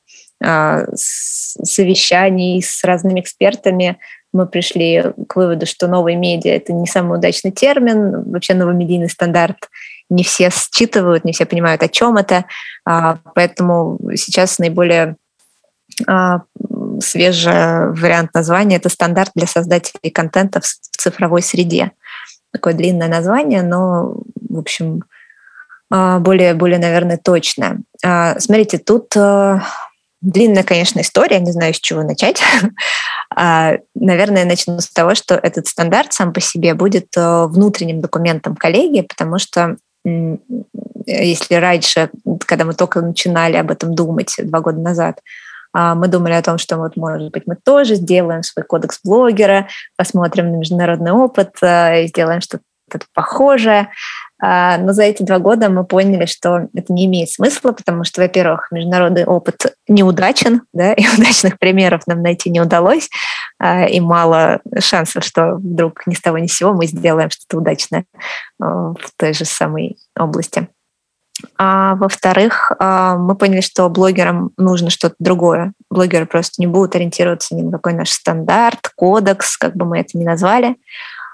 совещаний 0.96 2.62
с 2.62 2.84
разными 2.84 3.22
экспертами 3.22 3.98
мы 4.34 4.48
пришли 4.48 5.14
к 5.28 5.36
выводу, 5.36 5.66
что 5.66 5.88
новые 5.88 6.18
медиа— 6.18 6.52
это 6.56 6.74
не 6.74 6.88
самый 6.88 7.20
удачный 7.20 7.52
термин. 7.52 8.32
Вообще 8.32 8.56
новый 8.56 8.74
медийный 8.74 9.10
стандарт 9.10 9.70
не 10.10 10.24
все 10.24 10.50
считывают, 10.50 11.24
не 11.24 11.34
все 11.34 11.46
понимают, 11.46 11.84
о 11.84 11.88
чем 11.88 12.18
это. 12.18 12.46
А, 12.84 13.20
поэтому 13.36 14.00
сейчас 14.16 14.58
наиболее 14.58 15.16
а, 16.08 16.42
свежий 17.00 17.92
вариант 17.92 18.34
названия— 18.34 18.76
это 18.78 18.90
стандарт 18.90 19.32
для 19.36 19.46
создателей 19.46 20.10
контента 20.10 20.62
в 20.62 20.66
цифровой 20.66 21.44
среде. 21.44 21.92
Такое 22.52 22.74
длинное 22.74 23.08
название, 23.08 23.62
но, 23.62 24.16
в 24.50 24.58
общем, 24.58 25.04
а, 25.92 26.18
более, 26.20 26.56
более 26.56 26.80
наверное, 26.80 27.18
точное. 27.18 27.80
Смотрите, 28.40 28.80
тут 28.80 29.16
длинная, 30.24 30.64
конечно, 30.64 31.02
история, 31.02 31.40
не 31.40 31.52
знаю, 31.52 31.74
с 31.74 31.80
чего 31.80 32.04
начать. 32.04 32.42
А, 33.36 33.78
наверное, 33.96 34.46
начну 34.46 34.80
с 34.80 34.90
того, 34.90 35.16
что 35.16 35.34
этот 35.34 35.66
стандарт 35.66 36.14
сам 36.14 36.34
по 36.34 36.40
себе 36.40 36.76
будет 36.76 37.08
э, 37.18 37.46
внутренним 37.48 38.00
документом 38.00 38.56
коллегии, 38.56 39.02
потому 39.02 39.40
что 39.40 39.78
если 41.08 41.56
раньше, 41.56 42.12
когда 42.46 42.64
мы 42.66 42.76
только 42.76 43.02
начинали 43.02 43.58
об 43.58 43.72
этом 43.72 43.96
думать 43.96 44.36
два 44.38 44.60
года 44.60 44.78
назад, 44.78 45.20
а, 45.74 45.96
мы 45.96 46.08
думали 46.08 46.34
о 46.34 46.44
том, 46.44 46.60
что 46.60 46.78
вот, 46.78 46.96
может 46.96 47.32
быть, 47.32 47.44
мы 47.48 47.56
тоже 47.56 47.96
сделаем 47.96 48.44
свой 48.44 48.64
кодекс 48.64 49.00
блогера, 49.04 49.68
посмотрим 49.98 50.52
на 50.52 50.58
международный 50.58 51.12
опыт, 51.12 51.56
э, 51.64 52.06
сделаем 52.06 52.42
что-то 52.42 52.64
похожее. 53.14 53.90
А, 54.46 54.78
но 54.78 54.92
за 54.92 55.04
эти 55.04 55.24
два 55.24 55.40
года 55.40 55.70
мы 55.70 55.86
поняли, 55.86 56.26
что 56.26 56.68
это 56.74 56.92
не 56.92 57.06
имеет 57.06 57.30
смысла, 57.30 57.72
потому 57.72 58.04
что, 58.04 58.22
во-первых, 58.22 58.68
международный 58.72 59.24
опыт 59.24 59.74
неудачен, 59.88 60.64
да, 60.74 60.92
и 60.98 61.06
удачных 61.08 61.58
примеров 61.58 62.06
нам 62.08 62.22
найти 62.22 62.50
не 62.50 62.60
удалось, 62.60 63.10
а, 63.58 63.86
и 63.86 64.02
мало 64.02 64.60
шансов, 64.80 65.24
что 65.24 65.56
вдруг 65.56 66.06
ни 66.08 66.14
с 66.14 66.20
того 66.20 66.40
ни 66.40 66.48
с 66.48 66.56
сего 66.56 66.74
мы 66.74 66.88
сделаем 66.88 67.30
что-то 67.30 67.60
удачное 67.60 68.04
а, 68.62 68.92
в 68.92 69.12
той 69.16 69.34
же 69.34 69.46
самой 69.46 69.96
области. 70.20 70.68
А 71.58 71.96
во-вторых, 71.96 72.72
мы 72.80 73.36
поняли, 73.36 73.62
что 73.62 73.90
блогерам 73.90 74.52
нужно 74.56 74.92
что-то 74.92 75.16
другое. 75.18 75.74
Блогеры 75.90 76.28
просто 76.28 76.62
не 76.62 76.68
будут 76.68 76.96
ориентироваться 76.96 77.56
ни 77.56 77.64
на 77.64 77.72
какой 77.72 77.94
наш 77.94 78.12
стандарт, 78.12 78.92
кодекс, 78.96 79.58
как 79.58 79.76
бы 79.76 79.84
мы 79.86 80.00
это 80.00 80.18
ни 80.18 80.24
назвали. 80.24 80.76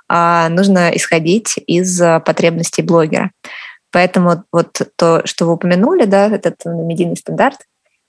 А 0.10 0.50
нужно 0.50 0.90
исходить 0.96 1.56
из 1.68 2.02
потребностей 2.26 2.82
блогера. 2.82 3.32
Поэтому 3.92 4.44
вот 4.52 4.82
то, 4.96 5.22
что 5.26 5.46
вы 5.46 5.54
упомянули, 5.54 6.06
да, 6.06 6.28
этот 6.28 6.66
медийный 6.66 7.16
стандарт, 7.16 7.60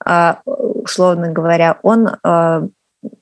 а, 0.05 0.41
условно 0.45 1.31
говоря, 1.31 1.79
он 1.83 2.11
а, 2.23 2.63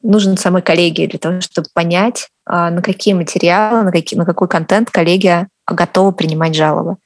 нужен 0.03 0.37
самой 0.37 0.63
коллегии 0.63 1.07
для 1.07 1.19
того, 1.19 1.41
чтобы 1.41 1.69
понять, 1.73 2.29
на 2.47 2.81
какие 2.83 3.15
материалы, 3.15 3.83
на, 3.83 3.93
какие, 3.93 4.19
на 4.19 4.25
какой 4.25 4.49
контент 4.49 4.91
коллегия 4.91 5.49
готова 5.67 6.13
принимать 6.13 6.55
жалобы. 6.55 6.97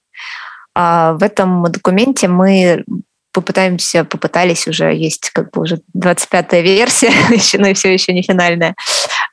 В 0.75 1.19
этом 1.21 1.65
документе 1.65 2.29
мы 2.29 2.85
попытаемся, 3.33 4.05
попытались 4.05 4.69
уже, 4.69 4.95
есть 4.95 5.31
как 5.31 5.51
бы 5.51 5.63
уже 5.63 5.81
25-я 5.97 6.61
версия, 6.63 7.13
но 7.59 7.69
и 7.69 7.75
все 7.75 7.93
еще 7.93 8.13
не 8.13 8.23
финальная. 8.23 8.75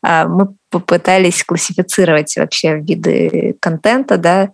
Мы 0.01 0.55
попытались 0.69 1.43
классифицировать 1.43 2.35
вообще 2.37 2.77
виды 2.79 3.57
контента, 3.59 4.17
да, 4.17 4.51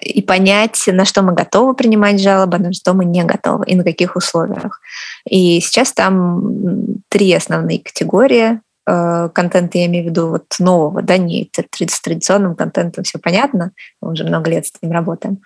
и 0.00 0.22
понять, 0.22 0.82
на 0.86 1.04
что 1.04 1.22
мы 1.22 1.32
готовы 1.32 1.74
принимать 1.74 2.20
жалобы, 2.20 2.58
на 2.58 2.72
что 2.72 2.94
мы 2.94 3.04
не 3.04 3.24
готовы 3.24 3.64
и 3.66 3.76
на 3.76 3.84
каких 3.84 4.16
условиях. 4.16 4.80
И 5.28 5.60
сейчас 5.60 5.92
там 5.92 7.02
три 7.08 7.32
основные 7.32 7.80
категории 7.80 8.60
э, 8.86 9.28
контента, 9.28 9.78
я 9.78 9.86
имею 9.86 10.06
в 10.06 10.08
виду 10.08 10.28
вот 10.28 10.46
нового, 10.58 11.02
да, 11.02 11.18
не 11.18 11.50
с 11.54 12.00
традиционным 12.00 12.54
контентом 12.54 13.04
все 13.04 13.18
понятно, 13.18 13.72
мы 14.00 14.12
уже 14.12 14.24
много 14.24 14.50
лет 14.50 14.66
с 14.66 14.72
ним 14.82 14.92
работаем. 14.92 15.38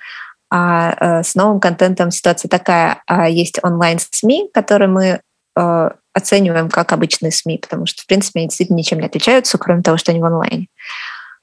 А 0.50 0.94
э, 1.00 1.22
с 1.22 1.34
новым 1.34 1.58
контентом 1.58 2.10
ситуация 2.10 2.48
такая. 2.48 3.02
А 3.06 3.28
есть 3.28 3.58
онлайн-СМИ, 3.62 4.50
которые 4.52 4.88
мы 4.88 5.20
э, 5.58 5.90
оцениваем 6.14 6.70
как 6.70 6.92
обычные 6.92 7.32
СМИ, 7.32 7.58
потому 7.58 7.86
что, 7.86 8.02
в 8.02 8.06
принципе, 8.06 8.40
они 8.40 8.48
действительно 8.48 8.76
ничем 8.76 9.00
не 9.00 9.06
отличаются, 9.06 9.58
кроме 9.58 9.82
того, 9.82 9.96
что 9.98 10.12
они 10.12 10.20
в 10.20 10.24
онлайне. 10.24 10.68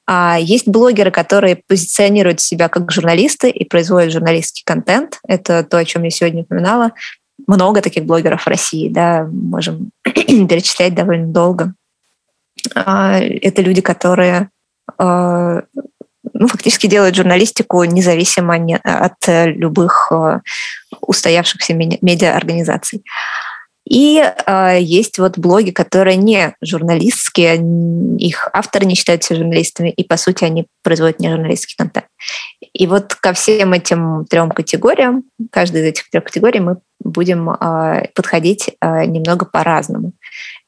А 0.07 0.37
есть 0.39 0.67
блогеры, 0.67 1.11
которые 1.11 1.57
позиционируют 1.67 2.41
себя 2.41 2.69
как 2.69 2.91
журналисты 2.91 3.49
и 3.49 3.65
производят 3.65 4.11
журналистский 4.11 4.63
контент. 4.65 5.19
Это 5.27 5.63
то, 5.63 5.77
о 5.77 5.85
чем 5.85 6.03
я 6.03 6.09
сегодня 6.09 6.41
упоминала. 6.41 6.91
Много 7.47 7.81
таких 7.81 8.05
блогеров 8.05 8.43
в 8.43 8.47
России, 8.47 8.89
да, 8.89 9.27
можем 9.31 9.91
перечислять 10.03 10.95
довольно 10.95 11.27
долго. 11.27 11.73
А, 12.75 13.19
это 13.19 13.61
люди, 13.61 13.81
которые 13.81 14.49
а, 14.97 15.61
ну, 16.33 16.47
фактически 16.47 16.87
делают 16.87 17.15
журналистику 17.15 17.83
независимо 17.83 18.55
от 18.83 19.27
любых 19.27 20.11
а, 20.11 20.41
устоявшихся 21.01 21.73
медиаорганизаций. 21.73 23.03
И 23.91 24.23
э, 24.23 24.77
есть 24.79 25.19
вот 25.19 25.37
блоги, 25.37 25.71
которые 25.71 26.15
не 26.15 26.55
журналистские, 26.61 27.57
их 28.17 28.47
авторы 28.53 28.85
не 28.85 28.95
считаются 28.95 29.35
журналистами, 29.35 29.89
и 29.89 30.05
по 30.05 30.15
сути 30.15 30.45
они 30.45 30.67
производят 30.81 31.19
не 31.19 31.29
журналистский 31.29 31.75
контент. 31.77 32.05
И 32.71 32.87
вот 32.87 33.15
ко 33.15 33.33
всем 33.33 33.73
этим 33.73 34.25
трем 34.29 34.51
категориям, 34.51 35.25
каждой 35.51 35.81
из 35.81 35.87
этих 35.87 36.09
трех 36.09 36.23
категорий 36.23 36.61
мы 36.61 36.77
будем 37.03 37.49
э, 37.49 38.07
подходить 38.15 38.69
э, 38.79 39.03
немного 39.03 39.45
по-разному. 39.45 40.13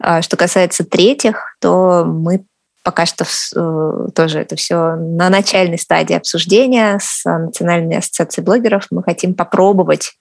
Э, 0.03 0.21
что 0.21 0.35
касается 0.35 0.83
третьих, 0.83 1.55
то 1.61 2.03
мы 2.05 2.43
пока 2.83 3.05
что 3.05 3.23
э, 3.23 4.09
тоже 4.13 4.39
это 4.39 4.57
все 4.57 4.95
на 4.97 5.29
начальной 5.29 5.79
стадии 5.79 6.17
обсуждения 6.17 6.99
с 7.01 7.23
Национальной 7.23 7.99
ассоциацией 7.99 8.43
блогеров. 8.43 8.87
Мы 8.91 9.01
хотим 9.01 9.33
попробовать 9.33 10.11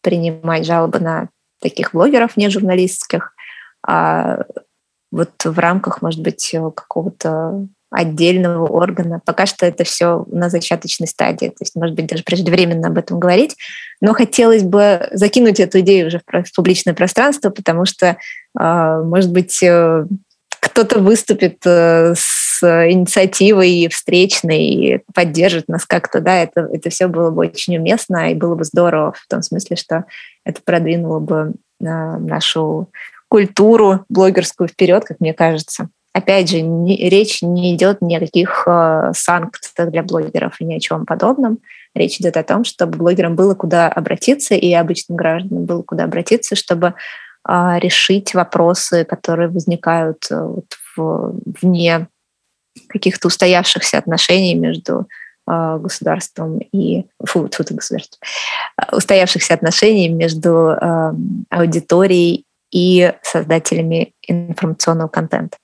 принимать 0.00 0.64
жалобы 0.64 1.00
на 1.00 1.28
таких 1.62 1.92
блогеров 1.92 2.36
не 2.36 2.50
журналистских, 2.50 3.34
а 3.86 4.44
вот 5.10 5.30
в 5.44 5.58
рамках, 5.58 6.02
может 6.02 6.20
быть, 6.20 6.54
какого-то 6.74 7.66
отдельного 7.92 8.66
органа. 8.66 9.20
Пока 9.24 9.44
что 9.44 9.66
это 9.66 9.84
все 9.84 10.24
на 10.28 10.48
зачаточной 10.48 11.06
стадии, 11.06 11.48
то 11.48 11.56
есть, 11.60 11.76
может 11.76 11.94
быть, 11.94 12.06
даже 12.06 12.24
преждевременно 12.24 12.88
об 12.88 12.96
этом 12.96 13.20
говорить, 13.20 13.56
но 14.00 14.14
хотелось 14.14 14.62
бы 14.62 15.08
закинуть 15.12 15.60
эту 15.60 15.80
идею 15.80 16.06
уже 16.06 16.20
в 16.20 16.54
публичное 16.56 16.94
пространство, 16.94 17.50
потому 17.50 17.84
что, 17.84 18.16
а, 18.56 19.02
может 19.02 19.30
быть, 19.30 19.62
э, 19.62 20.06
кто-то 20.48 21.00
выступит 21.00 21.58
э, 21.66 22.14
с 22.16 22.62
инициативой 22.62 23.88
встречной 23.88 24.64
и 24.64 25.00
поддержит 25.12 25.68
нас 25.68 25.84
как-то, 25.84 26.20
да, 26.20 26.42
это, 26.42 26.68
это 26.72 26.88
все 26.88 27.08
было 27.08 27.30
бы 27.30 27.42
очень 27.42 27.76
уместно 27.76 28.30
и 28.30 28.34
было 28.34 28.54
бы 28.54 28.64
здорово 28.64 29.12
в 29.12 29.26
том 29.28 29.42
смысле, 29.42 29.76
что 29.76 30.04
это 30.44 30.60
продвинуло 30.64 31.18
бы 31.20 31.54
э, 31.80 31.84
нашу 31.84 32.90
культуру 33.28 34.04
блогерскую 34.08 34.68
вперед, 34.68 35.04
как 35.04 35.20
мне 35.20 35.32
кажется. 35.34 35.88
Опять 36.12 36.50
же, 36.50 36.60
не, 36.60 37.08
речь 37.08 37.40
не 37.40 37.74
идет 37.74 38.02
ни 38.02 38.14
о 38.14 38.20
каких 38.20 38.64
э, 38.66 39.12
санкциях 39.14 39.90
для 39.90 40.02
блогеров 40.02 40.60
и 40.60 40.64
ни 40.64 40.74
о 40.74 40.80
чем 40.80 41.06
подобном. 41.06 41.58
Речь 41.94 42.20
идет 42.20 42.36
о 42.36 42.42
том, 42.42 42.64
чтобы 42.64 42.98
блогерам 42.98 43.34
было 43.34 43.54
куда 43.54 43.88
обратиться 43.88 44.54
и 44.54 44.72
обычным 44.72 45.16
гражданам 45.16 45.64
было 45.64 45.82
куда 45.82 46.04
обратиться, 46.04 46.56
чтобы 46.56 46.94
а, 47.44 47.78
решить 47.78 48.34
вопросы, 48.34 49.04
которые 49.04 49.48
возникают 49.48 50.26
э, 50.30 50.40
вот 50.40 50.66
в, 50.96 51.34
вне 51.60 52.06
каких-то 52.88 53.28
устоявшихся 53.28 53.98
отношений 53.98 54.54
между 54.54 55.08
государством 55.46 56.58
и 56.58 57.06
фу, 57.24 57.48
фу, 57.48 57.64
государством, 57.70 58.18
а, 58.76 58.96
устоявшихся 58.96 59.54
отношений 59.54 60.08
между 60.08 60.76
аудиторией 61.50 62.44
и 62.72 63.12
создателями 63.22 64.12
информационного 64.26 65.08
контента. 65.08 65.56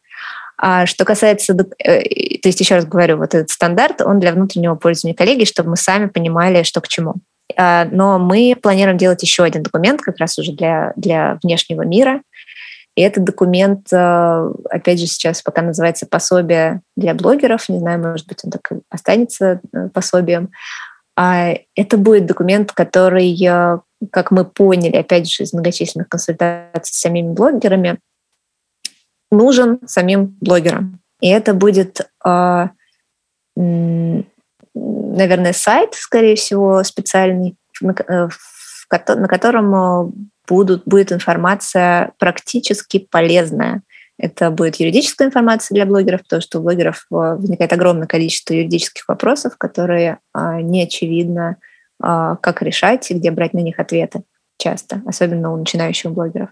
А 0.60 0.86
что 0.86 1.04
касается, 1.04 1.54
э, 1.78 2.00
то 2.38 2.48
есть 2.48 2.60
еще 2.60 2.74
раз 2.74 2.84
говорю, 2.84 3.18
вот 3.18 3.34
этот 3.34 3.50
стандарт, 3.50 4.00
он 4.00 4.18
для 4.18 4.32
внутреннего 4.32 4.74
пользования 4.74 5.14
коллеги, 5.14 5.44
чтобы 5.44 5.70
мы 5.70 5.76
сами 5.76 6.06
понимали, 6.06 6.64
что 6.64 6.80
к 6.80 6.88
чему. 6.88 7.14
А, 7.56 7.86
но 7.90 8.18
мы 8.18 8.56
планируем 8.60 8.98
делать 8.98 9.22
еще 9.22 9.44
один 9.44 9.62
документ 9.62 10.02
как 10.02 10.18
раз 10.18 10.36
уже 10.38 10.52
для, 10.52 10.92
для 10.96 11.38
внешнего 11.42 11.82
мира. 11.82 12.22
И 12.98 13.00
этот 13.00 13.22
документ, 13.22 13.92
а, 13.92 14.50
опять 14.70 14.98
же, 14.98 15.06
сейчас 15.06 15.40
пока 15.40 15.62
называется 15.62 16.04
«Пособие 16.04 16.82
для 16.96 17.14
блогеров». 17.14 17.68
Не 17.68 17.78
знаю, 17.78 18.00
может 18.00 18.26
быть, 18.26 18.44
он 18.44 18.50
так 18.50 18.72
и 18.72 18.80
останется 18.90 19.60
э, 19.72 19.88
пособием. 19.90 20.50
А 21.16 21.54
это 21.76 21.96
будет 21.96 22.26
документ, 22.26 22.72
который, 22.72 23.38
как 24.10 24.32
мы 24.32 24.44
поняли, 24.44 24.96
опять 24.96 25.30
же, 25.30 25.44
из 25.44 25.52
многочисленных 25.52 26.08
консультаций 26.08 26.92
с 26.92 26.98
самими 26.98 27.32
блогерами, 27.32 28.00
нужен 29.30 29.78
самим 29.86 30.36
блогерам. 30.40 30.98
И 31.20 31.28
это 31.28 31.54
будет 31.54 32.00
наверное, 33.54 35.52
сайт, 35.52 35.94
скорее 35.94 36.34
всего, 36.34 36.82
специальный, 36.82 37.54
на, 37.80 37.92
э, 37.92 38.28
на 38.90 39.28
котором 39.28 40.32
будут, 40.48 40.82
будет 40.86 41.12
информация 41.12 42.12
практически 42.18 42.98
полезная. 42.98 43.82
Это 44.18 44.50
будет 44.50 44.76
юридическая 44.76 45.28
информация 45.28 45.74
для 45.74 45.86
блогеров, 45.86 46.22
потому 46.22 46.42
что 46.42 46.58
у 46.58 46.62
блогеров 46.62 47.06
э, 47.10 47.14
возникает 47.14 47.72
огромное 47.72 48.06
количество 48.08 48.54
юридических 48.54 49.06
вопросов, 49.08 49.56
которые 49.56 50.18
не 50.34 50.82
очевидно, 50.82 51.56
как 52.00 52.62
решать 52.62 53.10
и 53.10 53.14
где 53.14 53.32
брать 53.32 53.54
на 53.54 53.58
них 53.58 53.80
ответы 53.80 54.22
часто, 54.56 55.02
особенно 55.06 55.52
у 55.52 55.56
начинающих 55.56 56.12
блогеров. 56.12 56.50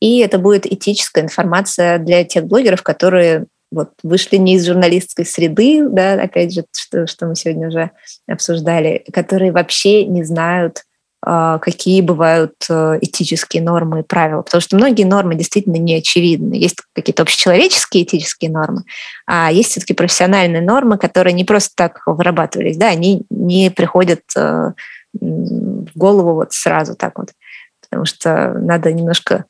И 0.00 0.18
это 0.18 0.38
будет 0.38 0.66
этическая 0.66 1.24
информация 1.24 1.98
для 1.98 2.24
тех 2.24 2.46
блогеров, 2.46 2.82
которые 2.82 3.46
вот 3.72 3.90
вышли 4.02 4.36
не 4.36 4.54
из 4.54 4.66
журналистской 4.66 5.26
среды, 5.26 5.86
да, 5.88 6.14
опять 6.14 6.54
же, 6.54 6.64
что, 6.72 7.06
что 7.06 7.26
мы 7.26 7.34
сегодня 7.34 7.68
уже 7.68 7.90
обсуждали, 8.28 9.04
которые 9.12 9.52
вообще 9.52 10.04
не 10.04 10.22
знают, 10.22 10.78
а, 10.78 10.85
какие 11.26 12.02
бывают 12.02 12.54
э, 12.70 12.98
этические 13.00 13.60
нормы 13.60 14.00
и 14.00 14.02
правила. 14.04 14.42
Потому 14.42 14.60
что 14.60 14.76
многие 14.76 15.02
нормы 15.02 15.34
действительно 15.34 15.76
не 15.76 15.96
очевидны. 15.96 16.54
Есть 16.54 16.76
какие-то 16.94 17.22
общечеловеческие 17.22 18.04
этические 18.04 18.52
нормы, 18.52 18.84
а 19.26 19.50
есть 19.50 19.70
все-таки 19.70 19.92
профессиональные 19.92 20.62
нормы, 20.62 20.98
которые 20.98 21.32
не 21.32 21.44
просто 21.44 21.72
так 21.74 22.02
вырабатывались, 22.06 22.76
да, 22.76 22.88
они 22.88 23.24
не 23.28 23.72
приходят 23.72 24.20
э, 24.36 24.72
в 25.20 25.98
голову 25.98 26.34
вот 26.34 26.52
сразу 26.52 26.94
так 26.94 27.18
вот. 27.18 27.32
Потому 27.80 28.04
что 28.04 28.52
надо 28.52 28.92
немножко 28.92 29.46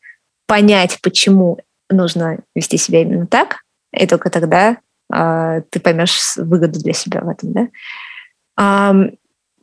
понять, 0.47 0.99
почему 1.03 1.59
нужно 1.91 2.39
вести 2.55 2.79
себя 2.79 3.03
именно 3.03 3.27
так, 3.27 3.59
и 3.93 4.07
только 4.07 4.31
тогда 4.31 4.79
э, 5.13 5.63
ты 5.69 5.79
поймешь 5.81 6.37
выгоду 6.37 6.81
для 6.81 6.95
себя 6.95 7.21
в 7.21 7.29
этом, 7.29 7.53
да. 7.53 7.69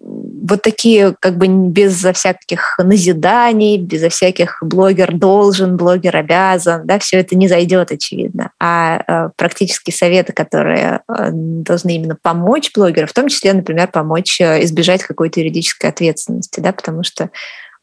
Вот 0.06 0.62
такие 0.62 1.16
как 1.22 1.38
бы 1.38 1.48
безо 1.48 2.12
всяких 2.12 2.78
назиданий, 2.78 3.78
безо 3.78 4.10
всяких 4.10 4.58
блогер 4.62 5.14
должен, 5.14 5.78
блогер 5.78 6.18
обязан, 6.18 6.86
да, 6.86 7.00
все 7.00 7.20
это 7.20 7.38
не 7.38 7.48
зайдет, 7.48 7.92
очевидно. 7.92 8.52
А 8.60 9.02
э, 9.08 9.30
практические 9.38 9.94
советы, 9.94 10.34
которые 10.34 11.02
э, 11.08 11.30
должны 11.32 11.96
именно 11.96 12.18
помочь 12.22 12.72
блогеру, 12.76 13.08
в 13.08 13.14
том 13.14 13.30
числе, 13.30 13.54
например, 13.54 13.88
помочь 13.88 14.42
э, 14.42 14.64
избежать 14.66 15.04
какой-то 15.04 15.40
юридической 15.40 15.90
ответственности, 15.90 16.60
да, 16.60 16.74
потому 16.74 17.04
что 17.04 17.30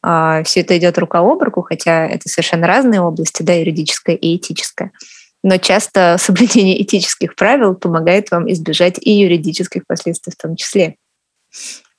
э, 0.05 0.43
все 0.45 0.59
это 0.59 0.77
идет 0.77 0.99
рука 0.99 1.19
об 1.19 1.41
руку, 1.41 1.63
хотя 1.63 2.05
это 2.05 2.29
совершенно 2.29 2.67
разные 2.67 3.01
области, 3.01 3.41
да, 3.41 3.53
юридическая 3.53 4.15
и 4.15 4.37
этическая 4.37 4.91
но 5.43 5.57
часто 5.57 6.17
соблюдение 6.19 6.81
этических 6.81 7.35
правил 7.35 7.75
помогает 7.75 8.31
вам 8.31 8.51
избежать 8.51 8.97
и 8.99 9.11
юридических 9.11 9.87
последствий 9.87 10.31
в 10.31 10.41
том 10.41 10.55
числе. 10.55 10.97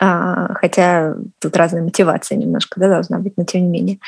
А, 0.05 0.55
хотя 0.55 1.15
тут 1.39 1.57
разная 1.57 1.83
мотивация 1.83 2.37
немножко 2.37 2.81
да, 2.81 2.89
должна 2.89 3.21
быть, 3.21 3.35
но 3.37 3.45
тем 3.45 3.63
не 3.63 3.69
менее. 3.69 3.99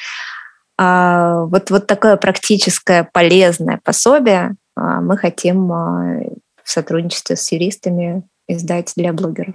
А, 0.76 1.45
вот, 1.45 1.70
вот 1.70 1.86
такое 1.86 2.16
практическое 2.16 3.09
полезное 3.12 3.78
пособие 3.84 4.57
а, 4.74 5.01
мы 5.01 5.16
хотим 5.16 5.68
в 5.68 6.34
сотрудничестве 6.64 7.36
с 7.36 7.53
юристами 7.53 8.24
издать 8.49 8.92
для 8.97 9.12
блогеров. 9.12 9.55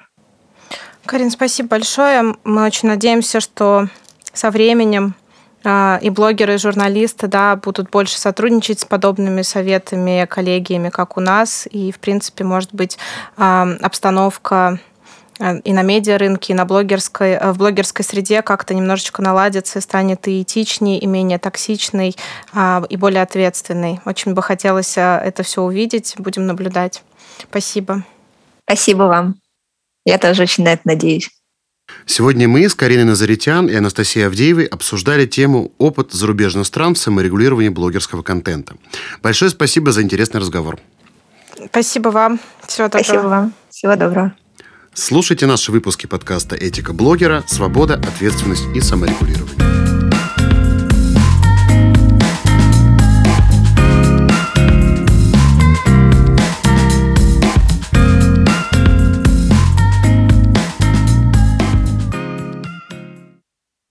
Карин, 1.06 1.30
спасибо 1.30 1.70
большое. 1.70 2.36
Мы 2.46 2.66
очень 2.66 2.88
надеемся, 2.88 3.42
что 3.42 3.90
со 4.32 4.50
временем 4.50 5.16
и 5.66 6.10
блогеры, 6.10 6.54
и 6.54 6.58
журналисты 6.58 7.28
да, 7.28 7.58
будут 7.58 7.90
больше 7.90 8.18
сотрудничать 8.18 8.80
с 8.80 8.86
подобными 8.86 9.42
советами, 9.42 10.26
коллегиями, 10.26 10.88
как 10.88 11.18
у 11.18 11.20
нас. 11.20 11.68
И, 11.70 11.92
в 11.92 12.00
принципе, 12.00 12.46
может 12.46 12.74
быть, 12.74 12.98
обстановка 13.36 14.80
и 15.40 15.74
на 15.74 15.82
медиарынке, 15.82 16.54
и 16.54 16.56
на 16.56 16.66
блогерской, 16.66 17.40
в 17.40 17.58
блогерской 17.58 18.04
среде 18.04 18.42
как-то 18.42 18.74
немножечко 18.74 19.22
наладится 19.22 19.80
и 19.80 19.82
станет 19.82 20.28
и 20.28 20.42
этичней, 20.42 20.98
и 20.98 21.08
менее 21.08 21.40
токсичной, 21.40 22.16
и 22.90 22.98
более 22.98 23.22
ответственной. 23.22 24.02
Очень 24.06 24.34
бы 24.34 24.42
хотелось 24.42 24.98
это 24.98 25.44
все 25.44 25.62
увидеть. 25.62 26.16
Будем 26.18 26.46
наблюдать. 26.46 27.04
Спасибо. 27.50 28.04
Спасибо 28.64 29.04
вам. 29.04 29.36
Я 30.06 30.18
тоже 30.18 30.44
очень 30.44 30.64
на 30.64 30.74
это 30.74 30.82
надеюсь. 30.86 31.30
Сегодня 32.06 32.48
мы 32.48 32.70
с 32.70 32.76
Кариной 32.76 33.06
Назаритян 33.06 33.68
и 33.68 33.74
Анастасией 33.74 34.28
Авдеевой 34.28 34.66
обсуждали 34.66 35.26
тему 35.26 35.72
«Опыт 35.78 36.12
зарубежных 36.12 36.68
стран 36.68 36.94
в 36.94 37.00
саморегулировании 37.00 37.70
блогерского 37.70 38.22
контента». 38.22 38.76
Большое 39.24 39.50
спасибо 39.50 39.92
за 39.92 40.04
интересный 40.04 40.40
разговор. 40.40 40.80
Спасибо 41.66 42.10
вам. 42.10 42.40
Всего 42.68 42.88
доброго. 42.88 43.04
Спасибо 43.04 43.28
вам. 43.28 43.54
Всего 43.70 43.96
доброго. 43.96 44.34
Слушайте 45.00 45.45
наши 45.45 45.72
выпуски 45.72 46.08
подкаста 46.08 46.58
«Этика 46.58 46.91
блогера. 46.91 47.45
Свобода, 47.47 47.93
ответственность 47.93 48.66
и 48.76 48.82
саморегулирование». 48.82 49.79